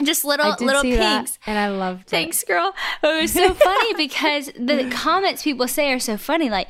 just 0.03 0.25
little 0.25 0.55
little 0.61 0.83
pinks. 0.83 1.39
and 1.47 1.59
I 1.59 1.69
loved 1.69 2.03
it. 2.03 2.09
Thanks, 2.11 2.45
girl. 2.45 2.75
Oh, 3.03 3.19
it 3.19 3.23
was 3.23 3.33
so 3.33 3.55
funny 3.69 3.95
because 3.95 4.47
the 4.59 4.91
comments 4.91 5.43
people 5.43 5.67
say 5.69 5.93
are 5.93 5.99
so 6.01 6.17
funny. 6.17 6.51
Like, 6.51 6.69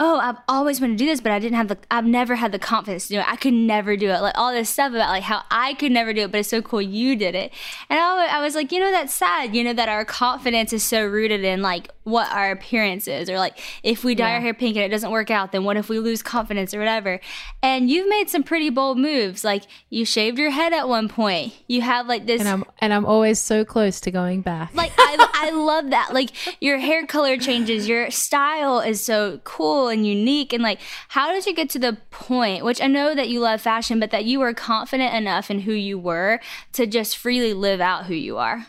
oh, 0.00 0.18
I've 0.18 0.38
always 0.48 0.80
wanted 0.80 0.98
to 0.98 1.04
do 1.04 1.06
this, 1.06 1.20
but 1.20 1.30
I 1.30 1.38
didn't 1.38 1.56
have 1.56 1.68
the, 1.68 1.78
I've 1.90 2.04
never 2.04 2.34
had 2.34 2.50
the 2.50 2.58
confidence 2.58 3.06
to 3.06 3.14
do 3.14 3.20
it. 3.20 3.26
I 3.30 3.36
could 3.36 3.54
never 3.54 3.96
do 3.96 4.08
it. 4.10 4.20
Like 4.20 4.36
all 4.36 4.52
this 4.52 4.68
stuff 4.68 4.90
about 4.90 5.08
like 5.08 5.22
how 5.22 5.42
I 5.48 5.74
could 5.74 5.92
never 5.92 6.12
do 6.12 6.22
it, 6.22 6.32
but 6.32 6.40
it's 6.40 6.48
so 6.48 6.60
cool 6.60 6.82
you 6.82 7.14
did 7.14 7.36
it. 7.36 7.52
And 7.88 8.00
I, 8.00 8.38
I 8.38 8.40
was 8.42 8.56
like, 8.56 8.72
you 8.72 8.80
know, 8.80 8.90
that's 8.90 9.14
sad. 9.14 9.54
You 9.54 9.62
know 9.62 9.72
that 9.74 9.88
our 9.88 10.04
confidence 10.04 10.72
is 10.72 10.82
so 10.82 11.06
rooted 11.06 11.44
in 11.44 11.62
like 11.62 11.88
what 12.02 12.28
our 12.32 12.50
appearance 12.50 13.06
is, 13.06 13.30
or 13.30 13.38
like 13.38 13.58
if 13.84 14.02
we 14.02 14.16
dye 14.16 14.32
our 14.32 14.40
hair 14.40 14.54
pink 14.54 14.76
and 14.76 14.84
it 14.84 14.88
doesn't 14.88 15.12
work 15.12 15.30
out, 15.30 15.52
then 15.52 15.62
what 15.62 15.76
if 15.76 15.88
we 15.88 16.00
lose 16.00 16.20
confidence 16.20 16.74
or 16.74 16.80
whatever? 16.80 17.20
And 17.62 17.88
you've 17.88 18.08
made 18.08 18.28
some 18.28 18.42
pretty 18.42 18.70
bold 18.70 18.98
moves. 18.98 19.44
Like 19.44 19.62
you 19.88 20.04
shaved 20.04 20.36
your 20.36 20.50
head 20.50 20.72
at 20.72 20.88
one 20.88 21.08
point. 21.08 21.54
You 21.68 21.82
have 21.82 22.08
like 22.08 22.26
this 22.26 22.40
and 22.40 22.48
I'm 22.48 22.64
and 22.80 22.92
I'm 22.92 23.06
always 23.06 23.38
so 23.38 23.64
close 23.64 24.00
to 24.00 24.10
going 24.10 24.40
back. 24.40 24.74
like 24.74 24.92
I, 24.98 25.28
I 25.32 25.50
love 25.50 25.90
that 25.90 26.12
like 26.12 26.30
your 26.60 26.78
hair 26.78 27.06
color 27.06 27.36
changes 27.36 27.86
your 27.86 28.10
style 28.10 28.80
is 28.80 29.00
so 29.00 29.40
cool 29.44 29.91
and 29.92 30.04
unique 30.06 30.52
and 30.52 30.62
like 30.62 30.80
how 31.08 31.30
did 31.32 31.46
you 31.46 31.54
get 31.54 31.70
to 31.70 31.78
the 31.78 31.96
point 32.10 32.64
which 32.64 32.80
i 32.80 32.86
know 32.88 33.14
that 33.14 33.28
you 33.28 33.38
love 33.38 33.60
fashion 33.60 34.00
but 34.00 34.10
that 34.10 34.24
you 34.24 34.40
were 34.40 34.52
confident 34.52 35.14
enough 35.14 35.50
in 35.50 35.60
who 35.60 35.72
you 35.72 35.96
were 35.98 36.40
to 36.72 36.86
just 36.86 37.16
freely 37.16 37.52
live 37.54 37.80
out 37.80 38.06
who 38.06 38.14
you 38.14 38.36
are 38.38 38.66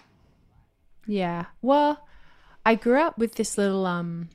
Yeah. 1.07 1.45
Well, 1.62 2.05
I 2.65 2.75
grew 2.75 3.01
up 3.01 3.17
with 3.17 3.36
this 3.36 3.57
little 3.57 3.86
um 3.86 4.29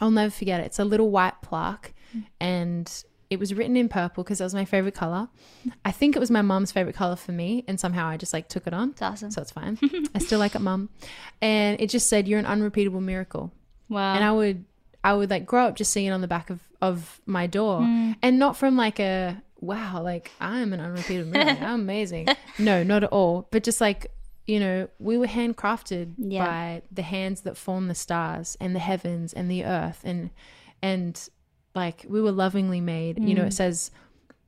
I'll 0.00 0.10
never 0.10 0.30
forget 0.30 0.60
it. 0.60 0.64
It's 0.66 0.78
a 0.78 0.84
little 0.84 1.10
white 1.10 1.40
plaque 1.42 1.94
and 2.40 2.90
it 3.30 3.38
was 3.38 3.54
written 3.54 3.76
in 3.76 3.88
purple 3.88 4.22
because 4.24 4.38
that 4.38 4.44
was 4.44 4.54
my 4.54 4.64
favorite 4.64 4.94
color. 4.94 5.28
I 5.84 5.90
think 5.92 6.14
it 6.16 6.18
was 6.20 6.30
my 6.30 6.42
mom's 6.42 6.70
favorite 6.72 6.94
color 6.96 7.16
for 7.16 7.32
me 7.32 7.64
and 7.66 7.78
somehow 7.80 8.06
I 8.08 8.16
just 8.16 8.32
like 8.32 8.48
took 8.48 8.66
it 8.66 8.74
on. 8.74 8.90
it's 8.90 9.02
awesome 9.02 9.30
So 9.30 9.42
it's 9.42 9.50
fine. 9.52 9.78
I 10.14 10.18
still 10.18 10.38
like 10.38 10.54
it, 10.54 10.60
mum. 10.60 10.90
And 11.40 11.80
it 11.80 11.88
just 11.90 12.08
said 12.08 12.28
you're 12.28 12.38
an 12.38 12.46
unrepeatable 12.46 13.00
miracle. 13.00 13.52
wow 13.88 14.14
and 14.14 14.24
I 14.24 14.32
would 14.32 14.64
I 15.06 15.14
would 15.14 15.30
like 15.30 15.46
grow 15.46 15.66
up 15.66 15.76
just 15.76 15.92
seeing 15.92 16.06
it 16.06 16.10
on 16.10 16.20
the 16.20 16.28
back 16.28 16.50
of 16.50 16.60
of 16.82 17.20
my 17.26 17.46
door, 17.46 17.80
Hmm. 17.80 18.12
and 18.22 18.38
not 18.38 18.56
from 18.56 18.76
like 18.76 18.98
a 19.00 19.40
wow, 19.60 20.02
like 20.02 20.30
I'm 20.40 20.72
an 20.72 20.80
unrepeatable 20.80 21.36
I'm 21.40 21.80
amazing. 21.80 22.26
No, 22.58 22.82
not 22.82 23.04
at 23.04 23.10
all. 23.12 23.48
But 23.50 23.62
just 23.64 23.80
like 23.80 24.10
you 24.46 24.60
know, 24.60 24.88
we 25.00 25.18
were 25.18 25.26
handcrafted 25.26 26.14
Yeah. 26.18 26.44
by 26.46 26.82
the 26.92 27.02
hands 27.02 27.40
that 27.42 27.56
form 27.56 27.88
the 27.88 27.94
stars 27.96 28.56
and 28.60 28.74
the 28.76 28.78
heavens 28.90 29.32
and 29.32 29.50
the 29.50 29.64
earth, 29.64 30.00
and 30.04 30.30
and 30.82 31.28
like 31.74 32.04
we 32.08 32.20
were 32.20 32.32
lovingly 32.32 32.80
made. 32.80 33.18
You 33.18 33.34
know, 33.34 33.44
it 33.44 33.52
says, 33.54 33.90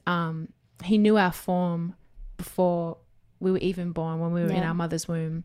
um, 0.07 0.49
He 0.85 0.99
knew 0.99 1.17
our 1.17 1.33
form 1.33 1.95
before 2.37 2.99
we 3.41 3.51
were 3.51 3.59
even 3.59 3.93
born 3.93 4.21
when 4.21 4.33
we 4.33 4.43
were 4.43 4.51
in 4.51 4.63
our 4.63 4.75
mother's 4.75 5.07
womb 5.09 5.45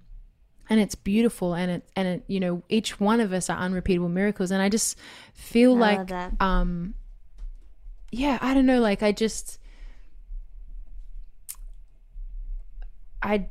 and 0.69 0.79
it's 0.79 0.95
beautiful 0.95 1.53
and 1.53 1.69
it 1.71 1.83
and 1.95 2.07
it 2.07 2.23
you 2.27 2.39
know 2.39 2.63
each 2.69 2.99
one 2.99 3.19
of 3.19 3.33
us 3.33 3.49
are 3.49 3.57
unrepeatable 3.57 4.09
miracles 4.09 4.51
and 4.51 4.61
i 4.61 4.69
just 4.69 4.97
feel 5.33 5.75
I 5.83 5.95
like 5.97 6.41
um 6.41 6.93
yeah 8.11 8.37
i 8.41 8.53
don't 8.53 8.65
know 8.65 8.79
like 8.79 9.03
i 9.03 9.11
just 9.11 9.59
i 13.21 13.45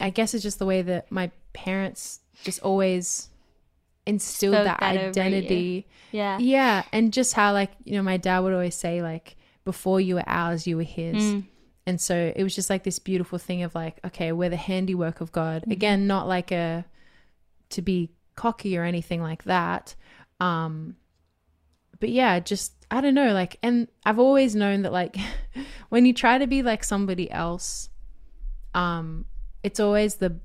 i 0.00 0.10
guess 0.10 0.34
it's 0.34 0.42
just 0.42 0.58
the 0.58 0.66
way 0.66 0.82
that 0.82 1.10
my 1.10 1.30
parents 1.52 2.20
just 2.44 2.60
always 2.60 3.28
instilled 4.06 4.54
Spoke 4.54 4.64
that, 4.64 4.80
that 4.80 4.96
identity. 4.96 5.86
yeah. 6.12 6.38
Yeah 6.38 6.82
and 6.92 7.12
just 7.12 7.34
how 7.34 7.52
like 7.52 7.70
you 7.84 7.96
know 7.96 8.02
my 8.02 8.16
dad 8.16 8.38
would 8.40 8.52
always 8.54 8.74
say 8.74 9.02
like 9.02 9.36
before 9.64 10.00
you 10.00 10.14
were 10.14 10.24
ours 10.26 10.66
you 10.66 10.76
were 10.78 10.82
his. 10.82 11.16
Mm. 11.16 11.44
And 11.88 12.00
so 12.00 12.32
it 12.36 12.42
was 12.42 12.54
just 12.54 12.68
like 12.70 12.84
this 12.84 12.98
beautiful 12.98 13.38
thing 13.38 13.62
of 13.62 13.74
like 13.74 13.98
okay 14.04 14.30
we're 14.32 14.48
the 14.50 14.56
handiwork 14.56 15.20
of 15.20 15.32
god 15.32 15.62
Mm-hmm. 15.62 15.72
again 15.72 16.06
not 16.06 16.28
like 16.28 16.52
a 16.52 16.84
to 17.70 17.82
be 17.82 18.10
cocky 18.36 18.76
or 18.78 18.84
anything 18.84 19.20
like 19.22 19.42
that 19.44 19.94
um 20.40 20.96
but 22.00 22.10
yeah 22.10 22.38
just 22.40 22.72
i 22.90 23.00
don't 23.00 23.14
know 23.14 23.32
like 23.32 23.58
and 23.62 23.88
i've 24.06 24.18
always 24.18 24.54
known 24.54 24.82
that 24.82 24.92
like 24.92 25.16
when 25.88 26.06
you 26.06 26.12
try 26.14 26.38
to 26.38 26.46
be 26.46 26.62
like 26.62 26.84
somebody 26.84 27.30
else 27.30 27.88
um 28.74 29.24
it's 29.64 29.80
always 29.80 30.16
the 30.16 30.36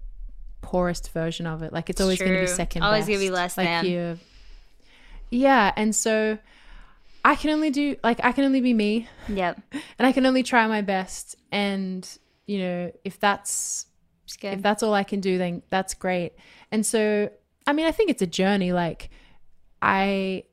poorest 0.62 1.12
version 1.12 1.46
of 1.46 1.62
it 1.62 1.72
like 1.74 1.90
it's 1.90 2.02
always 2.02 2.20
going 2.20 2.34
to 2.34 2.40
be 2.40 2.48
second 2.48 2.82
Always 2.84 3.06
gonna 3.06 3.20
be 3.20 3.28
best. 3.30 3.58
less 3.58 3.58
like 3.58 3.68
than. 3.68 3.86
you 3.86 4.20
yeah 5.30 5.72
and 5.76 5.94
so 5.96 6.38
i 7.24 7.36
can 7.36 7.50
only 7.50 7.70
do 7.70 7.96
like 8.04 8.20
i 8.24 8.32
can 8.32 8.44
only 8.44 8.62
be 8.62 8.74
me 8.74 9.08
yep 9.30 9.62
and 9.98 10.08
I 10.08 10.12
can 10.12 10.26
only 10.26 10.44
try 10.44 10.68
my 10.68 10.82
best. 10.82 11.36
And 11.52 12.08
you 12.46 12.60
know, 12.60 12.92
if 13.04 13.20
that's 13.20 13.88
if 14.42 14.62
that's 14.62 14.84
all 14.84 14.94
I 14.94 15.04
can 15.04 15.20
do, 15.20 15.38
then 15.38 15.64
that's 15.70 15.94
great. 15.94 16.34
And 16.72 16.86
so, 16.86 17.30
I 17.68 17.74
mean, 17.74 17.86
I 17.86 17.92
think 17.92 18.10
it's 18.10 18.22
a 18.22 18.28
journey. 18.28 18.74
Like, 18.74 19.10
I 19.82 20.44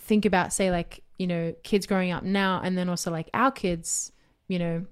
think 0.00 0.24
about, 0.24 0.52
say, 0.52 0.70
like 0.70 1.02
you 1.18 1.26
know, 1.26 1.54
kids 1.62 1.86
growing 1.86 2.10
up 2.12 2.22
now, 2.22 2.60
and 2.62 2.76
then 2.76 2.88
also 2.88 3.10
like 3.10 3.30
our 3.34 3.50
kids. 3.50 4.12
You 4.48 4.58
know, 4.58 4.86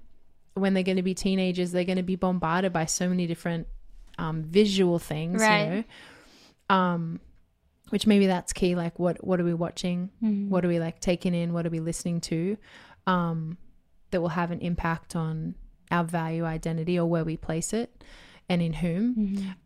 when 0.53 0.73
they're 0.73 0.83
going 0.83 0.97
to 0.97 1.03
be 1.03 1.13
teenagers, 1.13 1.71
they're 1.71 1.83
going 1.83 1.97
to 1.97 2.03
be 2.03 2.15
bombarded 2.15 2.71
by 2.71 2.85
so 2.85 3.09
many 3.09 3.27
different 3.27 3.67
um, 4.17 4.43
visual 4.43 4.99
things. 4.99 5.41
Right. 5.41 5.63
You 5.63 5.69
know, 6.69 6.75
um, 6.75 7.19
which 7.89 8.07
maybe 8.07 8.27
that's 8.27 8.53
key. 8.53 8.75
Like, 8.75 8.97
what 8.99 9.23
what 9.25 9.39
are 9.39 9.43
we 9.43 9.53
watching? 9.53 10.09
What 10.49 10.63
are 10.65 10.67
we 10.67 10.79
like 10.79 10.99
taking 10.99 11.33
in? 11.33 11.53
What 11.53 11.65
are 11.65 11.69
we 11.69 11.79
listening 11.79 12.21
to? 12.21 12.57
Um, 13.07 13.57
that 14.11 14.21
will 14.21 14.29
have 14.29 14.51
an 14.51 14.59
impact 14.59 15.15
on 15.15 15.55
our 15.91 16.03
value 16.03 16.43
identity 16.45 16.97
or 16.97 17.05
where 17.05 17.23
we 17.23 17.37
place 17.37 17.73
it 17.73 18.03
and 18.47 18.61
in 18.61 18.73
whom. 18.73 19.15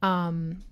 Um, 0.01 0.63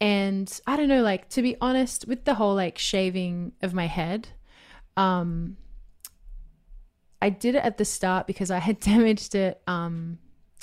and 0.00 0.60
I 0.66 0.76
don't 0.76 0.88
know, 0.88 1.02
like 1.02 1.28
to 1.30 1.42
be 1.42 1.56
honest, 1.60 2.06
with 2.06 2.24
the 2.24 2.34
whole 2.34 2.54
like 2.54 2.78
shaving 2.78 3.52
of 3.62 3.72
my 3.74 3.86
head, 3.86 4.28
um, 4.96 5.56
I 7.22 7.30
did 7.30 7.54
it 7.54 7.64
at 7.64 7.78
the 7.78 7.84
start 7.84 8.26
because 8.26 8.50
I 8.50 8.58
had 8.58 8.80
damaged 8.92 9.34
it 9.34 9.62
um, 9.66 10.18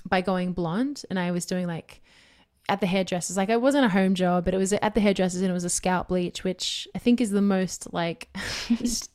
by 0.06 0.22
going 0.22 0.54
blonde, 0.54 1.04
and 1.10 1.18
I 1.18 1.32
was 1.32 1.46
doing 1.46 1.68
like 1.68 2.02
at 2.70 2.80
the 2.80 2.88
hairdressers. 2.88 3.38
Like 3.38 3.50
it 3.50 3.62
wasn't 3.62 3.86
a 3.86 3.90
home 3.90 4.16
job, 4.16 4.46
but 4.46 4.54
it 4.54 4.58
was 4.58 4.74
at 4.74 4.94
the 4.94 5.02
hairdressers, 5.02 5.42
and 5.42 5.50
it 5.50 5.54
was 5.54 5.64
a 5.64 5.70
scalp 5.70 6.08
bleach, 6.08 6.44
which 6.44 6.88
I 6.96 7.00
think 7.00 7.20
is 7.20 7.32
the 7.32 7.42
most 7.42 7.94
like 7.94 8.30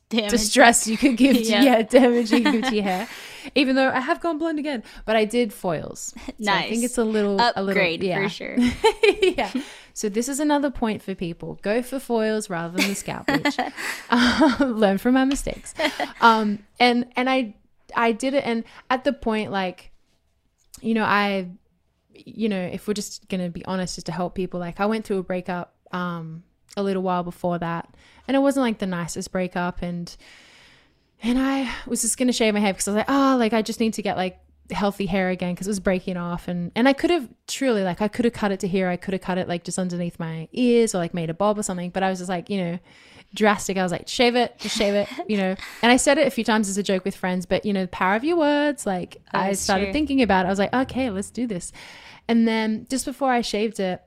distress 0.09 0.87
you 0.87 0.97
could 0.97 1.17
give 1.17 1.37
to 1.37 1.43
Yeah. 1.43 1.63
yeah, 1.63 1.81
damage 1.83 2.31
you 2.31 2.39
give 2.41 2.63
to 2.63 2.75
your 2.75 2.83
hair. 2.83 3.07
Even 3.55 3.75
though 3.75 3.89
I 3.89 3.99
have 3.99 4.19
gone 4.19 4.37
blonde 4.37 4.59
again, 4.59 4.83
but 5.05 5.15
I 5.15 5.25
did 5.25 5.53
foils. 5.53 6.13
So 6.39 6.51
I 6.51 6.69
think 6.69 6.83
it's 6.83 6.99
a 6.99 7.03
little 7.03 7.35
a 7.37 7.61
little 7.61 7.69
upgrade 7.69 8.03
yeah. 8.03 8.21
for 8.21 8.29
sure 8.29 8.57
yeah. 9.21 9.51
So 9.93 10.07
this 10.07 10.29
is 10.29 10.39
another 10.39 10.69
point 10.69 11.01
for 11.01 11.15
people: 11.15 11.57
go 11.63 11.81
for 11.81 11.99
foils 11.99 12.47
rather 12.47 12.77
than 12.77 12.87
the 12.87 12.95
scalp 12.95 13.25
bleach. 13.25 13.57
Um, 14.09 14.55
learn 14.59 14.99
from 14.99 15.17
our 15.17 15.25
mistakes. 15.25 15.73
Um, 16.21 16.59
and 16.79 17.07
and 17.15 17.27
I 17.27 17.55
I 17.95 18.11
did 18.11 18.35
it, 18.35 18.43
and 18.45 18.63
at 18.89 19.03
the 19.03 19.13
point 19.13 19.51
like, 19.51 19.91
you 20.81 20.93
know, 20.93 21.03
I, 21.03 21.49
you 22.25 22.49
know, 22.49 22.61
if 22.61 22.87
we're 22.87 22.93
just 22.93 23.27
gonna 23.29 23.49
be 23.49 23.65
honest, 23.65 23.95
just 23.95 24.07
to 24.07 24.11
help 24.11 24.35
people, 24.35 24.59
like 24.59 24.79
I 24.79 24.85
went 24.85 25.05
through 25.05 25.19
a 25.19 25.23
breakup 25.23 25.73
um 25.91 26.43
a 26.75 26.83
little 26.83 27.03
while 27.03 27.23
before 27.23 27.57
that, 27.59 27.95
and 28.27 28.35
it 28.35 28.39
wasn't 28.39 28.63
like 28.63 28.79
the 28.79 28.85
nicest 28.85 29.31
breakup, 29.31 29.81
and 29.81 30.15
and 31.23 31.39
I 31.39 31.71
was 31.85 32.01
just 32.01 32.17
gonna 32.17 32.33
shave 32.33 32.53
my 32.53 32.59
head 32.59 32.75
because 32.75 32.87
I 32.87 32.91
was 32.91 32.97
like, 32.97 33.09
oh, 33.09 33.35
like 33.37 33.53
I 33.53 33.61
just 33.61 33.79
need 33.79 33.93
to 33.95 34.01
get 34.01 34.17
like 34.17 34.39
healthy 34.71 35.05
hair 35.05 35.29
again 35.29 35.53
because 35.53 35.67
it 35.67 35.71
was 35.71 35.79
breaking 35.79 36.17
off, 36.17 36.47
and 36.47 36.71
and 36.75 36.87
I 36.87 36.93
could 36.93 37.09
have 37.09 37.29
truly 37.47 37.83
like 37.83 38.01
I 38.01 38.07
could 38.07 38.25
have 38.25 38.33
cut 38.33 38.51
it 38.51 38.59
to 38.61 38.67
here, 38.67 38.89
I 38.89 38.97
could 38.97 39.13
have 39.13 39.21
cut 39.21 39.37
it 39.37 39.47
like 39.47 39.63
just 39.63 39.79
underneath 39.79 40.19
my 40.19 40.47
ears 40.51 40.93
or 40.93 40.99
like 40.99 41.13
made 41.13 41.29
a 41.29 41.33
bob 41.33 41.57
or 41.57 41.63
something, 41.63 41.89
but 41.89 42.03
I 42.03 42.09
was 42.09 42.19
just 42.19 42.29
like, 42.29 42.49
you 42.49 42.57
know, 42.57 42.79
drastic. 43.33 43.77
I 43.77 43.83
was 43.83 43.91
like, 43.91 44.07
shave 44.07 44.35
it, 44.35 44.57
just 44.59 44.77
shave 44.77 44.93
it, 44.93 45.09
you 45.27 45.37
know. 45.37 45.55
And 45.81 45.91
I 45.91 45.97
said 45.97 46.17
it 46.17 46.27
a 46.27 46.31
few 46.31 46.43
times 46.43 46.69
as 46.69 46.77
a 46.77 46.83
joke 46.83 47.05
with 47.05 47.15
friends, 47.15 47.45
but 47.45 47.65
you 47.65 47.73
know, 47.73 47.83
the 47.83 47.89
power 47.89 48.15
of 48.15 48.23
your 48.23 48.37
words. 48.37 48.85
Like 48.85 49.21
I 49.31 49.53
started 49.53 49.85
true. 49.85 49.93
thinking 49.93 50.21
about 50.21 50.45
it. 50.45 50.47
I 50.47 50.51
was 50.51 50.59
like, 50.59 50.73
okay, 50.73 51.09
let's 51.09 51.29
do 51.29 51.47
this. 51.47 51.71
And 52.27 52.47
then 52.47 52.87
just 52.89 53.05
before 53.05 53.31
I 53.31 53.41
shaved 53.41 53.79
it, 53.79 54.01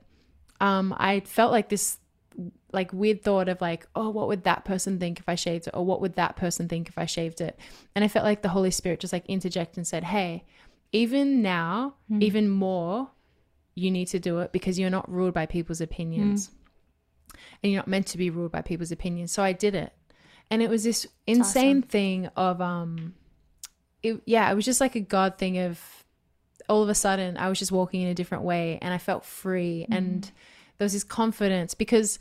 um, 0.59 0.95
I 0.97 1.21
felt 1.21 1.51
like 1.51 1.69
this 1.69 1.97
like 2.73 2.93
weird 2.93 3.23
thought 3.23 3.49
of 3.49 3.61
like, 3.61 3.85
oh, 3.95 4.09
what 4.09 4.27
would 4.27 4.43
that 4.43 4.65
person 4.65 4.99
think 4.99 5.19
if 5.19 5.27
I 5.27 5.35
shaved 5.35 5.67
it? 5.67 5.73
Or 5.73 5.85
what 5.85 6.01
would 6.01 6.15
that 6.15 6.35
person 6.35 6.67
think 6.67 6.87
if 6.87 6.97
I 6.97 7.05
shaved 7.05 7.41
it? 7.41 7.57
And 7.95 8.03
I 8.05 8.07
felt 8.07 8.25
like 8.25 8.41
the 8.41 8.49
Holy 8.49 8.71
Spirit 8.71 8.99
just 8.99 9.13
like 9.13 9.25
interjected 9.27 9.77
and 9.77 9.87
said, 9.87 10.03
hey, 10.05 10.43
even 10.91 11.41
now, 11.41 11.95
Hmm. 12.07 12.21
even 12.21 12.49
more, 12.49 13.09
you 13.75 13.89
need 13.91 14.07
to 14.07 14.19
do 14.19 14.39
it 14.39 14.51
because 14.51 14.77
you're 14.77 14.89
not 14.89 15.09
ruled 15.11 15.33
by 15.33 15.45
people's 15.45 15.81
opinions. 15.81 16.47
Hmm. 16.47 17.37
And 17.63 17.71
you're 17.71 17.79
not 17.79 17.87
meant 17.87 18.07
to 18.07 18.17
be 18.17 18.29
ruled 18.29 18.51
by 18.51 18.61
people's 18.61 18.91
opinions. 18.91 19.31
So 19.31 19.43
I 19.43 19.53
did 19.53 19.75
it. 19.75 19.93
And 20.49 20.61
it 20.61 20.69
was 20.69 20.83
this 20.83 21.07
insane 21.25 21.81
thing 21.81 22.27
of 22.35 22.59
um 22.61 23.13
it, 24.03 24.21
yeah, 24.25 24.51
it 24.51 24.55
was 24.55 24.65
just 24.65 24.81
like 24.81 24.95
a 24.95 24.99
God 24.99 25.37
thing 25.37 25.57
of 25.57 25.79
all 26.67 26.83
of 26.83 26.89
a 26.89 26.95
sudden 26.95 27.37
I 27.37 27.47
was 27.49 27.59
just 27.59 27.71
walking 27.71 28.01
in 28.01 28.07
a 28.09 28.13
different 28.13 28.43
way 28.43 28.79
and 28.81 28.93
I 28.93 28.97
felt 28.97 29.23
free 29.25 29.85
and 29.89 30.29
there 30.77 30.85
was 30.85 30.93
this 30.93 31.03
confidence 31.03 31.73
because 31.73 32.17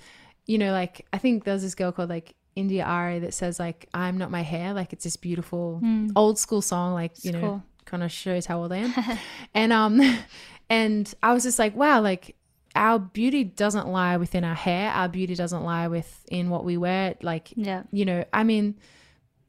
you 0.51 0.59
know 0.59 0.73
like 0.73 1.07
I 1.13 1.19
think 1.19 1.45
there's 1.45 1.63
this 1.63 1.77
girl 1.77 1.93
called 1.93 2.11
like 2.11 2.35
India 2.57 2.85
Arie 2.85 3.21
that 3.21 3.33
says 3.35 3.61
like 3.61 3.87
I'm 3.95 4.19
not 4.19 4.31
my 4.31 4.43
hair 4.43 4.75
like 4.75 4.93
it's 4.93 5.05
this 5.05 5.17
beautiful 5.17 5.81
old 6.17 6.39
school 6.39 6.61
song 6.63 6.93
like 6.95 7.13
you 7.25 7.31
know 7.33 7.41
cool. 7.41 7.63
kind 7.85 8.03
of 8.03 8.11
shows 8.11 8.47
how 8.47 8.59
old 8.63 8.73
I 8.73 8.79
am 8.79 8.93
and 9.55 9.73
um 9.73 10.01
and 10.69 11.15
I 11.23 11.33
was 11.33 11.45
just 11.45 11.59
like 11.59 11.77
wow 11.77 12.01
like 12.01 12.35
our 12.75 12.99
beauty 12.99 13.45
doesn't 13.45 13.87
lie 13.89 14.17
within 14.17 14.43
our 14.45 14.55
hair 14.57 14.91
our 14.91 15.09
beauty 15.09 15.35
doesn't 15.37 15.63
lie 15.63 15.87
within 15.89 16.51
what 16.51 16.65
we 16.65 16.77
wear 16.77 17.15
like 17.23 17.53
Yeah. 17.55 17.85
you 17.93 18.05
know 18.05 18.25
I 18.33 18.43
mean 18.43 18.75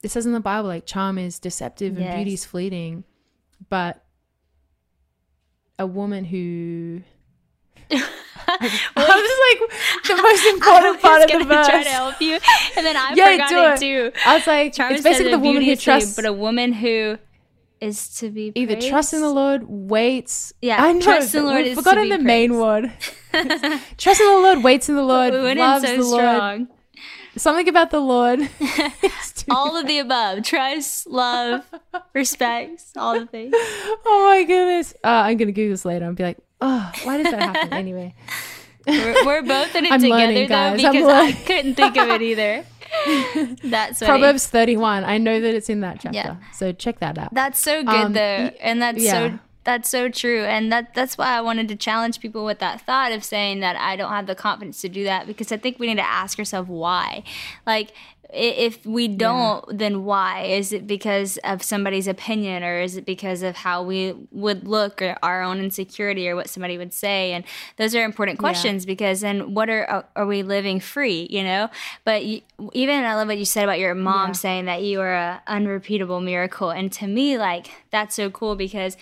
it 0.03 0.09
says 0.11 0.25
in 0.27 0.33
the 0.33 0.39
Bible 0.39 0.69
like 0.69 0.85
charm 0.85 1.17
is 1.17 1.39
deceptive 1.39 1.93
and 1.97 2.05
Yes. 2.05 2.15
beauty 2.15 2.33
is 2.33 2.45
fleeting 2.45 3.03
but 3.69 4.03
a 5.79 5.85
woman 5.87 6.25
who 6.25 7.01
I 8.47 8.57
was 8.97 9.61
like 9.61 10.03
the 10.07 10.21
most 10.21 10.45
important 10.45 11.01
part 11.01 11.21
of 11.23 11.39
the 11.39 11.45
verse. 11.45 11.67
try 11.67 11.83
to 11.83 11.89
help 11.89 12.21
you, 12.21 12.33
and 12.77 12.85
then 12.85 12.97
I 12.97 13.13
Yeah, 13.15 13.31
forgot 13.33 13.49
do 13.49 13.57
it, 13.57 13.73
it. 13.73 13.79
too. 14.13 14.19
I 14.25 14.35
was 14.35 14.47
like, 14.47 14.73
Charm 14.73 14.93
it's 14.93 15.03
basically 15.03 15.31
the 15.31 15.39
woman 15.39 15.63
who 15.63 15.75
trusts, 15.75 16.15
but 16.15 16.25
a 16.25 16.33
woman 16.33 16.73
who 16.73 17.17
is 17.79 18.09
to 18.19 18.29
be 18.29 18.51
either 18.55 18.75
praised. 18.75 18.89
trusts 18.89 19.13
in 19.13 19.21
the 19.21 19.29
Lord, 19.29 19.63
waits. 19.67 20.53
Yeah, 20.61 20.83
I 20.83 20.93
know. 20.93 21.01
trust 21.01 21.33
in 21.35 21.43
the 21.43 21.47
Lord 21.49 21.63
we've 21.63 21.71
is 21.73 21.77
forgotten 21.77 22.03
be 22.03 22.09
the 22.11 22.19
main 22.19 22.57
word. 22.57 22.91
trust 23.97 24.21
in 24.21 24.27
the 24.27 24.39
Lord, 24.41 24.63
waits 24.63 24.89
in 24.89 24.95
the 24.95 25.03
Lord, 25.03 25.33
We 25.33 25.55
loves 25.55 25.85
so 25.85 25.95
the 25.97 26.03
Lord. 26.03 26.21
strong. 26.35 26.67
Something 27.37 27.69
about 27.69 27.91
the 27.91 27.99
Lord. 28.01 28.41
All 29.49 29.77
of 29.77 29.87
the 29.87 29.99
above: 29.99 30.43
trust, 30.43 31.07
love, 31.07 31.63
respect, 32.13 32.81
all 32.97 33.19
the 33.19 33.25
things. 33.25 33.53
oh 33.55 34.27
my 34.29 34.43
goodness. 34.43 34.93
Uh, 35.03 35.07
I'm 35.07 35.37
gonna 35.37 35.51
Google 35.53 35.71
this 35.71 35.85
later 35.85 36.05
and 36.05 36.15
be 36.15 36.23
like, 36.23 36.37
oh, 36.61 36.91
why 37.03 37.21
does 37.21 37.31
that 37.31 37.41
happen? 37.41 37.73
anyway. 37.73 38.13
We're, 38.87 39.25
we're 39.25 39.41
both 39.43 39.75
in 39.75 39.85
it 39.85 39.91
I'm 39.91 40.01
together 40.01 40.23
learning, 40.33 40.49
though. 40.49 40.75
Because 40.75 41.07
I 41.07 41.31
couldn't 41.45 41.75
think 41.75 41.97
of 41.97 42.07
it 42.09 42.21
either. 42.21 42.65
That's 43.63 43.99
funny. 43.99 44.09
Proverbs 44.09 44.47
31. 44.47 45.03
I 45.03 45.17
know 45.17 45.39
that 45.39 45.55
it's 45.55 45.69
in 45.69 45.81
that 45.81 45.99
chapter. 46.01 46.15
Yeah. 46.15 46.35
So 46.53 46.71
check 46.71 46.99
that 46.99 47.17
out. 47.17 47.33
That's 47.33 47.59
so 47.59 47.83
good 47.83 47.89
Um, 47.95 48.13
though, 48.13 48.19
and 48.59 48.81
that's 48.81 49.01
yeah. 49.03 49.11
so 49.11 49.39
that's 49.63 49.89
so 49.89 50.09
true, 50.09 50.43
and 50.43 50.71
that 50.71 50.93
that's 50.93 51.17
why 51.17 51.37
I 51.37 51.41
wanted 51.41 51.67
to 51.69 51.75
challenge 51.75 52.19
people 52.19 52.45
with 52.45 52.59
that 52.59 52.81
thought 52.81 53.11
of 53.11 53.23
saying 53.23 53.59
that 53.59 53.75
I 53.75 53.95
don't 53.95 54.11
have 54.11 54.27
the 54.27 54.35
confidence 54.35 54.81
to 54.81 54.89
do 54.89 55.03
that 55.03 55.27
because 55.27 55.51
I 55.51 55.57
think 55.57 55.79
we 55.79 55.87
need 55.87 55.97
to 55.97 56.07
ask 56.07 56.39
ourselves 56.39 56.69
why, 56.69 57.23
like. 57.65 57.93
If 58.33 58.85
we 58.85 59.09
don't, 59.09 59.77
then 59.77 60.05
why? 60.05 60.43
Is 60.43 60.71
it 60.71 60.87
because 60.87 61.37
of 61.43 61.61
somebody's 61.61 62.07
opinion, 62.07 62.63
or 62.63 62.79
is 62.79 62.95
it 62.95 63.05
because 63.05 63.43
of 63.43 63.57
how 63.57 63.83
we 63.83 64.15
would 64.31 64.65
look, 64.65 65.01
or 65.01 65.17
our 65.21 65.41
own 65.41 65.59
insecurity, 65.59 66.29
or 66.29 66.37
what 66.37 66.47
somebody 66.47 66.77
would 66.77 66.93
say? 66.93 67.33
And 67.33 67.43
those 67.75 67.93
are 67.93 68.05
important 68.05 68.39
questions 68.39 68.85
because 68.85 69.19
then 69.19 69.53
what 69.53 69.69
are 69.69 69.89
uh, 69.91 70.03
are 70.15 70.25
we 70.25 70.43
living 70.43 70.79
free? 70.79 71.27
You 71.29 71.43
know. 71.43 71.69
But 72.05 72.23
you, 72.23 72.39
even 72.71 73.03
I 73.03 73.15
love 73.15 73.27
what 73.27 73.37
you 73.37 73.43
said 73.43 73.65
about 73.65 73.79
your 73.79 73.95
mom 73.95 74.33
saying 74.33 74.63
that 74.63 74.81
you 74.81 75.01
are 75.01 75.13
a 75.13 75.43
unrepeatable 75.47 76.21
miracle, 76.21 76.69
and 76.69 76.89
to 76.93 77.07
me, 77.07 77.37
like 77.37 77.67
that's 77.91 78.15
so 78.15 78.29
cool 78.29 78.55
because 78.55 78.95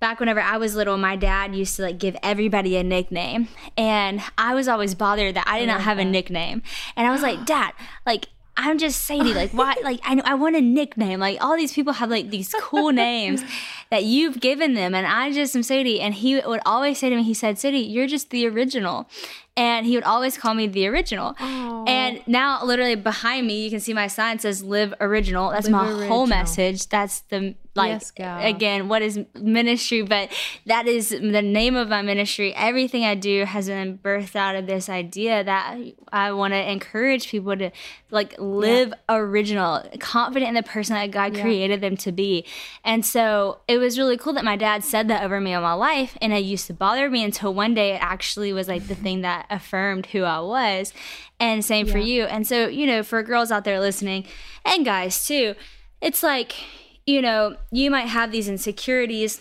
back 0.00 0.20
whenever 0.20 0.40
I 0.40 0.56
was 0.56 0.74
little, 0.74 0.96
my 0.96 1.16
dad 1.16 1.54
used 1.54 1.76
to 1.76 1.82
like 1.82 1.98
give 1.98 2.16
everybody 2.22 2.76
a 2.76 2.82
nickname, 2.82 3.48
and 3.76 4.20
I 4.36 4.54
was 4.54 4.68
always 4.68 4.94
bothered 4.94 5.34
that 5.36 5.46
I 5.46 5.58
did 5.58 5.66
not 5.66 5.82
have 5.82 5.98
a 5.98 6.04
nickname, 6.04 6.62
and 6.96 7.06
I 7.06 7.10
was 7.12 7.22
like, 7.22 7.44
Dad, 7.46 7.72
like. 8.04 8.28
I'm 8.58 8.78
just 8.78 9.04
Sadie. 9.04 9.34
Like, 9.34 9.50
why? 9.50 9.74
Like, 9.84 10.00
I, 10.02 10.14
know 10.14 10.22
I 10.24 10.32
want 10.32 10.56
a 10.56 10.62
nickname. 10.62 11.20
Like, 11.20 11.44
all 11.44 11.58
these 11.58 11.74
people 11.74 11.92
have 11.92 12.08
like 12.08 12.30
these 12.30 12.54
cool 12.58 12.90
names 12.90 13.44
that 13.90 14.04
you've 14.04 14.40
given 14.40 14.72
them, 14.72 14.94
and 14.94 15.06
I 15.06 15.30
just 15.30 15.54
am 15.54 15.62
Sadie. 15.62 16.00
And 16.00 16.14
he 16.14 16.36
would 16.36 16.62
always 16.64 16.98
say 16.98 17.10
to 17.10 17.16
me, 17.16 17.22
he 17.22 17.34
said, 17.34 17.58
Sadie, 17.58 17.80
you're 17.80 18.06
just 18.06 18.30
the 18.30 18.46
original. 18.48 19.10
And 19.56 19.86
he 19.86 19.94
would 19.94 20.04
always 20.04 20.36
call 20.36 20.54
me 20.54 20.66
the 20.66 20.86
original. 20.88 21.34
And 21.38 22.20
now, 22.26 22.64
literally 22.64 22.96
behind 22.96 23.46
me, 23.46 23.64
you 23.64 23.70
can 23.70 23.80
see 23.80 23.94
my 23.94 24.06
sign 24.06 24.38
says 24.38 24.62
"Live 24.62 24.92
Original." 25.00 25.50
That's 25.50 25.68
Live 25.68 25.72
my 25.72 26.06
whole 26.06 26.26
message. 26.26 26.88
That's 26.88 27.20
the 27.20 27.54
like 27.76 27.90
Yes, 27.90 28.12
again 28.18 28.88
what 28.88 29.02
is 29.02 29.20
ministry? 29.34 30.02
But 30.02 30.32
that 30.66 30.86
is 30.86 31.10
the 31.10 31.42
name 31.42 31.76
of 31.76 31.88
my 31.88 32.02
ministry. 32.02 32.54
Everything 32.54 33.04
i 33.04 33.14
do 33.14 33.44
has 33.44 33.66
been 33.68 33.98
birthed 33.98 34.34
out 34.34 34.56
of 34.56 34.66
this 34.66 34.88
idea 34.88 35.44
that 35.44 35.78
i 36.12 36.32
want 36.32 36.52
to 36.54 36.70
encourage 36.70 37.28
people 37.28 37.56
to 37.56 37.70
like 38.10 38.34
live 38.38 38.92
original 39.08 39.82
confident 39.98 40.48
in 40.48 40.54
the 40.54 40.62
person 40.62 40.94
that 40.94 41.10
god 41.10 41.34
created 41.34 41.80
them 41.80 41.96
to 41.96 42.12
be. 42.12 42.44
And 42.84 43.04
so 43.04 43.58
it 43.68 43.78
was 43.78 43.98
really 43.98 44.16
cool 44.16 44.32
that 44.34 44.44
my 44.44 44.56
dad 44.56 44.84
said 44.84 45.08
that 45.08 45.22
over 45.22 45.40
me 45.40 45.54
all 45.54 45.62
my 45.62 45.74
life 45.74 46.16
and 46.20 46.32
it 46.32 46.44
used 46.44 46.66
to 46.68 46.74
bother 46.74 47.10
me 47.10 47.24
until 47.24 47.52
one 47.52 47.74
day 47.74 47.94
it 47.94 48.02
actually 48.02 48.52
was 48.52 48.68
like 48.68 48.86
the 48.86 48.94
thing 48.94 49.20
that 49.22 49.45
affirmed 49.50 50.06
who 50.06 50.22
i 50.22 50.40
was 50.40 50.92
and 51.38 51.64
same 51.64 51.86
for 51.86 51.98
you 51.98 52.24
and 52.24 52.46
so 52.46 52.68
you 52.68 52.86
know 52.86 53.02
for 53.02 53.22
girls 53.22 53.50
out 53.50 53.64
there 53.64 53.80
listening 53.80 54.24
and 54.64 54.84
guys 54.84 55.26
too 55.26 55.54
it's 56.00 56.22
like 56.22 56.54
you 57.06 57.22
know, 57.22 57.56
you 57.70 57.90
might 57.90 58.08
have 58.08 58.32
these 58.32 58.48
insecurities 58.48 59.40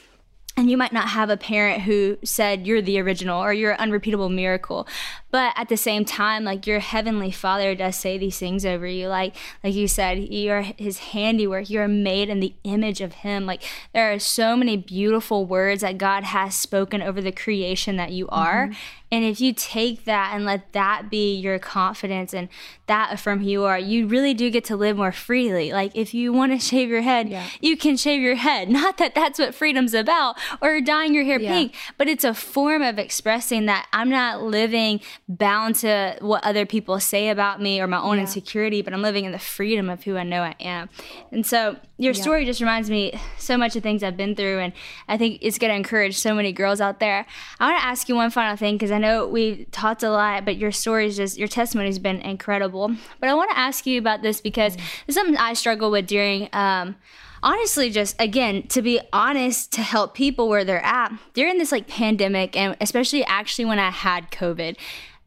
and 0.57 0.71
you 0.71 0.77
might 0.77 0.93
not 0.93 1.09
have 1.09 1.29
a 1.29 1.35
parent 1.35 1.81
who 1.81 2.17
said 2.23 2.65
you're 2.65 2.81
the 2.81 2.97
original 3.01 3.43
or 3.43 3.51
you're 3.51 3.73
an 3.73 3.79
unrepeatable 3.79 4.29
miracle. 4.29 4.87
But 5.29 5.53
at 5.57 5.67
the 5.67 5.75
same 5.75 6.05
time, 6.05 6.45
like 6.45 6.65
your 6.65 6.79
heavenly 6.79 7.31
father 7.31 7.75
does 7.75 7.97
say 7.97 8.17
these 8.17 8.39
things 8.39 8.65
over 8.65 8.87
you. 8.87 9.09
Like 9.09 9.35
like 9.65 9.73
you 9.73 9.89
said, 9.89 10.19
you're 10.31 10.61
his 10.61 10.99
handiwork. 10.99 11.69
You're 11.69 11.89
made 11.89 12.29
in 12.29 12.39
the 12.39 12.53
image 12.63 13.01
of 13.01 13.15
him. 13.15 13.45
Like 13.45 13.63
there 13.93 14.13
are 14.13 14.19
so 14.19 14.55
many 14.55 14.77
beautiful 14.77 15.45
words 15.45 15.81
that 15.81 15.97
God 15.97 16.23
has 16.23 16.55
spoken 16.55 17.01
over 17.01 17.21
the 17.21 17.33
creation 17.33 17.97
that 17.97 18.11
you 18.11 18.29
are. 18.29 18.67
Mm-hmm. 18.67 18.73
And 19.15 19.23
if 19.23 19.39
you 19.39 19.53
take 19.53 20.03
that 20.03 20.31
and 20.35 20.43
let 20.43 20.73
that 20.73 21.09
be 21.09 21.35
your 21.37 21.57
confidence 21.57 22.33
and 22.33 22.49
that 22.87 23.13
affirm 23.13 23.39
who 23.39 23.49
you 23.49 23.63
are, 23.63 23.79
you 23.79 24.07
really 24.07 24.33
do 24.33 24.49
get 24.49 24.65
to 24.65 24.75
live 24.75 24.97
more 24.97 25.13
freely. 25.13 25.71
Like 25.71 25.93
if 25.95 26.13
you 26.13 26.33
want 26.33 26.51
to 26.51 26.59
shave 26.71 26.89
your 26.89 27.01
head, 27.01 27.33
you 27.61 27.77
can 27.77 27.95
shave 27.95 28.21
your 28.21 28.35
head. 28.35 28.67
Not 28.81 28.97
that 28.97 29.15
that's 29.15 29.39
what 29.39 29.55
freedom's 29.55 29.93
about 29.93 30.35
or 30.61 30.81
dyeing 30.81 31.13
your 31.13 31.23
hair 31.23 31.39
Yeah. 31.39 31.53
pink, 31.53 31.75
but 31.97 32.09
it's 32.09 32.25
a 32.25 32.33
form 32.33 32.81
of 32.81 32.99
expressing 32.99 33.67
that 33.67 33.87
I'm 33.93 34.09
not 34.09 34.41
living 34.43 34.99
bound 35.29 35.75
to 35.75 36.17
what 36.19 36.43
other 36.43 36.65
people 36.65 36.99
say 36.99 37.29
about 37.29 37.61
me 37.61 37.79
or 37.79 37.87
my 37.87 37.99
own 38.01 38.19
insecurity, 38.19 38.81
but 38.81 38.93
I'm 38.93 39.01
living 39.01 39.23
in 39.23 39.31
the 39.31 39.39
freedom 39.39 39.89
of 39.89 40.03
who 40.03 40.17
I 40.17 40.23
know 40.23 40.41
I 40.43 40.55
am. 40.59 40.89
And 41.31 41.45
so 41.45 41.77
your 41.97 42.13
story 42.13 42.43
just 42.45 42.59
reminds 42.59 42.89
me 42.89 43.17
so 43.37 43.57
much 43.57 43.75
of 43.75 43.83
things 43.83 44.03
I've 44.03 44.17
been 44.17 44.35
through, 44.35 44.59
and 44.59 44.73
I 45.07 45.17
think 45.17 45.39
it's 45.41 45.57
going 45.57 45.71
to 45.71 45.75
encourage 45.75 46.17
so 46.17 46.33
many 46.35 46.51
girls 46.51 46.81
out 46.81 46.99
there. 46.99 47.25
I 47.59 47.69
want 47.71 47.81
to 47.81 47.85
ask 47.85 48.09
you 48.09 48.15
one 48.15 48.31
final 48.31 48.57
thing 48.57 48.75
because 48.75 48.91
I 48.91 48.97
know 48.97 49.27
we 49.27 49.65
talked 49.71 50.03
a 50.03 50.09
lot, 50.09 50.43
but 50.43 50.57
your 50.57 50.71
story 50.71 51.07
is 51.07 51.15
just 51.15 51.37
your 51.37 51.47
testimony 51.47 51.87
has 51.87 51.99
been 51.99 52.17
incredible. 52.17 52.93
But 53.21 53.29
I 53.29 53.33
want 53.33 53.49
to 53.51 53.57
ask 53.57 53.85
you 53.85 53.97
about 53.97 54.21
this 54.21 54.41
because 54.41 54.75
it's 55.07 55.15
something 55.15 55.37
I 55.37 55.53
struggle 55.53 55.89
with 55.89 56.07
during. 56.07 56.49
Um, 56.53 56.95
honestly 57.43 57.91
just 57.91 58.19
again 58.19 58.65
to 58.67 58.81
be 58.81 58.99
honest 59.13 59.71
to 59.71 59.81
help 59.81 60.15
people 60.15 60.49
where 60.49 60.63
they're 60.63 60.83
at 60.83 61.11
during 61.33 61.59
this 61.59 61.71
like 61.71 61.85
pandemic 61.87 62.57
and 62.57 62.75
especially 62.81 63.23
actually 63.25 63.65
when 63.65 63.77
i 63.77 63.91
had 63.91 64.31
covid 64.31 64.75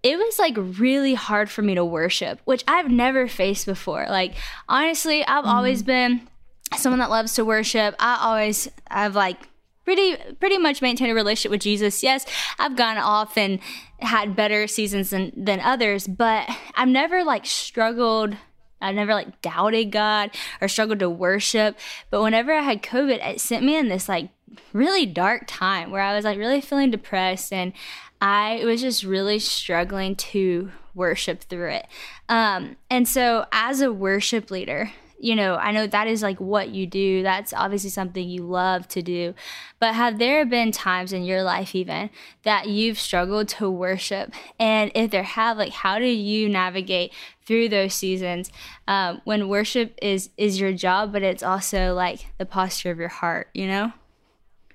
it 0.03 0.17
was 0.19 0.37
like 0.37 0.55
really 0.57 1.15
hard 1.15 1.49
for 1.49 1.63
me 1.63 1.77
to 1.77 1.85
worship 1.85 2.41
which 2.45 2.65
i've 2.67 2.91
never 2.91 3.29
faced 3.29 3.67
before 3.67 4.05
like 4.09 4.35
honestly 4.69 5.25
i've 5.27 5.45
always 5.45 5.85
been 5.85 6.29
someone 6.77 6.99
that 6.99 7.11
loves 7.11 7.35
to 7.35 7.45
worship 7.45 7.95
i 7.99 8.19
always 8.21 8.69
i've 8.91 9.15
like 9.15 9.49
pretty 9.85 10.17
pretty 10.39 10.59
much 10.59 10.83
maintained 10.83 11.11
a 11.11 11.15
relationship 11.15 11.51
with 11.51 11.61
jesus 11.61 12.03
yes 12.03 12.27
i've 12.59 12.77
gone 12.77 12.99
off 12.99 13.37
and 13.39 13.59
had 14.01 14.37
better 14.37 14.67
seasons 14.67 15.11
than 15.11 15.33
than 15.37 15.61
others 15.61 16.07
but 16.07 16.49
i've 16.77 16.89
never 16.89 17.25
like 17.25 17.47
struggled 17.47 18.37
I've 18.81 18.95
never 18.95 19.13
like 19.13 19.41
doubted 19.43 19.91
God 19.91 20.31
or 20.61 20.69
struggled 20.69 21.01
to 21.01 21.11
worship. 21.11 21.77
But 22.11 22.23
whenever 22.23 22.53
I 22.53 22.63
had 22.63 22.83
COVID, 22.83 23.25
it 23.27 23.41
sent 23.41 23.65
me 23.65 23.77
in 23.77 23.89
this 23.89 24.09
like 24.09 24.31
really 24.73 25.07
dark 25.07 25.45
time 25.47 25.91
where 25.91 26.03
I 26.03 26.15
was 26.15 26.25
like 26.25 26.39
really 26.39 26.61
feeling 26.61 26.91
depressed 26.91 27.53
and 27.53 27.73
I 28.21 28.65
was 28.65 28.81
just 28.81 29.05
really 29.05 29.39
struggling 29.39 30.17
to 30.17 30.73
worship 30.95 31.43
through 31.43 31.71
it. 31.71 31.87
Um, 32.29 32.77
and 32.91 33.07
so 33.07 33.47
as 33.53 33.81
a 33.81 33.93
worship 33.93 34.51
leader, 34.51 34.93
you 35.21 35.35
know, 35.35 35.57
I 35.57 35.73
know 35.73 35.87
that 35.87 36.07
is 36.07 36.23
like 36.23 36.41
what 36.41 36.71
you 36.71 36.87
do. 36.87 37.23
That's 37.23 37.53
obviously 37.53 37.91
something 37.91 38.29
you 38.29 38.43
love 38.43 38.87
to 38.89 39.03
do. 39.03 39.35
But 39.81 39.95
have 39.95 40.19
there 40.19 40.47
been 40.47 40.71
times 40.73 41.13
in 41.13 41.25
your 41.25 41.43
life, 41.43 41.75
even 41.75 42.11
that 42.45 42.69
you've 42.69 42.99
struggled 42.99 43.49
to 43.49 43.71
worship? 43.71 44.33
And 44.59 44.93
if 44.95 45.11
there 45.11 45.23
have, 45.25 45.57
like, 45.59 45.73
how 45.73 45.99
do 45.99 46.07
you 46.07 46.49
navigate 46.49 47.13
through 47.45 47.69
those 47.69 47.95
seasons 47.95 48.51
um, 48.87 49.21
when 49.25 49.49
worship 49.49 49.99
is 50.01 50.31
is 50.37 50.61
your 50.61 50.73
job, 50.73 51.13
but 51.13 51.23
it's 51.23 51.43
also 51.43 51.95
like 51.95 52.27
the 52.39 52.47
posture 52.47 52.91
of 52.91 52.99
your 52.99 53.09
heart? 53.09 53.49
You 53.55 53.67
know? 53.67 53.93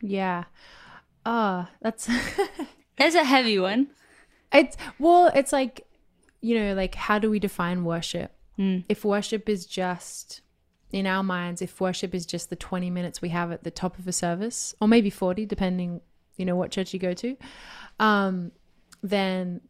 Yeah. 0.01 0.45
Ah, 1.25 1.69
that's 1.81 2.09
It's 2.97 3.15
a 3.15 3.23
heavy 3.23 3.57
one. 3.57 3.87
it's 4.53 4.77
well, 4.99 5.31
it's 5.33 5.53
like 5.53 5.85
you 6.41 6.59
know, 6.59 6.73
like 6.73 6.95
how 6.95 7.17
do 7.19 7.29
we 7.29 7.39
define 7.39 7.85
worship? 7.85 8.31
Hmm. 8.57 8.79
If 8.87 9.03
worship 9.03 9.49
is 9.49 9.65
just 9.65 10.41
in 10.91 11.07
our 11.07 11.23
minds, 11.23 11.61
if 11.61 11.81
worship 11.81 12.13
is 12.13 12.25
just 12.25 12.49
the 12.49 12.55
20 12.55 12.89
minutes 12.89 13.21
we 13.21 13.29
have 13.29 13.51
at 13.51 13.63
the 13.63 13.71
top 13.71 13.97
of 13.97 14.07
a 14.07 14.11
service, 14.11 14.75
or 14.79 14.87
maybe 14.87 15.09
40, 15.09 15.45
depending, 15.45 16.01
you 16.37 16.45
know, 16.45 16.55
what 16.55 16.71
church 16.71 16.93
you 16.93 16.99
go 16.99 17.13
to, 17.13 17.35
um, 17.99 18.51
then 19.01 19.61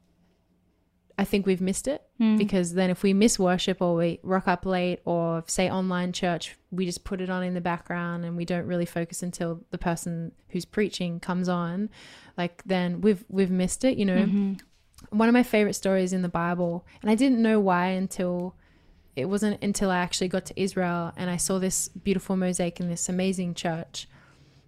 I 1.17 1.25
think 1.25 1.45
we've 1.45 1.61
missed 1.61 1.87
it. 1.87 2.01
Hmm. 2.17 2.37
Because 2.37 2.73
then 2.73 2.89
if 2.89 3.03
we 3.03 3.13
miss 3.13 3.37
worship 3.37 3.81
or 3.81 3.95
we 3.95 4.19
rock 4.23 4.47
up 4.47 4.65
late 4.65 4.99
or 5.05 5.43
say 5.47 5.69
online 5.69 6.11
church, 6.11 6.55
we 6.71 6.85
just 6.85 7.03
put 7.03 7.21
it 7.21 7.29
on 7.29 7.43
in 7.43 7.53
the 7.53 7.61
background 7.61 8.25
and 8.25 8.35
we 8.35 8.45
don't 8.45 8.65
really 8.65 8.85
focus 8.85 9.23
until 9.23 9.61
the 9.71 9.77
person 9.77 10.31
who's 10.49 10.65
preaching 10.65 11.19
comes 11.19 11.47
on, 11.47 11.89
like 12.37 12.63
then 12.65 13.01
we've 13.01 13.23
we've 13.29 13.51
missed 13.51 13.83
it, 13.83 13.97
you 13.97 14.05
know. 14.05 14.23
Mm-hmm. 14.23 14.53
One 15.09 15.27
of 15.27 15.33
my 15.33 15.43
favorite 15.43 15.73
stories 15.73 16.13
in 16.13 16.21
the 16.21 16.29
Bible, 16.29 16.85
and 17.01 17.11
I 17.11 17.15
didn't 17.15 17.41
know 17.41 17.59
why 17.59 17.87
until 17.87 18.55
it 19.15 19.25
wasn't 19.25 19.63
until 19.63 19.91
I 19.91 19.97
actually 19.97 20.27
got 20.27 20.45
to 20.47 20.61
Israel 20.61 21.11
and 21.15 21.29
I 21.29 21.37
saw 21.37 21.59
this 21.59 21.87
beautiful 21.87 22.35
mosaic 22.35 22.79
in 22.79 22.89
this 22.89 23.09
amazing 23.09 23.53
church. 23.53 24.07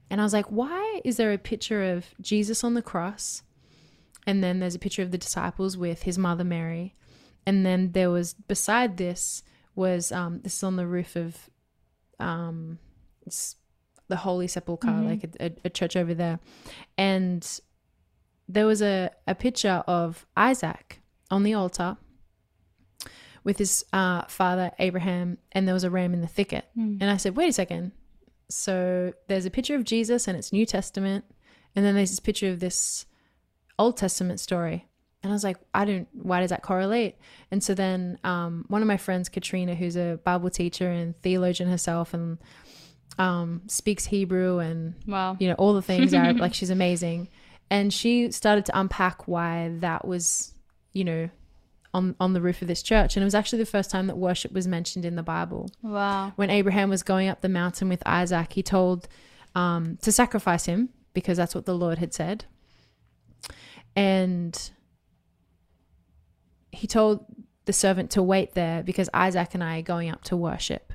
And 0.09 0.21
I 0.21 0.23
was 0.23 0.33
like, 0.33 0.45
why 0.47 1.01
is 1.03 1.17
there 1.17 1.33
a 1.33 1.37
picture 1.37 1.83
of 1.91 2.05
Jesus 2.21 2.63
on 2.63 2.75
the 2.75 2.81
cross? 2.81 3.41
And 4.27 4.43
then 4.43 4.59
there's 4.59 4.75
a 4.75 4.79
picture 4.79 5.01
of 5.01 5.11
the 5.11 5.17
disciples 5.17 5.77
with 5.77 6.03
his 6.03 6.17
mother 6.17 6.43
Mary. 6.43 6.95
And 7.45 7.65
then 7.65 7.91
there 7.93 8.09
was 8.09 8.33
beside 8.33 8.97
this 8.97 9.43
was 9.75 10.11
um, 10.11 10.41
this 10.41 10.57
is 10.57 10.63
on 10.63 10.77
the 10.77 10.87
roof 10.87 11.15
of 11.15 11.49
um, 12.19 12.79
it's 13.25 13.55
the 14.07 14.15
Holy 14.17 14.47
Sepulchre, 14.47 15.01
like 15.01 15.23
a, 15.23 15.45
a, 15.45 15.51
a 15.65 15.69
church 15.69 15.95
over 15.95 16.13
there. 16.13 16.39
And 16.97 17.59
there 18.47 18.65
was 18.65 18.81
a, 18.81 19.09
a 19.27 19.33
picture 19.33 19.83
of 19.87 20.25
Isaac 20.37 21.01
on 21.31 21.43
the 21.43 21.55
altar 21.55 21.97
with 23.45 23.57
his 23.59 23.85
uh, 23.93 24.23
father 24.25 24.71
Abraham, 24.79 25.37
and 25.53 25.65
there 25.65 25.73
was 25.73 25.85
a 25.85 25.89
ram 25.89 26.13
in 26.13 26.19
the 26.19 26.27
thicket. 26.27 26.65
And 27.01 27.09
I 27.09 27.15
said, 27.17 27.37
wait 27.37 27.47
a 27.47 27.53
second. 27.53 27.93
So 28.49 29.13
there's 29.27 29.45
a 29.45 29.49
picture 29.51 29.75
of 29.75 29.85
Jesus, 29.85 30.27
and 30.27 30.37
it's 30.37 30.51
New 30.51 30.65
Testament, 30.65 31.23
and 31.75 31.85
then 31.85 31.95
there's 31.95 32.09
this 32.09 32.19
picture 32.19 32.49
of 32.49 32.59
this 32.59 33.05
Old 33.79 33.95
Testament 33.97 34.39
story. 34.41 34.87
And 35.23 35.31
I 35.31 35.35
was 35.35 35.43
like, 35.43 35.57
I 35.73 35.85
don't, 35.85 36.07
why 36.13 36.41
does 36.41 36.51
that 36.51 36.61
correlate? 36.61 37.15
And 37.49 37.63
so 37.63 37.73
then 37.73 38.19
um, 38.23 38.65
one 38.67 38.81
of 38.83 38.87
my 38.87 38.97
friends, 38.97 39.27
Katrina, 39.29 39.73
who's 39.73 39.95
a 39.97 40.19
Bible 40.23 40.51
teacher 40.51 40.89
and 40.89 41.19
theologian 41.23 41.67
herself 41.67 42.13
and 42.13 42.37
um, 43.17 43.61
speaks 43.67 44.05
Hebrew 44.05 44.59
and, 44.59 44.93
Wow. 45.07 45.35
you 45.39 45.47
know, 45.47 45.55
all 45.55 45.73
the 45.73 45.81
things 45.81 46.13
Arab, 46.13 46.37
like 46.39 46.53
she's 46.53 46.69
amazing. 46.69 47.29
And 47.71 47.91
she 47.91 48.29
started 48.31 48.65
to 48.65 48.79
unpack 48.79 49.27
why 49.27 49.71
that 49.79 50.07
was, 50.07 50.53
you 50.93 51.03
know, 51.03 51.29
on, 51.95 52.15
on 52.19 52.33
the 52.33 52.41
roof 52.41 52.61
of 52.61 52.67
this 52.67 52.83
church. 52.83 53.15
And 53.15 53.23
it 53.23 53.25
was 53.25 53.33
actually 53.35 53.59
the 53.59 53.65
first 53.65 53.89
time 53.89 54.07
that 54.07 54.17
worship 54.17 54.51
was 54.51 54.67
mentioned 54.67 55.05
in 55.05 55.15
the 55.15 55.23
Bible 55.23 55.69
Wow. 55.81 56.33
when 56.35 56.49
Abraham 56.49 56.89
was 56.89 57.01
going 57.03 57.27
up 57.29 57.41
the 57.41 57.49
mountain 57.49 57.87
with 57.89 58.03
Isaac, 58.05 58.53
he 58.53 58.61
told 58.61 59.07
um, 59.55 59.97
to 60.01 60.11
sacrifice 60.11 60.65
him 60.65 60.89
because 61.13 61.37
that's 61.37 61.55
what 61.55 61.65
the 61.65 61.73
Lord 61.75 61.97
had 61.97 62.13
said. 62.13 62.45
And 63.95 64.71
he 66.71 66.87
told 66.87 67.25
the 67.65 67.73
servant 67.73 68.11
to 68.11 68.21
wait 68.21 68.53
there 68.53 68.83
because 68.83 69.09
Isaac 69.13 69.53
and 69.53 69.63
I 69.63 69.79
are 69.79 69.81
going 69.81 70.09
up 70.09 70.23
to 70.25 70.35
worship. 70.35 70.91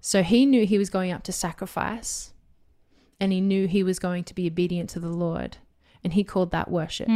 So 0.00 0.22
he 0.22 0.44
knew 0.46 0.66
he 0.66 0.78
was 0.78 0.90
going 0.90 1.12
up 1.12 1.22
to 1.24 1.32
sacrifice 1.32 2.32
and 3.20 3.32
he 3.32 3.40
knew 3.40 3.66
he 3.68 3.82
was 3.82 3.98
going 3.98 4.24
to 4.24 4.34
be 4.34 4.46
obedient 4.48 4.90
to 4.90 5.00
the 5.00 5.08
Lord. 5.08 5.58
And 6.04 6.12
he 6.12 6.22
called 6.24 6.50
that 6.50 6.70
worship. 6.70 7.08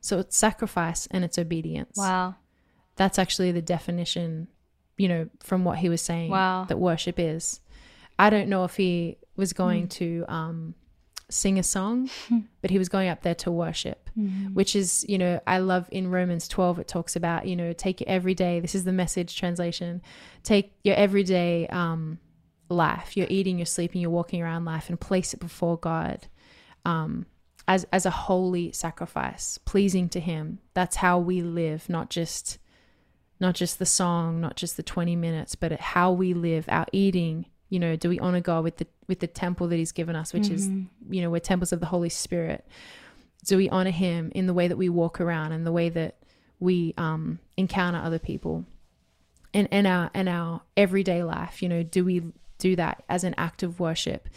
So 0.00 0.18
it's 0.18 0.36
sacrifice 0.36 1.06
and 1.10 1.24
it's 1.24 1.38
obedience 1.38 1.96
Wow. 1.96 2.36
that's 2.96 3.18
actually 3.18 3.52
the 3.52 3.62
definition, 3.62 4.48
you 4.96 5.08
know, 5.08 5.28
from 5.40 5.64
what 5.64 5.78
he 5.78 5.88
was 5.88 6.00
saying 6.02 6.30
Wow. 6.30 6.64
that 6.68 6.78
worship 6.78 7.18
is. 7.18 7.60
I 8.18 8.30
don't 8.30 8.48
know 8.48 8.64
if 8.64 8.76
he 8.76 9.16
was 9.36 9.52
going 9.52 9.88
to 9.88 10.24
um, 10.28 10.74
sing 11.30 11.58
a 11.58 11.62
song, 11.62 12.10
but 12.60 12.70
he 12.70 12.78
was 12.78 12.88
going 12.88 13.08
up 13.08 13.22
there 13.22 13.34
to 13.36 13.50
worship, 13.50 14.10
which 14.52 14.76
is, 14.76 15.06
you 15.08 15.16
know, 15.16 15.40
I 15.46 15.58
love 15.58 15.88
in 15.90 16.10
Romans 16.10 16.46
12, 16.48 16.80
it 16.80 16.88
talks 16.88 17.16
about, 17.16 17.46
you 17.46 17.56
know, 17.56 17.72
take 17.72 18.00
your 18.00 18.08
everyday, 18.10 18.60
this 18.60 18.74
is 18.74 18.84
the 18.84 18.92
message 18.92 19.36
translation, 19.36 20.02
take 20.42 20.72
your 20.84 20.96
everyday 20.96 21.66
um, 21.68 22.18
life, 22.68 23.16
you're 23.16 23.26
eating, 23.30 23.58
you're 23.58 23.66
sleeping, 23.66 24.00
you're 24.02 24.10
walking 24.10 24.42
around 24.42 24.64
life 24.66 24.88
and 24.90 25.00
place 25.00 25.32
it 25.32 25.40
before 25.40 25.78
God 25.78 26.26
um, 26.84 27.24
as 27.70 27.86
as 27.92 28.04
a 28.04 28.10
holy 28.10 28.72
sacrifice, 28.72 29.56
pleasing 29.58 30.08
to 30.08 30.18
Him. 30.18 30.58
That's 30.74 30.96
how 30.96 31.20
we 31.20 31.40
live, 31.40 31.88
not 31.88 32.10
just 32.10 32.58
not 33.38 33.54
just 33.54 33.78
the 33.78 33.86
song, 33.86 34.40
not 34.40 34.56
just 34.56 34.76
the 34.76 34.82
twenty 34.82 35.14
minutes, 35.14 35.54
but 35.54 35.72
how 35.78 36.10
we 36.10 36.34
live, 36.34 36.64
our 36.68 36.86
eating. 36.90 37.46
You 37.68 37.78
know, 37.78 37.94
do 37.94 38.08
we 38.08 38.18
honor 38.18 38.40
God 38.40 38.64
with 38.64 38.78
the 38.78 38.88
with 39.06 39.20
the 39.20 39.28
temple 39.28 39.68
that 39.68 39.76
He's 39.76 39.92
given 39.92 40.16
us, 40.16 40.32
which 40.32 40.50
is 40.50 40.66
you 41.08 41.22
know 41.22 41.30
we're 41.30 41.38
temples 41.38 41.72
of 41.72 41.78
the 41.78 41.86
Holy 41.86 42.08
Spirit. 42.08 42.66
Do 43.46 43.56
we 43.56 43.68
honor 43.68 43.92
Him 43.92 44.32
in 44.34 44.46
the 44.46 44.52
way 44.52 44.66
that 44.66 44.76
we 44.76 44.88
walk 44.88 45.20
around 45.20 45.52
and 45.52 45.64
the 45.64 45.72
way 45.72 45.90
that 45.90 46.16
we 46.58 46.92
um, 46.98 47.38
encounter 47.56 47.98
other 47.98 48.18
people? 48.18 48.64
and 49.52 49.68
and 49.72 49.86
our 49.86 50.10
and 50.14 50.28
our 50.28 50.62
everyday 50.76 51.24
life 51.24 51.60
you 51.60 51.68
know 51.68 51.82
do 51.82 52.04
we 52.04 52.22
do 52.58 52.76
that 52.76 53.02
as 53.08 53.24
an 53.24 53.34
act 53.36 53.64
of 53.64 53.80
worship 53.80 54.28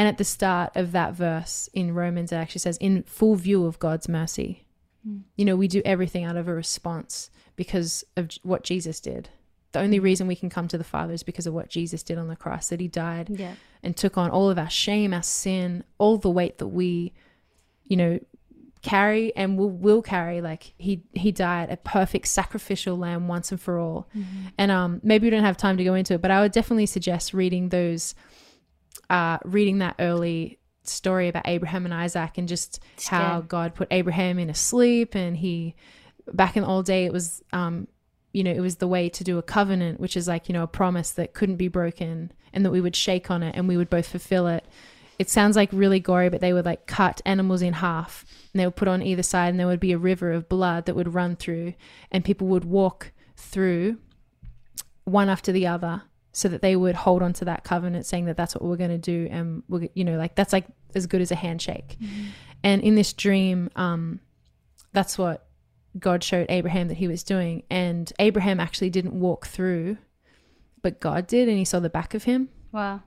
and 0.00 0.08
at 0.08 0.16
the 0.16 0.24
start 0.24 0.74
of 0.74 0.92
that 0.92 1.12
verse 1.12 1.68
in 1.74 1.92
romans 1.94 2.32
it 2.32 2.36
actually 2.36 2.58
says 2.60 2.78
in 2.78 3.02
full 3.02 3.34
view 3.34 3.66
of 3.66 3.78
god's 3.78 4.08
mercy. 4.08 4.64
Hmm. 5.04 5.18
You 5.36 5.44
know 5.44 5.56
we 5.56 5.68
do 5.68 5.82
everything 5.84 6.24
out 6.24 6.36
of 6.36 6.48
a 6.48 6.54
response 6.54 7.30
because 7.54 8.02
of 8.16 8.30
what 8.42 8.64
jesus 8.64 8.98
did. 8.98 9.28
The 9.72 9.80
only 9.80 9.98
hmm. 9.98 10.04
reason 10.04 10.26
we 10.26 10.36
can 10.36 10.48
come 10.48 10.68
to 10.68 10.78
the 10.78 10.84
father 10.84 11.12
is 11.12 11.22
because 11.22 11.46
of 11.46 11.52
what 11.52 11.68
jesus 11.68 12.02
did 12.02 12.16
on 12.16 12.28
the 12.28 12.36
cross 12.36 12.70
that 12.70 12.80
he 12.80 12.88
died 12.88 13.28
Yeah. 13.28 13.56
and 13.82 13.94
took 13.94 14.16
on 14.16 14.30
all 14.30 14.48
of 14.48 14.58
our 14.58 14.70
shame 14.70 15.12
our 15.12 15.22
sin 15.22 15.84
all 15.98 16.16
the 16.16 16.30
weight 16.30 16.56
that 16.58 16.68
we 16.68 17.12
you 17.84 17.98
know 17.98 18.18
carry 18.82 19.36
and 19.36 19.58
will 19.58 19.68
will 19.68 20.00
carry. 20.00 20.40
Like 20.40 20.72
he 20.78 21.02
he 21.12 21.30
died 21.32 21.68
a 21.68 21.76
perfect 21.76 22.26
sacrificial 22.28 22.96
lamb 22.96 23.28
once 23.28 23.52
and 23.52 23.60
for 23.60 23.78
all. 23.78 24.08
Mm-hmm. 24.16 24.46
And 24.56 24.70
um 24.70 25.00
maybe 25.02 25.26
we 25.26 25.30
don't 25.30 25.44
have 25.44 25.58
time 25.58 25.76
to 25.76 25.84
go 25.84 25.92
into 25.92 26.14
it 26.14 26.22
but 26.22 26.30
i 26.30 26.40
would 26.40 26.52
definitely 26.52 26.86
suggest 26.86 27.34
reading 27.34 27.68
those 27.68 28.14
uh 29.10 29.38
reading 29.44 29.78
that 29.78 29.94
early 29.98 30.58
story 30.82 31.28
about 31.28 31.46
abraham 31.46 31.84
and 31.84 31.92
isaac 31.92 32.38
and 32.38 32.48
just 32.48 32.80
how 33.06 33.40
good. 33.40 33.48
god 33.48 33.74
put 33.74 33.88
abraham 33.90 34.38
in 34.38 34.48
a 34.48 34.54
sleep 34.54 35.14
and 35.14 35.36
he 35.36 35.74
back 36.32 36.56
in 36.56 36.62
the 36.62 36.68
old 36.68 36.86
day 36.86 37.04
it 37.04 37.12
was 37.12 37.42
um 37.52 37.86
you 38.32 38.42
know 38.42 38.50
it 38.50 38.60
was 38.60 38.76
the 38.76 38.88
way 38.88 39.08
to 39.08 39.22
do 39.22 39.36
a 39.36 39.42
covenant 39.42 40.00
which 40.00 40.16
is 40.16 40.26
like 40.26 40.48
you 40.48 40.52
know 40.52 40.62
a 40.62 40.68
promise 40.68 41.10
that 41.10 41.34
couldn't 41.34 41.56
be 41.56 41.68
broken 41.68 42.32
and 42.52 42.64
that 42.64 42.70
we 42.70 42.80
would 42.80 42.96
shake 42.96 43.30
on 43.30 43.42
it 43.42 43.54
and 43.54 43.68
we 43.68 43.76
would 43.76 43.90
both 43.90 44.06
fulfill 44.06 44.46
it 44.46 44.64
it 45.20 45.28
sounds 45.28 45.54
like 45.54 45.68
really 45.70 46.00
gory, 46.00 46.30
but 46.30 46.40
they 46.40 46.54
would 46.54 46.64
like 46.64 46.86
cut 46.86 47.20
animals 47.26 47.60
in 47.60 47.74
half 47.74 48.24
and 48.54 48.58
they 48.58 48.64
would 48.64 48.74
put 48.74 48.88
on 48.88 49.02
either 49.02 49.22
side, 49.22 49.50
and 49.50 49.60
there 49.60 49.66
would 49.66 49.78
be 49.78 49.92
a 49.92 49.98
river 49.98 50.32
of 50.32 50.48
blood 50.48 50.86
that 50.86 50.96
would 50.96 51.12
run 51.12 51.36
through, 51.36 51.74
and 52.10 52.24
people 52.24 52.46
would 52.46 52.64
walk 52.64 53.12
through 53.36 53.98
one 55.04 55.28
after 55.28 55.52
the 55.52 55.66
other 55.66 56.04
so 56.32 56.48
that 56.48 56.62
they 56.62 56.76
would 56.76 56.94
hold 56.94 57.22
on 57.22 57.32
to 57.32 57.44
that 57.44 57.64
covenant 57.64 58.06
saying 58.06 58.26
that 58.26 58.36
that's 58.36 58.54
what 58.54 58.62
we're 58.64 58.76
going 58.76 58.90
to 58.90 58.98
do 58.98 59.28
and 59.30 59.62
we're 59.68 59.88
you 59.94 60.04
know 60.04 60.16
like 60.16 60.34
that's 60.34 60.52
like 60.52 60.66
as 60.94 61.06
good 61.06 61.20
as 61.20 61.30
a 61.30 61.34
handshake 61.34 61.96
and 62.62 62.82
in 62.82 62.94
this 62.94 63.12
dream 63.12 63.68
um 63.76 64.20
that's 64.92 65.18
what 65.18 65.46
god 65.98 66.22
showed 66.22 66.46
abraham 66.48 66.88
that 66.88 66.96
he 66.98 67.08
was 67.08 67.22
doing 67.24 67.62
and 67.70 68.12
abraham 68.18 68.60
actually 68.60 68.90
didn't 68.90 69.18
walk 69.18 69.46
through 69.46 69.96
but 70.82 71.00
god 71.00 71.26
did 71.26 71.48
and 71.48 71.58
he 71.58 71.64
saw 71.64 71.80
the 71.80 71.90
back 71.90 72.14
of 72.14 72.24
him 72.24 72.48
Wow. 72.72 73.02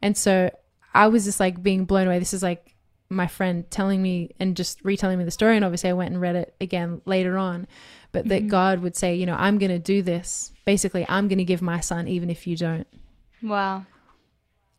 and 0.00 0.16
so 0.16 0.50
I 0.94 1.08
was 1.08 1.26
just 1.26 1.40
like 1.40 1.62
being 1.62 1.84
blown 1.84 2.06
away. 2.06 2.18
This 2.18 2.32
is 2.32 2.42
like 2.42 2.74
my 3.10 3.26
friend 3.26 3.70
telling 3.70 4.00
me 4.00 4.34
and 4.40 4.56
just 4.56 4.82
retelling 4.82 5.18
me 5.18 5.24
the 5.24 5.30
story. 5.30 5.54
And 5.56 5.62
obviously, 5.62 5.90
I 5.90 5.92
went 5.92 6.10
and 6.12 6.18
read 6.18 6.36
it 6.36 6.54
again 6.58 7.02
later 7.04 7.36
on. 7.36 7.66
But 8.12 8.28
that 8.28 8.48
God 8.48 8.78
would 8.80 8.96
say, 8.96 9.14
you 9.14 9.26
know, 9.26 9.36
I'm 9.38 9.58
going 9.58 9.70
to 9.72 9.78
do 9.78 10.00
this. 10.00 10.52
Basically, 10.66 11.06
I'm 11.08 11.28
going 11.28 11.38
to 11.38 11.44
give 11.44 11.62
my 11.62 11.80
son, 11.80 12.06
even 12.08 12.28
if 12.28 12.46
you 12.46 12.56
don't. 12.56 12.86
Wow. 13.42 13.86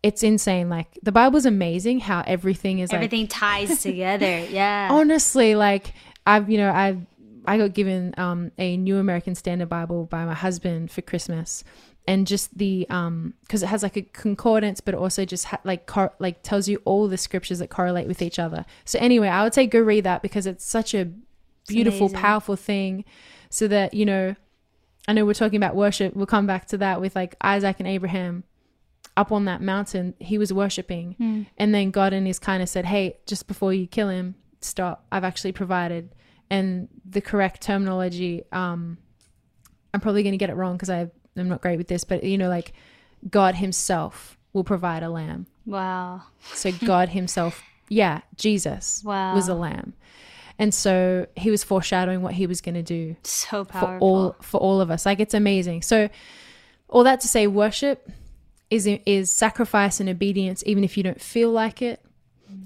It's 0.03 0.21
insane. 0.21 0.69
Like 0.69 0.99
the 1.01 1.11
Bible's 1.11 1.45
amazing 1.47 2.01
how 2.01 2.23
everything 2.27 2.79
is 2.79 2.91
like 2.91 2.97
Everything 2.97 3.27
ties 3.27 3.81
together. 3.81 4.39
Yeah. 4.39 4.89
honestly 4.91 5.55
like 5.55 5.93
i've 6.25 6.49
you 6.49 6.57
know 6.57 6.71
i've 6.71 7.01
I 7.47 7.57
got 7.57 7.73
given 7.73 8.13
um, 8.17 8.51
a 8.57 8.75
New 8.75 8.97
American 8.97 9.33
Standard 9.33 9.69
Bible 9.69 10.05
by 10.05 10.25
my 10.25 10.33
husband 10.33 10.91
for 10.91 11.01
Christmas, 11.01 11.63
and 12.05 12.27
just 12.27 12.57
the 12.57 12.85
um 12.89 13.35
because 13.41 13.63
it 13.63 13.67
has 13.67 13.83
like 13.83 13.95
a 13.95 14.01
concordance, 14.01 14.81
but 14.81 14.93
also 14.93 15.23
just 15.23 15.45
ha- 15.45 15.61
like 15.63 15.85
cor- 15.88 16.13
like 16.19 16.43
tells 16.43 16.67
you 16.67 16.81
all 16.83 17.07
the 17.07 17.17
scriptures 17.17 17.59
that 17.59 17.69
correlate 17.69 18.05
with 18.05 18.21
each 18.21 18.38
other. 18.38 18.65
So 18.83 18.99
anyway, 18.99 19.29
I 19.29 19.43
would 19.43 19.53
say 19.53 19.65
go 19.65 19.79
read 19.79 20.03
that 20.03 20.21
because 20.21 20.45
it's 20.45 20.65
such 20.65 20.93
a 20.93 21.09
beautiful, 21.69 22.09
powerful 22.09 22.57
thing. 22.57 23.05
So 23.49 23.69
that 23.69 23.93
you 23.93 24.05
know, 24.05 24.35
I 25.08 25.14
know 25.14 25.26
we're 25.26 25.34
talking 25.34 25.58
about 25.58 25.76
worship. 25.76 26.16
We'll 26.16 26.26
come 26.26 26.47
back 26.47 26.66
to 26.68 26.78
that 26.80 26.99
with 27.01 27.16
like 27.16 27.36
Isaac 27.41 27.78
and 27.80 27.88
Abraham 27.88 28.43
up 29.16 29.32
on 29.32 29.45
that 29.45 29.62
mountain. 29.62 30.14
He 30.20 30.38
was 30.38 30.51
worshiping, 30.53 31.47
and 31.58 31.74
then 31.74 31.91
God 31.91 32.14
in 32.14 32.26
His 32.26 32.39
kindness 32.39 32.72
said, 32.72 32.86
"Hey, 32.86 33.18
just 33.26 33.47
before 33.47 33.74
you 33.74 33.88
kill 33.88 34.10
him, 34.10 34.36
stop. 34.62 35.05
I've 35.12 35.24
actually 35.24 35.53
provided." 35.53 36.14
And 36.49 36.88
the 37.03 37.20
correct 37.22 37.62
terminology, 37.62 38.43
um, 38.51 38.97
I'm 39.93 39.99
probably 39.99 40.24
going 40.24 40.32
to 40.34 40.38
get 40.38 40.49
it 40.49 40.55
wrong 40.55 40.76
because 40.76 40.89
I'm 40.89 41.12
not 41.36 41.62
great 41.62 41.78
with 41.78 41.88
this, 41.88 42.03
but 42.03 42.24
you 42.24 42.38
know, 42.38 42.47
like 42.49 42.74
God 43.30 43.55
Himself 43.55 44.38
will 44.53 44.64
provide 44.64 45.03
a 45.03 45.10
lamb. 45.10 45.47
Wow. 45.66 46.24
So 46.53 46.72
God 46.72 47.10
Himself, 47.10 47.62
yeah, 47.89 48.22
Jesus 48.38 49.03
Wow. 49.03 49.36
was 49.36 49.47
a 49.49 49.53
lamb, 49.55 49.93
and 50.60 50.74
so 50.74 51.28
He 51.36 51.51
was 51.51 51.64
foreshadowing 51.64 52.22
what 52.22 52.34
He 52.34 52.47
was 52.47 52.62
going 52.62 52.76
to 52.76 52.84
do 52.84 53.16
So 53.24 53.66
for 53.66 53.97
all 53.99 54.36
for 54.41 54.60
all 54.60 54.82
of 54.82 54.91
us. 54.91 55.05
Like 55.05 55.20
it's 55.20 55.34
amazing. 55.34 55.82
So 55.82 56.10
all 56.89 57.03
that 57.03 57.22
to 57.22 57.28
say, 57.28 57.47
worship 57.47 58.10
is 58.70 58.88
is 59.05 59.32
sacrifice 59.32 59.99
and 59.99 60.10
obedience, 60.10 60.64
even 60.66 60.84
if 60.84 60.97
you 60.97 61.03
don't 61.03 61.22
feel 61.22 61.51
like 61.51 61.82
it. 61.82 62.01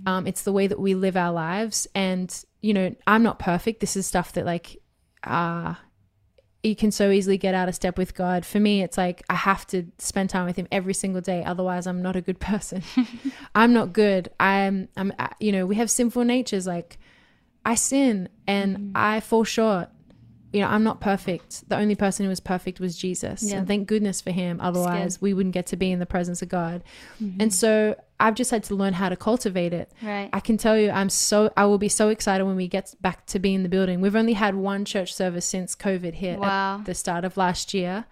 Um, 0.06 0.28
it's 0.28 0.44
the 0.44 0.52
way 0.52 0.68
that 0.68 0.80
we 0.80 0.94
live 0.94 1.18
our 1.18 1.32
lives, 1.32 1.88
and 1.96 2.34
you 2.62 2.74
know, 2.74 2.96
I'm 3.08 3.24
not 3.24 3.40
perfect. 3.40 3.80
This 3.80 3.96
is 3.96 4.06
stuff 4.06 4.34
that 4.34 4.46
like, 4.46 4.78
uh 5.24 5.76
you 6.64 6.76
can 6.76 6.92
so 6.92 7.10
easily 7.10 7.38
get 7.38 7.56
out 7.56 7.68
of 7.68 7.76
step 7.76 7.98
with 7.98 8.14
God. 8.14 8.46
For 8.46 8.60
me, 8.60 8.84
it's 8.84 8.98
like 8.98 9.24
I 9.30 9.36
have 9.36 9.66
to 9.68 9.88
spend 9.98 10.30
time 10.30 10.46
with 10.46 10.56
Him 10.56 10.68
every 10.72 10.94
single 10.94 11.22
day. 11.22 11.44
Otherwise, 11.44 11.88
I'm 11.88 12.02
not 12.02 12.16
a 12.16 12.22
good 12.22 12.40
person. 12.40 12.84
I'm 13.56 13.74
not 13.74 13.94
good. 13.94 14.30
I'm, 14.40 14.88
I'm, 14.96 15.12
uh, 15.18 15.30
you 15.40 15.52
know, 15.52 15.66
we 15.66 15.76
have 15.76 15.90
sinful 15.90 16.24
natures. 16.24 16.68
Like 16.68 17.00
I 17.66 17.76
sin 17.76 18.30
and 18.48 18.78
mm-hmm. 18.78 18.92
I 18.96 19.20
fall 19.20 19.44
short. 19.44 19.90
You 20.54 20.60
know, 20.60 20.68
I'm 20.68 20.84
not 20.84 21.00
perfect. 21.00 21.70
The 21.70 21.78
only 21.78 21.96
person 21.96 22.26
who 22.26 22.30
was 22.30 22.42
perfect 22.42 22.82
was 22.82 22.98
Jesus. 22.98 23.42
Yeah. 23.42 23.58
And 23.58 23.68
thank 23.68 23.88
goodness 23.88 24.20
for 24.20 24.32
him. 24.32 24.60
Otherwise, 24.60 25.22
we 25.22 25.34
wouldn't 25.34 25.54
get 25.54 25.68
to 25.68 25.78
be 25.78 25.92
in 25.92 26.00
the 26.00 26.06
presence 26.06 26.42
of 26.42 26.50
God. 26.50 26.84
Mm-hmm. 27.24 27.42
And 27.42 27.54
so 27.54 27.96
I've 28.20 28.36
just 28.36 28.52
had 28.52 28.64
to 28.66 28.76
learn 28.76 28.92
how 28.92 29.08
to 29.08 29.16
cultivate 29.16 29.72
it. 29.72 29.90
Right. 30.02 30.30
I 30.34 30.42
can 30.42 30.58
tell 30.58 30.78
you, 30.78 30.92
I'm 30.92 31.10
so, 31.10 31.54
I 31.56 31.66
will 31.66 31.78
be 31.78 31.88
so 31.88 32.10
excited 32.10 32.44
when 32.44 32.58
we 32.58 32.68
get 32.68 32.94
back 33.00 33.26
to 33.28 33.40
be 33.40 33.54
in 33.54 33.64
the 33.64 33.70
building. 33.70 34.02
We've 34.02 34.16
only 34.16 34.34
had 34.34 34.56
one 34.56 34.84
church 34.84 35.14
service 35.14 35.46
since 35.46 35.74
COVID 35.74 36.16
hit 36.16 36.40
Wow. 36.40 36.80
at 36.80 36.86
the 36.86 36.96
start 36.96 37.24
of 37.24 37.38
last 37.38 37.74
year 37.74 38.06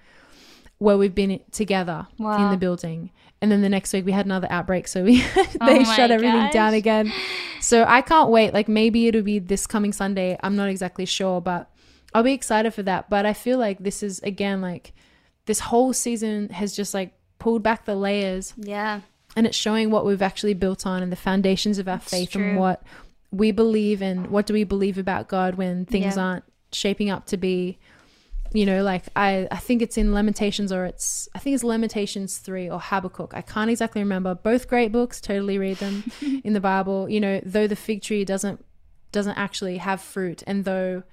where 0.78 0.98
we've 0.98 1.14
been 1.14 1.42
together 1.52 2.08
in 2.18 2.52
the 2.52 2.58
building. 2.58 3.12
And 3.42 3.50
then 3.52 3.62
the 3.62 3.70
next 3.70 3.94
week 3.94 4.06
we 4.06 4.12
had 4.12 4.26
another 4.26 4.48
outbreak, 4.50 4.88
so 4.88 5.04
we 5.04 5.24
oh 5.38 5.46
they 5.66 5.80
Oh 5.80 5.84
shut 5.96 6.12
everything 6.12 6.36
gosh. 6.40 6.54
down 6.54 6.74
again. 6.74 7.12
So 7.62 7.86
I 7.88 8.02
can't 8.02 8.30
wait. 8.30 8.54
Like 8.54 8.68
maybe 8.68 9.08
it'll 9.08 9.22
be 9.22 9.40
this 9.40 9.66
coming 9.66 9.94
Sunday. 9.94 10.38
I'm 10.44 10.56
not 10.56 10.70
exactly 10.70 11.06
sure, 11.06 11.40
but 11.42 11.70
I'll 12.14 12.24
be 12.24 12.34
excited 12.34 12.74
for 12.74 12.84
that. 12.84 13.10
But 13.10 13.26
I 13.26 13.34
feel 13.34 13.58
like 13.58 13.80
this 13.80 14.04
is 14.04 14.20
again 14.20 14.62
like 14.62 14.94
this 15.46 15.60
whole 15.62 15.94
season 15.94 16.50
has 16.50 16.76
just 16.76 16.94
like 16.94 17.14
pulled 17.40 17.64
back 17.64 17.86
the 17.86 17.96
layers 17.96 18.54
yeah. 18.58 19.00
and 19.36 19.48
it's 19.48 19.58
showing 19.58 19.90
what 19.90 20.06
we've 20.06 20.22
actually 20.22 20.54
built 20.54 20.86
on 20.86 21.02
and 21.02 21.10
the 21.12 21.16
foundations 21.16 21.80
of 21.80 21.88
our 21.88 21.98
faith 22.00 22.32
true. 22.32 22.44
and 22.44 22.60
what 22.60 22.84
we 23.32 23.52
believe 23.52 24.02
and 24.02 24.28
what 24.28 24.46
do 24.46 24.54
we 24.54 24.64
believe 24.66 24.98
about 24.98 25.28
God 25.30 25.56
when 25.56 25.86
things 25.86 26.18
Yeah. 26.18 26.24
aren't 26.24 26.44
shaping 26.74 27.10
up 27.10 27.26
to 27.28 27.38
be 27.38 27.80
you 28.52 28.66
know 28.66 28.84
like 28.84 29.06
I 29.16 29.48
I 29.52 29.58
think 29.58 29.82
it's 29.82 29.98
in 29.98 30.14
Lamentations 30.14 30.72
or 30.72 30.86
it's 30.86 31.30
I 31.36 31.40
think 31.40 31.54
it's 31.54 31.64
Lamentations 31.64 32.38
3 32.40 32.70
or 32.70 32.80
Habakkuk. 32.80 33.34
I 33.36 33.42
can't 33.42 33.70
exactly 33.70 34.02
remember. 34.02 34.36
Both 34.36 34.68
great 34.68 34.92
books 34.92 35.22
totally 35.22 35.58
read 35.58 35.78
them 35.78 36.04
in 36.44 36.54
the 36.54 36.60
Bible. 36.60 37.10
You 37.10 37.20
know 37.20 37.42
though 37.46 37.68
the 37.68 37.76
fig 37.76 38.02
tree 38.02 38.26
doesn't 38.26 38.64
doesn't 39.12 39.38
actually 39.38 39.78
have 39.78 40.02
fruit 40.02 40.44
and 40.46 40.66
though 40.66 41.04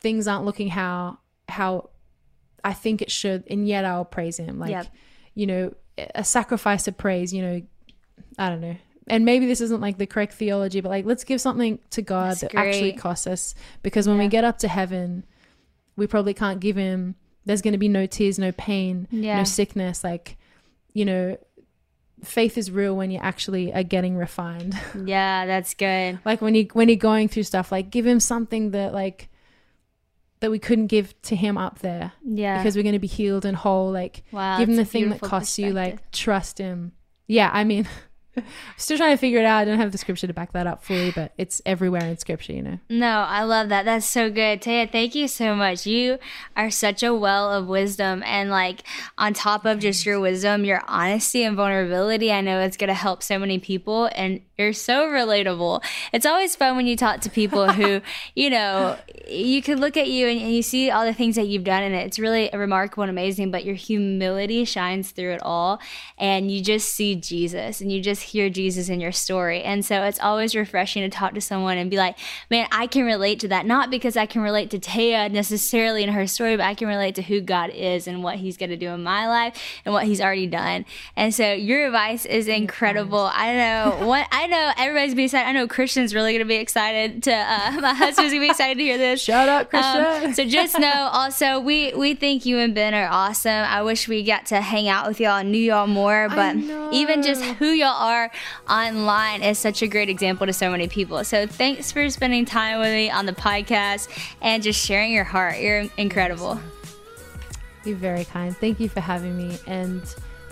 things 0.00 0.28
aren't 0.28 0.44
looking 0.44 0.68
how 0.68 1.18
how 1.48 1.90
I 2.62 2.72
think 2.72 3.02
it 3.02 3.10
should 3.10 3.44
and 3.48 3.66
yet 3.66 3.84
I'll 3.84 4.04
praise 4.04 4.38
him. 4.38 4.58
Like 4.58 4.70
Yep. 4.70 4.86
you 5.34 5.46
know 5.46 5.74
a 6.14 6.24
sacrifice 6.24 6.88
of 6.88 6.96
praise 6.96 7.32
you 7.32 7.42
know 7.42 7.62
I 8.38 8.48
don't 8.48 8.60
know. 8.60 8.76
And 9.06 9.26
maybe 9.26 9.44
this 9.44 9.60
isn't 9.60 9.82
like 9.82 9.98
the 9.98 10.06
correct 10.06 10.32
theology 10.32 10.80
but 10.80 10.88
like 10.88 11.04
let's 11.04 11.24
give 11.24 11.40
something 11.40 11.78
to 11.90 12.02
God 12.02 12.30
That's 12.30 12.40
that 12.40 12.54
actually 12.54 12.92
costs 12.94 13.26
us 13.26 13.54
because 13.82 14.08
when 14.08 14.18
we 14.18 14.28
get 14.28 14.44
up 14.44 14.58
to 14.60 14.68
heaven 14.68 15.24
we 15.96 16.06
probably 16.06 16.34
can't 16.34 16.60
give 16.60 16.76
him 16.76 17.14
there's 17.46 17.60
going 17.62 17.72
to 17.72 17.78
be 17.78 17.88
no 17.88 18.06
tears 18.06 18.38
no 18.38 18.52
pain 18.52 19.06
Yeah. 19.10 19.38
no 19.38 19.44
sickness 19.44 20.02
like 20.04 20.36
you 20.92 21.04
know 21.04 21.36
faith 22.22 22.56
is 22.56 22.70
real 22.70 22.96
when 22.96 23.10
you 23.10 23.18
actually 23.22 23.72
are 23.74 23.82
getting 23.82 24.16
refined 24.16 24.74
Yeah, 25.04 25.44
that's 25.46 25.74
good. 25.74 26.18
like 26.24 26.40
when 26.40 26.54
you 26.54 26.68
when 26.72 26.88
you're 26.88 26.96
going 26.96 27.28
through 27.28 27.42
stuff 27.42 27.70
like 27.70 27.90
give 27.90 28.06
him 28.06 28.18
something 28.20 28.70
that 28.70 28.94
like 28.94 29.28
that 30.40 30.50
we 30.50 30.58
couldn't 30.58 30.86
give 30.88 31.20
to 31.22 31.36
him 31.36 31.56
up 31.58 31.80
there 31.80 32.12
Yeah. 32.24 32.58
because 32.58 32.76
we're 32.76 32.82
going 32.82 32.94
to 32.94 32.98
be 32.98 33.06
healed 33.06 33.44
and 33.44 33.56
whole 33.56 33.90
like 33.92 34.22
Wow, 34.32 34.58
give 34.58 34.68
him 34.68 34.76
the 34.76 34.84
thing 34.84 35.10
that 35.10 35.20
costs 35.20 35.58
you 35.58 35.72
like 35.72 36.10
trust 36.12 36.58
him 36.58 36.92
yeah 37.26 37.50
i 37.52 37.64
mean 37.64 37.86
still 38.76 38.96
trying 38.96 39.12
to 39.12 39.20
figure 39.20 39.38
it 39.38 39.44
out 39.44 39.58
i 39.58 39.64
don't 39.64 39.78
have 39.78 39.92
the 39.92 39.98
scripture 39.98 40.26
to 40.26 40.32
back 40.34 40.52
that 40.52 40.66
up 40.66 40.84
fully 40.84 41.10
but 41.10 41.32
it's 41.38 41.62
everywhere 41.64 42.04
in 42.04 42.16
scripture 42.16 42.52
you 42.52 42.62
know 42.62 42.78
No, 42.88 43.20
I 43.20 43.42
love 43.42 43.68
that. 43.70 43.84
That's 43.84 44.06
so 44.06 44.30
good. 44.30 44.60
Taya, 44.60 44.90
thank 44.90 45.14
you 45.14 45.28
so 45.28 45.54
much. 45.54 45.86
You 45.86 46.18
are 46.56 46.70
such 46.70 47.02
a 47.02 47.14
well 47.14 47.50
of 47.52 47.66
wisdom. 47.66 48.22
And, 48.24 48.50
like, 48.50 48.82
on 49.18 49.32
top 49.34 49.64
of 49.64 49.78
just 49.78 50.04
your 50.06 50.20
wisdom, 50.20 50.64
your 50.64 50.82
honesty 50.86 51.42
and 51.42 51.56
vulnerability, 51.56 52.32
I 52.32 52.40
know 52.40 52.60
it's 52.60 52.76
going 52.76 52.88
to 52.88 52.94
help 52.94 53.22
so 53.22 53.38
many 53.38 53.58
people. 53.58 54.10
And 54.14 54.40
you're 54.56 54.72
so 54.72 55.06
relatable. 55.06 55.82
It's 56.12 56.26
always 56.26 56.54
fun 56.54 56.76
when 56.76 56.86
you 56.86 56.96
talk 56.96 57.20
to 57.22 57.30
people 57.30 57.72
who, 57.72 58.00
you 58.34 58.50
know, 58.50 58.96
you 59.28 59.62
can 59.62 59.80
look 59.80 59.96
at 59.96 60.08
you 60.08 60.28
and, 60.28 60.40
and 60.40 60.52
you 60.52 60.62
see 60.62 60.90
all 60.90 61.04
the 61.04 61.14
things 61.14 61.36
that 61.36 61.46
you've 61.48 61.64
done. 61.64 61.82
And 61.82 61.94
it's 61.94 62.18
really 62.18 62.50
remarkable 62.52 63.02
and 63.02 63.10
amazing. 63.10 63.50
But 63.50 63.64
your 63.64 63.74
humility 63.74 64.64
shines 64.64 65.10
through 65.10 65.32
it 65.32 65.42
all. 65.42 65.80
And 66.18 66.50
you 66.50 66.62
just 66.62 66.90
see 66.90 67.14
Jesus 67.16 67.80
and 67.80 67.90
you 67.90 68.00
just 68.00 68.22
hear 68.24 68.50
Jesus 68.50 68.88
in 68.88 69.00
your 69.00 69.12
story. 69.12 69.62
And 69.62 69.84
so 69.84 70.02
it's 70.04 70.20
always 70.20 70.54
refreshing 70.54 71.02
to 71.02 71.08
talk 71.08 71.34
to 71.34 71.40
someone 71.40 71.78
and 71.78 71.90
be 71.90 71.96
like, 71.96 72.16
man, 72.50 72.66
I 72.72 72.86
can 72.86 73.04
relate 73.04 73.40
to 73.40 73.48
that. 73.48 73.66
Not 73.66 73.90
because 73.90 74.16
I 74.16 74.26
can 74.26 74.42
relate 74.42 74.70
to 74.70 74.78
Taya 74.78 75.30
necessarily 75.30 76.02
in 76.02 76.10
her 76.10 76.26
story, 76.26 76.56
but 76.56 76.64
I 76.66 76.74
can 76.74 76.88
relate 76.88 77.14
to 77.16 77.22
who 77.22 77.40
God 77.40 77.70
is 77.70 78.06
and 78.06 78.22
what 78.22 78.36
He's 78.36 78.56
going 78.56 78.70
to 78.70 78.76
do 78.76 78.88
in 78.88 79.02
my 79.02 79.26
life 79.28 79.56
and 79.84 79.92
what 79.94 80.04
He's 80.04 80.20
already 80.20 80.46
done. 80.46 80.84
And 81.16 81.34
so 81.34 81.52
your 81.52 81.86
advice 81.86 82.24
is 82.24 82.48
incredible. 82.48 83.30
I 83.32 83.54
know 83.54 84.06
what 84.06 84.26
I 84.32 84.46
know. 84.46 84.72
Everybody's 84.78 85.10
gonna 85.10 85.16
be 85.16 85.24
excited. 85.24 85.48
I 85.48 85.52
know 85.52 85.66
Christian's 85.68 86.14
really 86.14 86.32
going 86.32 86.40
to 86.44 86.48
be 86.48 86.56
excited 86.56 87.22
to. 87.24 87.32
Uh, 87.34 87.70
my 87.80 87.94
husband's 87.94 88.32
going 88.32 88.40
to 88.42 88.46
be 88.46 88.50
excited 88.50 88.78
to 88.78 88.84
hear 88.84 88.98
this. 88.98 89.20
Shout 89.20 89.48
out, 89.48 89.72
Um, 89.74 90.04
Christian. 90.22 90.34
so 90.34 90.44
just 90.50 90.78
know 90.78 91.08
also 91.12 91.60
we 91.60 91.92
we 91.94 92.14
think 92.14 92.44
you 92.46 92.58
and 92.58 92.74
Ben 92.74 92.94
are 92.94 93.08
awesome. 93.10 93.50
I 93.64 93.82
wish 93.82 94.08
we 94.08 94.22
got 94.22 94.46
to 94.46 94.60
hang 94.60 94.88
out 94.88 95.06
with 95.06 95.20
y'all 95.20 95.38
and 95.38 95.50
knew 95.52 95.58
y'all 95.58 95.86
more, 95.86 96.28
but 96.28 96.56
even 96.92 97.22
just 97.22 97.42
who 97.42 97.66
y'all 97.66 97.88
are 97.88 98.13
online 98.68 99.42
is 99.42 99.58
such 99.58 99.82
a 99.82 99.86
great 99.86 100.08
example 100.08 100.46
to 100.46 100.52
so 100.52 100.70
many 100.70 100.88
people. 100.88 101.22
So 101.24 101.46
thanks 101.46 101.92
for 101.92 102.08
spending 102.10 102.44
time 102.44 102.80
with 102.80 102.92
me 102.92 103.10
on 103.10 103.26
the 103.26 103.32
podcast 103.32 104.08
and 104.40 104.62
just 104.62 104.84
sharing 104.84 105.12
your 105.12 105.24
heart. 105.24 105.58
You're 105.58 105.84
incredible. 105.96 106.60
You're 107.84 107.96
very 107.96 108.24
kind. 108.24 108.56
Thank 108.56 108.80
you 108.80 108.88
for 108.88 109.00
having 109.00 109.36
me. 109.36 109.58
And 109.66 110.02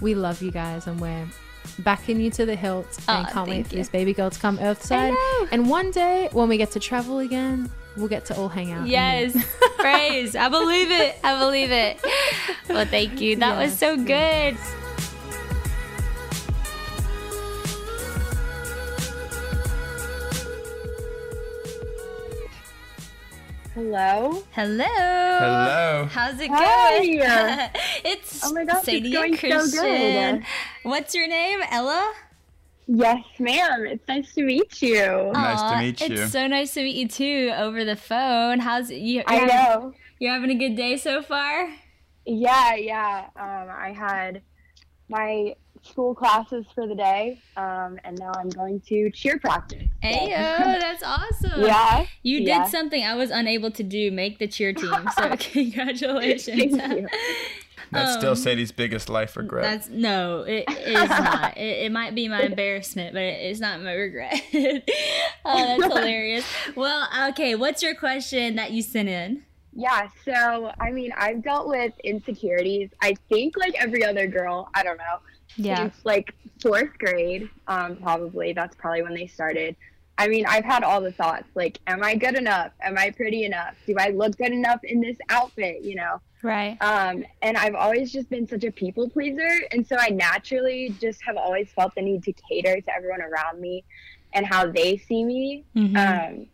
we 0.00 0.14
love 0.14 0.42
you 0.42 0.50
guys. 0.50 0.86
And 0.86 1.00
we're 1.00 1.26
backing 1.78 2.20
you 2.20 2.30
to 2.32 2.44
the 2.44 2.56
hilt. 2.56 2.98
And 3.08 3.26
Aw, 3.26 3.30
can't 3.32 3.48
wait 3.48 3.66
for 3.66 3.74
you. 3.74 3.78
this 3.80 3.88
baby 3.88 4.12
girl 4.12 4.30
to 4.30 4.38
come 4.38 4.58
Earthside. 4.58 5.14
And 5.50 5.68
one 5.70 5.90
day, 5.90 6.28
when 6.32 6.48
we 6.48 6.56
get 6.58 6.70
to 6.72 6.80
travel 6.80 7.20
again, 7.20 7.70
we'll 7.96 8.08
get 8.08 8.24
to 8.26 8.36
all 8.36 8.48
hang 8.48 8.72
out. 8.72 8.86
Yes, 8.86 9.36
praise. 9.78 10.36
I 10.36 10.48
believe 10.48 10.90
it. 10.90 11.16
I 11.24 11.38
believe 11.38 11.70
it. 11.70 12.00
Well, 12.68 12.84
thank 12.86 13.20
you. 13.20 13.36
That 13.36 13.56
was 13.58 13.76
so 13.76 13.96
good. 13.96 14.56
Hello. 23.96 24.42
Hello. 24.52 24.84
Hello. 24.86 26.08
How's 26.10 26.40
it 26.40 26.48
Hi. 26.50 27.04
going? 27.04 27.20
it's 28.06 28.42
Oh 28.42 28.54
my 28.54 28.64
gosh, 28.64 28.76
it's 28.78 28.86
Sadie 28.86 29.12
going 29.12 29.32
and 29.32 29.38
so 29.38 29.48
Christian. 29.48 30.36
good. 30.38 30.44
What's 30.84 31.14
your 31.14 31.28
name, 31.28 31.60
Ella? 31.70 32.14
Yes, 32.86 33.22
ma'am. 33.38 33.84
It's 33.84 34.08
nice 34.08 34.32
to 34.32 34.44
meet 34.44 34.80
you. 34.80 35.30
Nice 35.34 35.60
to 35.70 35.78
meet 35.78 36.00
you. 36.08 36.22
It's 36.22 36.32
so 36.32 36.46
nice 36.46 36.72
to 36.72 36.82
meet 36.82 36.96
you 36.96 37.06
too 37.06 37.52
over 37.54 37.84
the 37.84 37.94
phone. 37.96 38.60
How's 38.60 38.88
it? 38.90 38.96
You, 38.96 39.24
I 39.26 39.34
you're- 39.36 39.46
know. 39.48 39.92
You're 40.18 40.32
having 40.32 40.48
a 40.50 40.54
good 40.54 40.74
day 40.74 40.96
so 40.96 41.20
far. 41.20 41.68
Yeah, 42.24 42.74
yeah. 42.76 43.26
Um, 43.36 43.68
I 43.76 43.92
had 43.94 44.40
my 45.10 45.54
school 45.82 46.14
classes 46.14 46.64
for 46.74 46.86
the 46.86 46.94
day, 46.94 47.40
um, 47.56 47.98
and 48.04 48.18
now 48.18 48.32
I'm 48.36 48.48
going 48.48 48.80
to 48.88 49.10
cheer 49.10 49.38
practice. 49.38 49.88
Hey, 50.00 50.30
that's 50.30 51.02
awesome. 51.02 51.62
Yeah. 51.62 52.06
You 52.22 52.38
did 52.38 52.48
yeah. 52.48 52.66
something 52.66 53.04
I 53.04 53.14
was 53.14 53.30
unable 53.30 53.70
to 53.72 53.82
do, 53.82 54.10
make 54.10 54.38
the 54.38 54.46
cheer 54.46 54.72
team. 54.72 55.08
So 55.16 55.36
congratulations. 55.38 56.76
Thank 56.76 57.00
you. 57.00 57.08
That's 57.90 58.14
still 58.14 58.30
Um, 58.30 58.36
Sadie's 58.36 58.72
biggest 58.72 59.10
life 59.10 59.36
regret. 59.36 59.64
That's 59.64 59.88
no, 59.90 60.42
it 60.42 60.64
is 60.70 60.94
not. 61.08 61.58
It, 61.58 61.86
it 61.86 61.92
might 61.92 62.14
be 62.14 62.26
my 62.26 62.42
embarrassment, 62.42 63.12
but 63.12 63.22
it's 63.22 63.60
not 63.60 63.82
my 63.82 63.92
regret. 63.92 64.40
oh, 65.44 65.76
that's 65.78 65.82
hilarious. 65.82 66.46
Well, 66.74 67.06
okay, 67.30 67.54
what's 67.54 67.82
your 67.82 67.94
question 67.94 68.56
that 68.56 68.70
you 68.70 68.80
sent 68.80 69.10
in? 69.10 69.44
Yeah, 69.74 70.08
so 70.24 70.70
I 70.80 70.90
mean, 70.90 71.12
I've 71.16 71.42
dealt 71.42 71.68
with 71.68 71.92
insecurities. 72.02 72.90
I 73.02 73.14
think 73.28 73.56
like 73.58 73.74
every 73.78 74.04
other 74.04 74.26
girl, 74.26 74.70
I 74.74 74.82
don't 74.82 74.98
know. 74.98 75.18
Yeah. 75.56 75.76
Since 75.76 76.04
like 76.04 76.34
fourth 76.60 76.96
grade, 76.98 77.48
um, 77.68 77.96
probably 77.96 78.52
that's 78.52 78.76
probably 78.76 79.02
when 79.02 79.14
they 79.14 79.26
started. 79.26 79.76
I 80.18 80.28
mean, 80.28 80.44
I've 80.46 80.64
had 80.64 80.84
all 80.84 81.00
the 81.00 81.12
thoughts 81.12 81.48
like, 81.54 81.80
am 81.86 82.02
I 82.02 82.14
good 82.14 82.36
enough? 82.36 82.72
Am 82.80 82.98
I 82.98 83.10
pretty 83.10 83.44
enough? 83.44 83.74
Do 83.86 83.94
I 83.98 84.10
look 84.10 84.36
good 84.36 84.52
enough 84.52 84.80
in 84.84 85.00
this 85.00 85.16
outfit? 85.28 85.82
You 85.82 85.96
know. 85.96 86.20
Right. 86.42 86.76
Um, 86.80 87.24
and 87.40 87.56
I've 87.56 87.76
always 87.76 88.12
just 88.12 88.28
been 88.28 88.48
such 88.48 88.64
a 88.64 88.72
people 88.72 89.08
pleaser, 89.08 89.62
and 89.70 89.86
so 89.86 89.96
I 89.98 90.08
naturally 90.08 90.94
just 91.00 91.22
have 91.22 91.36
always 91.36 91.70
felt 91.70 91.94
the 91.94 92.02
need 92.02 92.24
to 92.24 92.32
cater 92.32 92.80
to 92.80 92.94
everyone 92.94 93.22
around 93.22 93.60
me 93.60 93.84
and 94.32 94.44
how 94.46 94.66
they 94.70 94.96
see 94.96 95.24
me. 95.24 95.64
Mhm. 95.76 95.96
Um, 95.96 96.46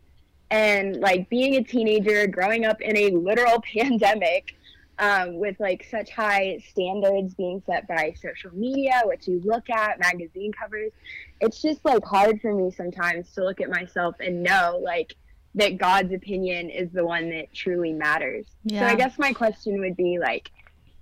and 0.51 0.97
like 0.97 1.29
being 1.29 1.57
a 1.57 1.63
teenager, 1.63 2.27
growing 2.27 2.65
up 2.65 2.81
in 2.81 2.97
a 2.97 3.11
literal 3.11 3.61
pandemic, 3.75 4.55
um, 4.99 5.39
with 5.39 5.59
like 5.61 5.87
such 5.91 6.11
high 6.11 6.59
standards 6.71 7.35
being 7.35 7.63
set 7.67 7.87
by 7.87 8.15
social 8.21 8.51
media, 8.53 9.01
what 9.05 9.27
you 9.27 9.41
look 9.45 9.71
at, 9.71 10.01
magazine 10.01 10.53
covers, 10.53 10.93
it's 11.41 11.63
just 11.63 11.85
like 11.85 12.05
hard 12.05 12.41
for 12.41 12.55
me 12.55 12.71
sometimes 12.71 13.33
to 13.33 13.45
look 13.45 13.61
at 13.61 13.71
myself 13.71 14.17
and 14.21 14.43
know 14.43 14.81
like 14.83 15.15
that 15.55 15.79
God's 15.79 16.13
opinion 16.13 16.71
is 16.71 16.91
the 16.93 17.05
one 17.05 17.31
that 17.31 17.53
truly 17.55 17.93
matters. 17.93 18.47
So 18.81 18.87
I 18.87 18.95
guess 18.95 19.19
my 19.19 19.33
question 19.33 19.81
would 19.81 19.97
be 19.97 20.19
like, 20.19 20.51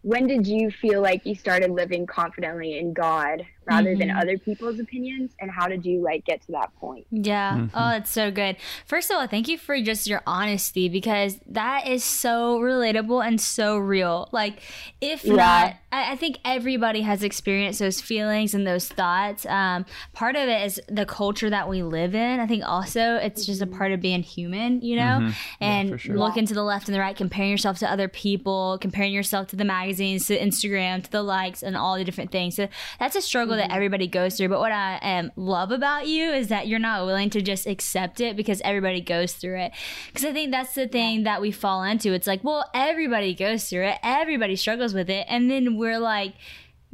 when 0.02 0.26
did 0.26 0.46
you 0.46 0.70
feel 0.70 1.02
like 1.02 1.26
you 1.26 1.34
started 1.34 1.70
living 1.70 2.06
confidently 2.06 2.78
in 2.78 2.92
God 2.92 3.44
rather 3.66 3.96
than 3.96 4.08
Mhm. 4.08 4.20
other 4.20 4.38
people's 4.38 4.78
opinions, 4.78 5.32
and 5.40 5.50
how 5.50 5.66
did 5.68 5.84
you 5.84 6.00
like 6.02 6.24
get 6.24 6.40
to 6.46 6.52
that 6.52 6.74
point? 6.76 7.06
Yeah. 7.10 7.66
Oh, 7.74 7.90
that's 7.90 8.10
so 8.12 8.30
good. 8.30 8.56
First 8.86 9.10
of 9.10 9.16
all, 9.16 9.26
thank 9.26 9.48
you 9.48 9.58
for 9.58 9.80
just 9.80 10.06
your 10.06 10.22
honesty 10.26 10.88
because 10.88 11.38
that 11.46 11.86
is 11.88 12.04
so 12.04 12.58
relatable 12.60 13.26
and 13.26 13.40
so 13.40 13.76
real. 13.78 14.28
Like, 14.32 14.60
if 15.00 15.24
Yeah. 15.24 15.34
not, 15.34 15.74
I, 15.92 16.12
I 16.12 16.16
think 16.16 16.38
everybody 16.44 17.00
has 17.02 17.22
experienced 17.22 17.78
those 17.80 18.00
feelings 18.00 18.54
and 18.54 18.66
those 18.66 18.88
thoughts. 18.88 19.44
Um, 19.46 19.84
part 20.12 20.36
of 20.36 20.48
it 20.48 20.64
is 20.64 20.80
the 20.88 21.06
culture 21.06 21.50
that 21.50 21.68
we 21.68 21.82
live 21.82 22.14
in. 22.14 22.40
I 22.40 22.46
think 22.46 22.64
also 22.66 23.16
it's 23.16 23.44
just 23.46 23.62
a 23.62 23.66
part 23.66 23.92
of 23.92 24.00
being 24.00 24.22
human, 24.22 24.80
you 24.82 24.96
know, 24.96 25.32
and 25.60 25.90
for 25.90 25.98
sure. 25.98 26.16
looking 26.18 26.46
to 26.46 26.54
the 26.54 26.62
left 26.62 26.88
and 26.88 26.94
the 26.94 27.00
right, 27.00 27.16
comparing 27.16 27.50
yourself 27.50 27.78
to 27.78 27.90
other 27.90 28.08
people, 28.08 28.78
comparing 28.80 29.12
yourself 29.12 29.48
to 29.48 29.56
the 29.56 29.64
magazines, 29.64 30.26
to 30.26 30.38
Instagram, 30.38 31.02
to 31.02 31.10
the 31.10 31.22
likes, 31.22 31.62
and 31.62 31.76
all 31.76 31.96
the 31.96 32.04
different 32.04 32.30
things. 32.30 32.54
So 32.56 32.68
that's 33.00 33.16
a 33.16 33.20
struggle 33.22 33.55
that 33.56 33.72
everybody 33.72 34.06
goes 34.06 34.36
through. 34.36 34.48
But 34.48 34.60
what 34.60 34.72
I 34.72 34.98
um, 34.98 35.32
love 35.36 35.70
about 35.70 36.06
you 36.06 36.30
is 36.30 36.48
that 36.48 36.68
you're 36.68 36.78
not 36.78 37.06
willing 37.06 37.30
to 37.30 37.42
just 37.42 37.66
accept 37.66 38.20
it 38.20 38.36
because 38.36 38.60
everybody 38.64 39.00
goes 39.00 39.32
through 39.32 39.58
it. 39.60 39.72
Because 40.06 40.24
I 40.24 40.32
think 40.32 40.50
that's 40.50 40.74
the 40.74 40.88
thing 40.88 41.24
that 41.24 41.40
we 41.40 41.50
fall 41.50 41.82
into. 41.82 42.12
It's 42.12 42.26
like, 42.26 42.44
well, 42.44 42.70
everybody 42.74 43.34
goes 43.34 43.68
through 43.68 43.84
it, 43.84 43.98
everybody 44.02 44.56
struggles 44.56 44.94
with 44.94 45.10
it, 45.10 45.26
and 45.28 45.50
then 45.50 45.76
we're 45.76 45.98
like. 45.98 46.34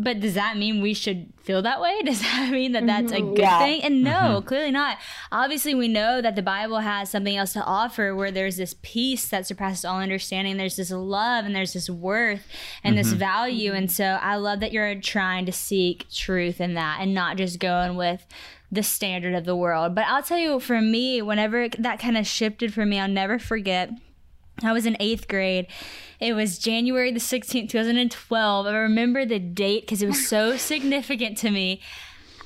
But 0.02 0.20
does 0.20 0.34
that 0.34 0.56
mean 0.56 0.82
we 0.82 0.94
should 0.94 1.32
feel 1.42 1.62
that 1.62 1.80
way? 1.80 2.00
Does 2.04 2.20
that 2.22 2.50
mean 2.50 2.72
that 2.72 2.86
that's 2.86 3.12
a 3.12 3.20
good 3.20 3.38
yeah. 3.38 3.58
thing? 3.58 3.82
And 3.82 4.02
no, 4.02 4.10
mm-hmm. 4.10 4.46
clearly 4.46 4.70
not. 4.70 4.98
Obviously, 5.30 5.74
we 5.74 5.86
know 5.86 6.20
that 6.20 6.34
the 6.34 6.42
Bible 6.42 6.78
has 6.78 7.10
something 7.10 7.36
else 7.36 7.52
to 7.52 7.62
offer 7.64 8.14
where 8.14 8.30
there's 8.30 8.56
this 8.56 8.74
peace 8.82 9.28
that 9.28 9.46
surpasses 9.46 9.84
all 9.84 10.00
understanding. 10.00 10.56
There's 10.56 10.76
this 10.76 10.90
love 10.90 11.44
and 11.44 11.54
there's 11.54 11.74
this 11.74 11.88
worth 11.88 12.46
and 12.82 12.98
this 12.98 13.10
mm-hmm. 13.10 13.18
value. 13.18 13.72
And 13.72 13.90
so 13.90 14.04
I 14.04 14.36
love 14.36 14.60
that 14.60 14.72
you're 14.72 15.00
trying 15.00 15.46
to 15.46 15.52
seek 15.52 16.10
truth 16.10 16.60
in 16.60 16.74
that 16.74 16.98
and 17.00 17.14
not 17.14 17.36
just 17.36 17.60
going 17.60 17.96
with 17.96 18.26
the 18.72 18.82
standard 18.82 19.34
of 19.34 19.44
the 19.44 19.54
world. 19.54 19.94
But 19.94 20.06
I'll 20.08 20.22
tell 20.22 20.38
you, 20.38 20.58
for 20.58 20.80
me, 20.80 21.22
whenever 21.22 21.68
that 21.68 22.00
kind 22.00 22.16
of 22.16 22.26
shifted 22.26 22.72
for 22.72 22.86
me, 22.86 22.98
I'll 22.98 23.08
never 23.08 23.38
forget. 23.38 23.90
I 24.62 24.72
was 24.72 24.86
in 24.86 24.96
eighth 25.00 25.28
grade. 25.28 25.66
It 26.20 26.34
was 26.34 26.58
January 26.58 27.10
the 27.10 27.18
16th, 27.18 27.68
2012. 27.68 28.66
I 28.66 28.72
remember 28.72 29.24
the 29.24 29.38
date 29.38 29.82
because 29.82 30.02
it 30.02 30.06
was 30.06 30.28
so 30.28 30.56
significant 30.56 31.38
to 31.38 31.50
me. 31.50 31.80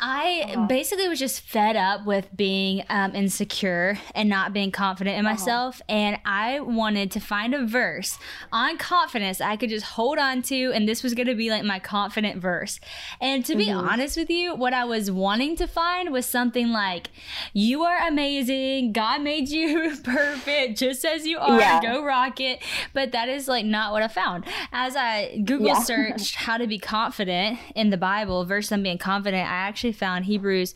I 0.01 0.53
uh-huh. 0.55 0.67
basically 0.67 1.09
was 1.09 1.19
just 1.19 1.41
fed 1.41 1.77
up 1.77 2.05
with 2.05 2.29
being 2.37 2.85
um, 2.89 3.15
insecure 3.15 3.99
and 4.15 4.29
not 4.29 4.53
being 4.53 4.71
confident 4.71 5.19
in 5.19 5.25
uh-huh. 5.25 5.35
myself. 5.35 5.81
And 5.89 6.19
I 6.25 6.61
wanted 6.61 7.11
to 7.13 7.21
find 7.21 7.55
a 7.55 7.67
verse 7.67 8.19
on 8.53 8.79
confidence 8.79 9.41
I 9.41 9.57
could 9.57 9.71
just 9.71 9.87
hold 9.87 10.19
on 10.19 10.43
to. 10.43 10.73
And 10.73 10.89
this 10.89 11.03
was 11.03 11.15
going 11.15 11.29
to 11.29 11.35
be 11.35 11.51
like 11.51 11.65
my 11.65 11.79
confident 11.79 12.41
verse. 12.41 12.81
And 13.21 13.45
to 13.47 13.57
be 13.57 13.67
mm-hmm. 13.67 13.89
honest 13.89 14.17
with 14.17 14.31
you, 14.31 14.55
what 14.55 14.73
I 14.73 14.85
was 14.85 15.11
wanting 15.11 15.57
to 15.57 15.67
find 15.67 16.13
was 16.13 16.27
something 16.27 16.69
like, 16.69 17.09
You 17.53 17.83
are 17.83 18.07
amazing. 18.07 18.93
God 18.93 19.23
made 19.23 19.49
you 19.49 19.97
perfect 20.05 20.79
just 20.79 21.05
as 21.05 21.27
you 21.27 21.39
are. 21.39 21.59
Yeah. 21.59 21.81
Go 21.81 22.05
rock 22.05 22.41
it. 22.41 22.63
But 22.93 23.13
that 23.13 23.29
is 23.29 23.49
like 23.49 23.65
not 23.65 23.93
what 23.93 24.03
I 24.03 24.09
found. 24.09 24.45
As 24.73 24.97
I 24.97 25.41
Google 25.45 25.69
Yeah. 25.69 25.83
searched 25.87 26.37
how 26.37 26.59
to 26.59 26.67
be 26.67 26.79
confident 26.79 27.59
in 27.75 27.91
the 27.91 27.97
Bible, 27.97 28.45
verse 28.45 28.71
on 28.73 28.83
being 28.83 28.99
confident, 28.99 29.43
I 29.47 29.53
actually 29.53 29.86
found 29.93 30.25
Hebrews 30.27 30.75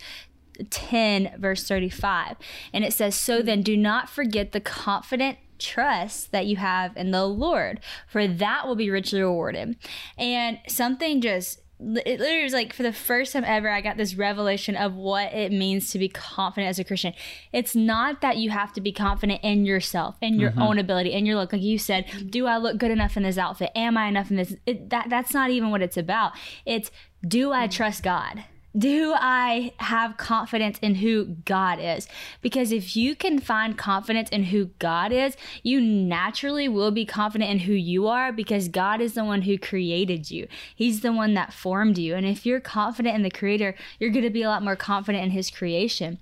10, 0.69 1.37
verse 1.39 1.67
35. 1.67 2.37
And 2.73 2.85
it 2.85 2.93
says, 2.93 3.15
So 3.15 3.43
then 3.43 3.63
do 3.63 3.77
not 3.77 4.11
forget 4.11 4.53
the 4.53 4.61
confident 4.61 5.39
trust 5.59 6.33
that 6.33 6.47
you 6.47 6.57
have 6.57 6.97
in 6.97 7.11
the 7.11 7.27
Lord, 7.27 7.81
for 8.07 8.27
that 8.27 8.67
will 8.67 8.77
be 8.77 8.91
richly 8.91 9.21
rewarded. 9.21 9.77
And 10.19 10.59
something 10.69 11.21
just 11.21 11.61
it 11.83 12.21
literally 12.21 12.43
was 12.43 12.53
like 12.53 12.75
for 12.75 12.83
the 12.83 12.93
first 12.93 13.33
time 13.33 13.43
ever 13.43 13.71
i 13.71 13.81
got 13.81 13.97
this 13.97 14.15
revelation 14.15 14.77
of 14.77 14.95
what 14.95 15.33
it 15.33 15.51
means 15.51 15.89
to 15.91 15.99
be 15.99 16.11
confident 16.11 16.69
as 16.69 16.79
a 16.79 16.85
christian. 16.85 17.15
It's 17.55 17.75
not 17.75 18.21
that 18.21 18.37
you 18.37 18.51
have 18.51 18.75
to 18.75 18.83
be 18.83 18.93
confident 18.93 19.41
in 19.43 19.65
yourself 19.65 20.17
in 20.21 20.39
your 20.39 20.51
mm-hmm. 20.51 20.61
own 20.61 20.79
ability 20.79 21.13
in 21.13 21.25
your 21.25 21.37
look. 21.37 21.55
Like 21.55 21.63
you 21.63 21.79
said 21.79 22.05
do 22.29 22.47
i 22.47 22.59
look 22.59 22.77
good 22.77 22.91
enough 22.91 23.17
in 23.17 23.23
this 23.23 23.39
outfit? 23.39 23.71
Am 23.75 23.97
i 23.97 24.09
enough 24.09 24.31
in 24.31 24.37
this? 24.37 24.55
It, 24.67 24.91
that 24.91 25.09
that's 25.09 25.33
not 25.33 25.49
even 25.49 25.71
what 25.71 25.81
it's 25.81 25.97
about. 25.97 26.33
It's 26.67 26.91
do 27.27 27.51
i 27.51 27.67
mm. 27.67 27.71
trust 27.71 28.03
god 28.03 28.45
do 28.77 29.15
I 29.17 29.73
have 29.79 30.17
confidence 30.17 30.79
in 30.81 30.97
who 30.97 31.25
God 31.45 31.79
is? 31.81 32.07
Because 32.41 32.71
if 32.71 32.97
you 32.97 33.17
can 33.17 33.39
find 33.39 33.77
confidence 33.77 34.29
in 34.31 34.45
who 34.45 34.67
God 34.79 35.13
is, 35.13 35.37
you 35.63 35.81
naturally 35.81 36.69
will 36.69 36.91
be 36.91 37.05
confident 37.05 37.51
in 37.51 37.59
who 37.61 37.73
you 37.73 38.07
are 38.07 38.33
because 38.33 38.69
God 38.69 39.01
is 39.01 39.15
the 39.15 39.25
one 39.25 39.43
who 39.43 39.59
created 39.59 40.31
you. 40.31 40.47
He's 40.75 41.01
the 41.01 41.13
one 41.13 41.35
that 41.35 41.53
formed 41.53 41.99
you. 41.99 42.15
And 42.15 42.25
if 42.25 42.47
you're 42.47 42.61
confident 42.61 43.17
in 43.17 43.23
the 43.23 43.31
Creator, 43.31 43.75
you're 43.99 44.11
going 44.11 44.25
to 44.25 44.31
be 44.31 44.43
a 44.43 44.49
lot 44.49 44.63
more 44.63 44.77
confident 44.77 45.25
in 45.25 45.31
His 45.31 45.51
creation. 45.51 46.19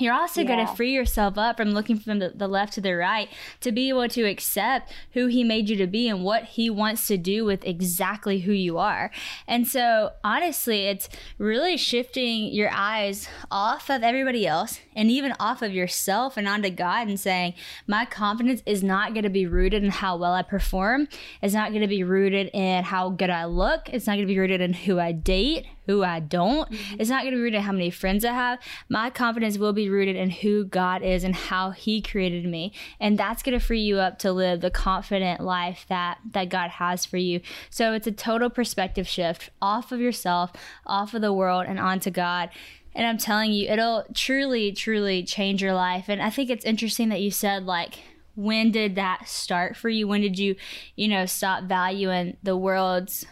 You're 0.00 0.14
also 0.14 0.44
going 0.44 0.64
to 0.64 0.74
free 0.74 0.92
yourself 0.92 1.36
up 1.36 1.56
from 1.56 1.70
looking 1.70 1.98
from 1.98 2.18
the, 2.18 2.32
the 2.34 2.48
left 2.48 2.72
to 2.74 2.80
the 2.80 2.94
right 2.94 3.28
to 3.60 3.72
be 3.72 3.88
able 3.88 4.08
to 4.08 4.22
accept 4.22 4.92
who 5.12 5.26
He 5.26 5.42
made 5.44 5.68
you 5.68 5.76
to 5.76 5.86
be 5.86 6.08
and 6.08 6.24
what 6.24 6.44
He 6.44 6.70
wants 6.70 7.06
to 7.08 7.16
do 7.16 7.44
with 7.44 7.64
exactly 7.64 8.40
who 8.40 8.52
you 8.52 8.78
are. 8.78 9.10
And 9.46 9.66
so, 9.66 10.12
honestly, 10.22 10.86
it's 10.86 11.08
really 11.38 11.76
shifting 11.76 12.52
your 12.52 12.70
eyes 12.72 13.28
off 13.50 13.90
of 13.90 14.02
everybody 14.02 14.46
else 14.46 14.80
and 14.94 15.10
even 15.10 15.34
off 15.40 15.62
of 15.62 15.72
yourself 15.72 16.36
and 16.36 16.48
onto 16.48 16.70
God 16.70 17.08
and 17.08 17.18
saying, 17.18 17.54
My 17.86 18.04
confidence 18.04 18.62
is 18.66 18.82
not 18.82 19.14
going 19.14 19.24
to 19.24 19.30
be 19.30 19.46
rooted 19.46 19.82
in 19.82 19.90
how 19.90 20.16
well 20.16 20.32
I 20.32 20.42
perform, 20.42 21.08
it's 21.42 21.54
not 21.54 21.70
going 21.70 21.82
to 21.82 21.88
be 21.88 22.04
rooted 22.04 22.50
in 22.52 22.84
how 22.84 23.10
good 23.10 23.30
I 23.30 23.44
look, 23.46 23.88
it's 23.88 24.06
not 24.06 24.14
going 24.14 24.26
to 24.26 24.32
be 24.32 24.38
rooted 24.38 24.60
in 24.60 24.72
who 24.72 24.98
I 24.98 25.12
date, 25.12 25.66
who 25.88 26.04
I 26.04 26.20
don't. 26.20 26.70
Mm-hmm. 26.70 27.00
It's 27.00 27.10
not 27.10 27.22
going 27.22 27.32
to 27.32 27.38
be 27.38 27.42
rooted 27.42 27.58
in 27.58 27.62
how 27.62 27.72
many 27.72 27.90
friends 27.90 28.24
I 28.24 28.32
have. 28.32 28.60
My 28.88 29.10
confidence 29.10 29.58
will 29.58 29.72
be 29.72 29.88
rooted 29.88 30.16
in 30.16 30.30
who 30.30 30.64
God 30.64 31.02
is 31.02 31.24
and 31.24 31.34
how 31.34 31.70
He 31.70 32.00
created 32.00 32.44
me, 32.44 32.72
and 33.00 33.18
that's 33.18 33.42
going 33.42 33.58
to 33.58 33.64
free 33.64 33.80
you 33.80 33.98
up 33.98 34.18
to 34.20 34.30
live 34.30 34.60
the 34.60 34.70
confident 34.70 35.40
life 35.40 35.86
that 35.88 36.18
that 36.32 36.50
God 36.50 36.70
has 36.70 37.04
for 37.04 37.16
you. 37.16 37.40
So 37.70 37.94
it's 37.94 38.06
a 38.06 38.12
total 38.12 38.50
perspective 38.50 39.08
shift 39.08 39.50
off 39.62 39.90
of 39.90 40.00
yourself, 40.00 40.52
off 40.86 41.14
of 41.14 41.22
the 41.22 41.32
world, 41.32 41.64
and 41.66 41.80
onto 41.80 42.10
God. 42.10 42.50
And 42.94 43.06
I'm 43.06 43.18
telling 43.18 43.52
you, 43.52 43.68
it'll 43.68 44.04
truly, 44.12 44.72
truly 44.72 45.22
change 45.22 45.62
your 45.62 45.74
life. 45.74 46.06
And 46.08 46.20
I 46.20 46.30
think 46.30 46.50
it's 46.50 46.64
interesting 46.64 47.08
that 47.08 47.22
you 47.22 47.30
said 47.30 47.64
like 47.64 48.00
when 48.34 48.70
did 48.70 48.94
that 48.94 49.26
start 49.26 49.76
for 49.76 49.88
you? 49.88 50.06
When 50.06 50.20
did 50.20 50.38
you, 50.38 50.54
you 50.94 51.08
know, 51.08 51.26
stop 51.26 51.64
valuing 51.64 52.36
the 52.44 52.56
world's 52.56 53.26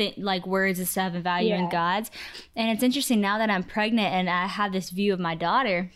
th- 0.00 0.18
like 0.18 0.46
words 0.46 0.78
and 0.78 0.88
stuff 0.88 1.12
and 1.14 1.22
valuing 1.22 1.64
Yeah. 1.64 1.70
God's? 1.70 2.10
And 2.56 2.70
it's 2.70 2.82
interesting 2.82 3.20
now 3.20 3.38
that 3.38 3.50
I'm 3.50 3.62
pregnant 3.62 4.12
and 4.12 4.28
I 4.30 4.46
have 4.46 4.72
this 4.72 4.90
view 4.90 5.12
of 5.12 5.20
my 5.20 5.34
daughter. 5.34 5.90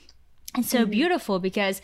It's 0.56 0.68
so 0.68 0.82
mm-hmm. 0.82 0.90
beautiful 0.90 1.38
because 1.40 1.80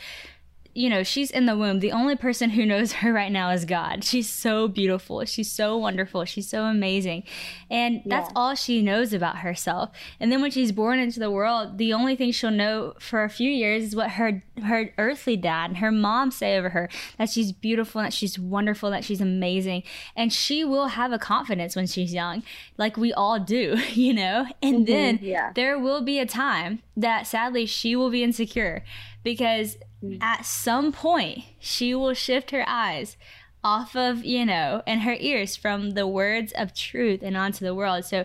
you 0.75 0.89
know, 0.89 1.03
she's 1.03 1.31
in 1.31 1.47
the 1.47 1.57
womb. 1.57 1.81
The 1.81 1.93
only 1.93 2.17
person 2.17 2.51
who 2.51 2.65
knows 2.65 2.93
her 3.01 3.13
right 3.13 3.33
now 3.33 3.51
is 3.51 3.65
God. 3.65 4.05
She's 4.05 4.29
so 4.29 4.69
beautiful. 4.69 5.25
She's 5.25 5.51
so 5.51 5.77
wonderful. 5.77 6.25
She's 6.25 6.49
so 6.49 6.65
amazing. 6.65 7.25
And 7.71 8.03
that's 8.07 8.29
Yeah. 8.29 8.35
all 8.37 8.55
she 8.55 8.83
knows 8.83 9.13
about 9.13 9.39
herself. 9.39 9.91
And 10.19 10.31
then 10.31 10.41
when 10.41 10.51
she's 10.51 10.73
born 10.73 10.99
into 10.99 11.21
the 11.21 11.31
world, 11.31 11.79
the 11.79 11.93
only 11.93 12.17
thing 12.17 12.33
she'll 12.33 12.51
know 12.51 12.95
for 12.99 13.25
a 13.25 13.31
few 13.31 13.51
years 13.51 13.85
is 13.85 13.97
what 13.97 14.13
her 14.13 14.43
her 14.63 14.93
earthly 14.99 15.37
dad 15.37 15.71
and 15.71 15.79
her 15.79 15.91
mom 15.91 16.31
say 16.31 16.57
over 16.57 16.71
her 16.71 16.89
that 17.19 17.31
she's 17.31 17.51
beautiful, 17.51 18.03
that 18.03 18.13
she's 18.13 18.39
wonderful, 18.39 18.91
that 18.91 19.05
she's 19.05 19.21
amazing. 19.21 19.83
And 20.15 20.33
she 20.33 20.65
will 20.65 20.89
have 20.89 21.13
a 21.13 21.19
confidence 21.19 21.75
when 21.75 21.87
she's 21.87 22.13
young, 22.13 22.43
like 22.77 22.97
we 22.97 23.13
all 23.13 23.39
do, 23.41 23.79
you 23.93 24.13
know? 24.13 24.47
And 24.63 24.77
mm-hmm. 24.77 24.85
then 24.85 25.19
yeah. 25.23 25.53
there 25.55 25.79
will 25.79 26.03
be 26.03 26.19
a 26.19 26.27
time 26.27 26.83
that 26.97 27.27
sadly 27.27 27.67
she 27.67 27.97
will 27.97 28.11
be 28.11 28.23
insecure 28.23 28.85
because 29.23 29.77
hmm. 30.01 30.17
at 30.21 30.45
some 30.45 30.93
point 30.93 31.45
she 31.59 31.95
will 31.95 32.15
shift 32.15 32.51
her 32.51 32.65
eyes 32.67 33.17
off 33.63 33.95
of, 33.95 34.25
you 34.25 34.47
know, 34.47 34.83
and 34.87 35.03
her 35.03 35.17
ears 35.19 35.57
from 35.57 35.91
the 35.91 36.07
words 36.07 36.53
of 36.53 36.75
truth 36.75 37.21
and 37.23 37.37
onto 37.37 37.65
the 37.65 37.75
world. 37.75 38.05
So 38.05 38.25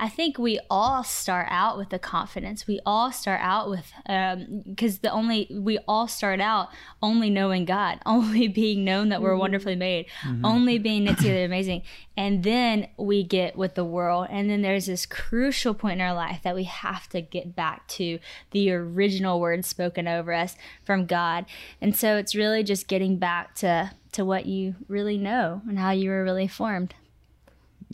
I 0.00 0.08
think 0.08 0.38
we 0.38 0.58
all 0.70 1.04
start 1.04 1.46
out 1.50 1.76
with 1.76 1.90
the 1.90 1.98
confidence. 1.98 2.66
We 2.66 2.80
all 2.86 3.12
start 3.12 3.38
out 3.42 3.68
with, 3.68 3.92
um, 4.08 4.62
because 4.66 5.00
the 5.00 5.10
only, 5.10 5.46
we 5.50 5.78
all 5.86 6.08
start 6.08 6.40
out 6.40 6.70
only 7.02 7.28
knowing 7.28 7.66
God, 7.66 7.98
only 8.06 8.48
being 8.48 8.82
known 8.82 9.10
that 9.10 9.20
we're 9.20 9.32
mm-hmm. 9.32 9.40
wonderfully 9.40 9.76
made, 9.76 10.06
mm-hmm. 10.22 10.42
only 10.42 10.78
being 10.78 11.04
knit 11.04 11.18
together 11.18 11.44
amazing. 11.44 11.82
And 12.16 12.42
then 12.44 12.88
we 12.96 13.22
get 13.22 13.56
with 13.56 13.74
the 13.74 13.84
world. 13.84 14.28
And 14.30 14.48
then 14.48 14.62
there's 14.62 14.86
this 14.86 15.04
crucial 15.04 15.74
point 15.74 16.00
in 16.00 16.06
our 16.06 16.14
life 16.14 16.40
that 16.44 16.54
we 16.54 16.64
have 16.64 17.06
to 17.10 17.20
get 17.20 17.54
back 17.54 17.86
to 17.88 18.18
the 18.52 18.72
original 18.72 19.38
words 19.38 19.68
spoken 19.68 20.08
over 20.08 20.32
us 20.32 20.56
from 20.82 21.04
God. 21.04 21.44
And 21.78 21.94
so 21.94 22.16
it's 22.16 22.34
really 22.34 22.62
just 22.62 22.88
getting 22.88 23.18
back 23.18 23.54
to, 23.56 23.90
to 24.12 24.24
what 24.24 24.46
you 24.46 24.76
really 24.88 25.18
know 25.18 25.60
and 25.68 25.78
how 25.78 25.90
you 25.90 26.08
were 26.08 26.24
really 26.24 26.48
formed. 26.48 26.94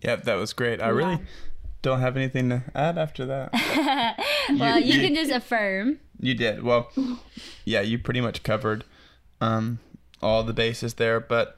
Yep, 0.03 0.23
that 0.23 0.35
was 0.35 0.53
great. 0.53 0.81
I 0.81 0.89
really 0.89 1.21
don't 1.87 2.01
have 2.01 2.17
anything 2.17 2.49
to 2.51 2.63
add 2.75 2.99
after 2.99 3.25
that. 3.27 3.51
Well, 4.59 4.79
you, 4.79 4.95
you- 4.95 5.01
can 5.01 5.15
just 5.15 5.31
affirm. 5.33 5.99
You 6.21 6.35
did. 6.35 6.63
Well, 6.63 6.91
yeah, 7.65 7.81
you 7.81 7.99
pretty 7.99 8.21
much 8.21 8.43
covered 8.45 8.85
um, 9.41 9.81
all 10.23 10.43
the 10.45 10.53
bases 10.53 10.95
there. 10.95 11.19
But 11.21 11.57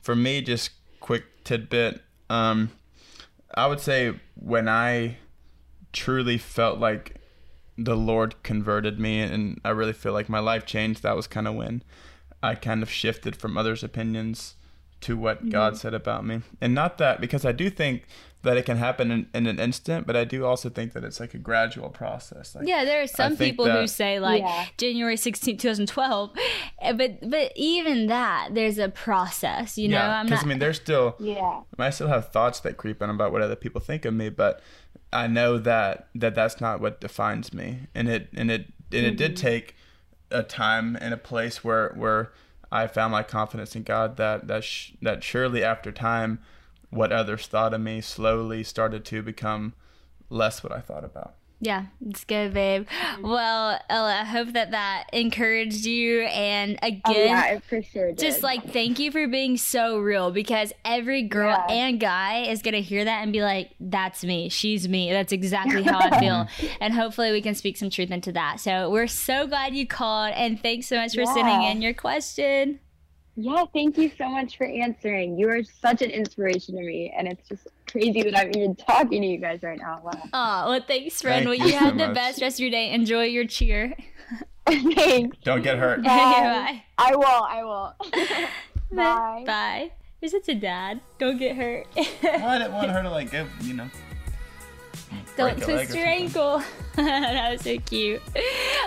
for 0.00 0.16
me, 0.16 0.40
just 0.40 0.70
quick 1.00 1.24
tidbit. 1.44 2.00
Um, 2.30 2.70
I 3.54 3.66
would 3.66 3.80
say 3.80 4.14
when 4.36 4.68
I 4.68 5.18
truly 5.92 6.38
felt 6.38 6.78
like 6.78 7.16
the 7.76 7.96
Lord 7.96 8.42
converted 8.42 8.98
me 8.98 9.20
and 9.20 9.60
I 9.64 9.70
really 9.70 9.92
feel 9.92 10.12
like 10.14 10.28
my 10.30 10.40
life 10.40 10.64
changed, 10.66 11.02
that 11.02 11.14
was 11.16 11.26
kind 11.26 11.46
of 11.46 11.54
when 11.54 11.82
I 12.42 12.54
kind 12.54 12.82
of 12.82 12.90
shifted 12.90 13.36
from 13.36 13.56
others' 13.58 13.84
opinions 13.84 14.54
to 15.02 15.16
what 15.16 15.50
God 15.50 15.76
said 15.76 15.94
about 15.94 16.24
me. 16.26 16.40
And 16.60 16.74
not 16.74 16.96
that, 16.98 17.20
because 17.20 17.44
I 17.44 17.52
do 17.52 17.68
think 17.70 18.04
that 18.42 18.56
it 18.56 18.64
can 18.64 18.78
happen 18.78 19.10
in, 19.10 19.28
in 19.34 19.46
an 19.46 19.60
instant, 19.60 20.06
but 20.06 20.16
I 20.16 20.24
do 20.24 20.46
also 20.46 20.70
think 20.70 20.94
that 20.94 21.04
it's 21.04 21.20
like 21.20 21.34
a 21.34 21.38
gradual 21.38 21.90
process. 21.90 22.54
Like, 22.54 22.66
Yeah, 22.66 22.84
there 22.86 23.02
are 23.02 23.06
some 23.06 23.36
think 23.36 23.50
people 23.50 23.70
who 23.70 23.86
say 23.86 24.18
like 24.18 24.42
Yeah. 24.42 24.64
January 24.78 25.16
16, 25.18 25.58
2012. 25.58 26.30
Eh, 26.80 26.92
But 26.92 27.28
but 27.28 27.52
even 27.54 28.06
that, 28.06 28.50
there's 28.54 28.78
a 28.78 28.88
process, 28.88 29.76
you 29.76 29.88
know. 29.88 29.96
yeah, 29.98 30.20
I'm 30.20 30.26
because 30.26 30.40
not 30.40 30.46
I 30.46 30.48
mean, 30.48 30.58
there's 30.58 30.76
still 30.80 31.16
Yeah. 31.18 31.60
I 31.78 31.90
still 31.90 32.08
have 32.08 32.30
thoughts 32.32 32.60
that 32.60 32.76
creep 32.78 33.02
in 33.02 33.10
about 33.10 33.32
what 33.32 33.42
other 33.42 33.56
people 33.56 33.80
think 33.80 34.04
of 34.06 34.14
me, 34.14 34.30
but 34.30 34.60
I 35.12 35.26
know 35.26 35.58
that 35.58 36.08
that 36.14 36.34
that's 36.34 36.60
not 36.60 36.80
what 36.80 37.00
defines 37.00 37.52
me, 37.52 37.88
and 37.94 38.08
it 38.08 38.28
and 38.34 38.50
it 38.50 38.66
and 38.92 39.04
it 39.06 39.16
did 39.16 39.36
take 39.36 39.74
a 40.30 40.42
time 40.42 40.96
and 41.00 41.12
a 41.12 41.16
place 41.16 41.62
where 41.64 41.90
where 41.96 42.32
I 42.72 42.86
found 42.86 43.10
my 43.12 43.22
confidence 43.24 43.74
in 43.76 43.82
God. 43.82 44.16
That 44.16 44.46
that 44.46 44.62
sh- 44.64 44.92
that 45.02 45.22
surely 45.24 45.62
after 45.64 45.90
time, 45.92 46.38
what 46.90 47.12
others 47.12 47.46
thought 47.46 47.72
of 47.74 47.80
me 47.80 48.00
slowly 48.00 48.62
started 48.64 49.04
to 49.06 49.22
become 49.22 49.74
less 50.28 50.62
what 50.62 50.72
I 50.72 50.80
thought 50.80 51.04
about. 51.04 51.34
Yeah, 51.62 51.86
it's 52.08 52.24
good, 52.24 52.54
babe. 52.54 52.86
Well, 53.20 53.78
Ella, 53.90 54.20
I 54.22 54.24
hope 54.24 54.54
that 54.54 54.70
that 54.70 55.04
encouraged 55.12 55.84
you. 55.84 56.22
And 56.22 56.78
again, 56.82 57.02
Oh, 57.04 57.12
yeah, 57.12 57.58
for 57.58 57.82
sure 57.82 58.08
did. 58.08 58.18
just 58.18 58.42
like 58.42 58.72
thank 58.72 58.98
you 58.98 59.12
for 59.12 59.28
being 59.28 59.58
so 59.58 59.98
real 59.98 60.30
because 60.30 60.72
every 60.86 61.22
girl 61.22 61.50
Yeah. 61.50 61.66
and 61.74 62.00
guy 62.00 62.44
is 62.44 62.62
gonna 62.62 62.78
hear 62.78 63.04
that 63.04 63.22
and 63.22 63.30
be 63.30 63.42
like, 63.42 63.72
"That's 63.78 64.24
me. 64.24 64.48
She's 64.48 64.88
me. 64.88 65.12
That's 65.12 65.32
exactly 65.34 65.82
how 65.82 65.98
I 65.98 66.18
feel." 66.58 66.70
and 66.80 66.94
hopefully, 66.94 67.30
we 67.30 67.42
can 67.42 67.54
speak 67.54 67.76
some 67.76 67.90
truth 67.90 68.10
into 68.10 68.32
that. 68.32 68.58
So 68.58 68.88
we're 68.88 69.06
so 69.06 69.46
glad 69.46 69.74
you 69.74 69.86
called, 69.86 70.32
and 70.32 70.58
thanks 70.62 70.86
so 70.86 70.96
much 70.96 71.14
for 71.14 71.26
sending 71.26 71.62
in 71.64 71.82
your 71.82 71.92
question. 71.94 72.80
Yeah, 73.42 73.64
thank 73.72 73.96
you 73.96 74.10
so 74.18 74.28
much 74.28 74.58
for 74.58 74.66
answering. 74.66 75.38
You 75.38 75.48
are 75.48 75.62
such 75.62 76.02
an 76.02 76.10
inspiration 76.10 76.76
to 76.76 76.82
me, 76.82 77.12
and 77.16 77.26
it's 77.26 77.48
just 77.48 77.68
crazy 77.90 78.22
that 78.22 78.36
I'm 78.36 78.48
even 78.50 78.76
talking 78.76 79.22
to 79.22 79.26
you 79.26 79.38
guys 79.38 79.62
right 79.62 79.78
now. 79.78 80.00
Wow. 80.04 80.12
Oh, 80.32 80.70
well, 80.70 80.80
thanks, 80.86 81.22
friend. 81.22 81.46
Thank 81.46 81.58
well, 81.58 81.68
you 81.68 81.72
you 81.72 81.78
so 81.78 81.86
had 81.86 81.98
the 81.98 82.08
much. 82.08 82.14
best 82.14 82.42
rest 82.42 82.56
of 82.56 82.60
your 82.60 82.70
day. 82.70 82.90
Enjoy 82.92 83.24
your 83.24 83.46
cheer. 83.46 83.96
Thanks. 84.66 85.38
Don't 85.42 85.62
get 85.62 85.78
hurt. 85.78 86.02
Bye. 86.04 86.82
I 86.98 87.16
will. 87.16 87.24
I 87.24 87.64
will. 87.64 87.94
Bye. 88.92 89.44
Bye. 89.46 89.92
You're 90.20 90.30
such 90.30 90.48
a 90.48 90.54
dad. 90.54 91.00
Don't 91.18 91.38
get 91.38 91.56
hurt. 91.56 91.86
I 91.96 92.58
didn't 92.58 92.74
want 92.74 92.90
her 92.90 93.02
to 93.02 93.10
like 93.10 93.30
give 93.30 93.48
you 93.62 93.72
know. 93.74 93.88
Don't 95.36 95.56
break 95.56 95.68
a 95.68 95.72
leg 95.72 95.86
twist 95.86 95.94
your 95.98 96.06
ankle. 96.06 96.62
that 96.96 97.52
was 97.52 97.62
so 97.62 97.78
cute. 97.78 98.20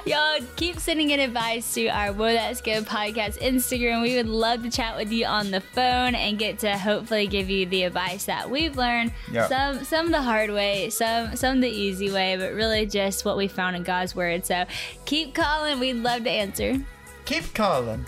Y'all 0.06 0.40
keep 0.56 0.80
sending 0.80 1.10
in 1.10 1.20
advice 1.20 1.74
to 1.74 1.88
our 1.88 2.12
Whoa 2.14 2.34
That's 2.34 2.62
Good 2.62 2.86
podcast 2.86 3.40
Instagram. 3.40 4.02
We 4.02 4.16
would 4.16 4.28
love 4.28 4.64
to 4.64 4.70
chat 4.70 4.96
with 4.96 5.12
you 5.12 5.26
on 5.26 5.52
the 5.52 5.62
phone 5.62 6.16
and 6.16 6.38
get 6.38 6.60
to 6.60 6.78
hopefully 6.78 7.28
give 7.28 7.50
you 7.50 7.66
the 7.66 7.84
advice 7.84 8.26
that 8.26 8.50
we've 8.50 8.76
learned. 8.78 9.14
Yeah. 9.32 9.48
Some 9.48 9.84
some 9.84 10.12
the 10.12 10.22
hard 10.22 10.52
way, 10.52 10.90
some 10.90 11.36
some 11.36 11.62
the 11.62 11.70
easy 11.70 12.12
way, 12.12 12.36
but 12.38 12.54
really 12.54 12.86
just 12.86 13.26
what 13.26 13.38
we 13.38 13.48
found 13.48 13.76
in 13.76 13.84
God's 13.84 14.16
word. 14.16 14.46
So 14.46 14.66
keep 15.06 15.34
calling. 15.34 15.80
We'd 15.80 15.94
love 15.94 16.24
to 16.24 16.30
answer. 16.30 16.78
Keep 17.26 17.54
calling. 17.54 18.06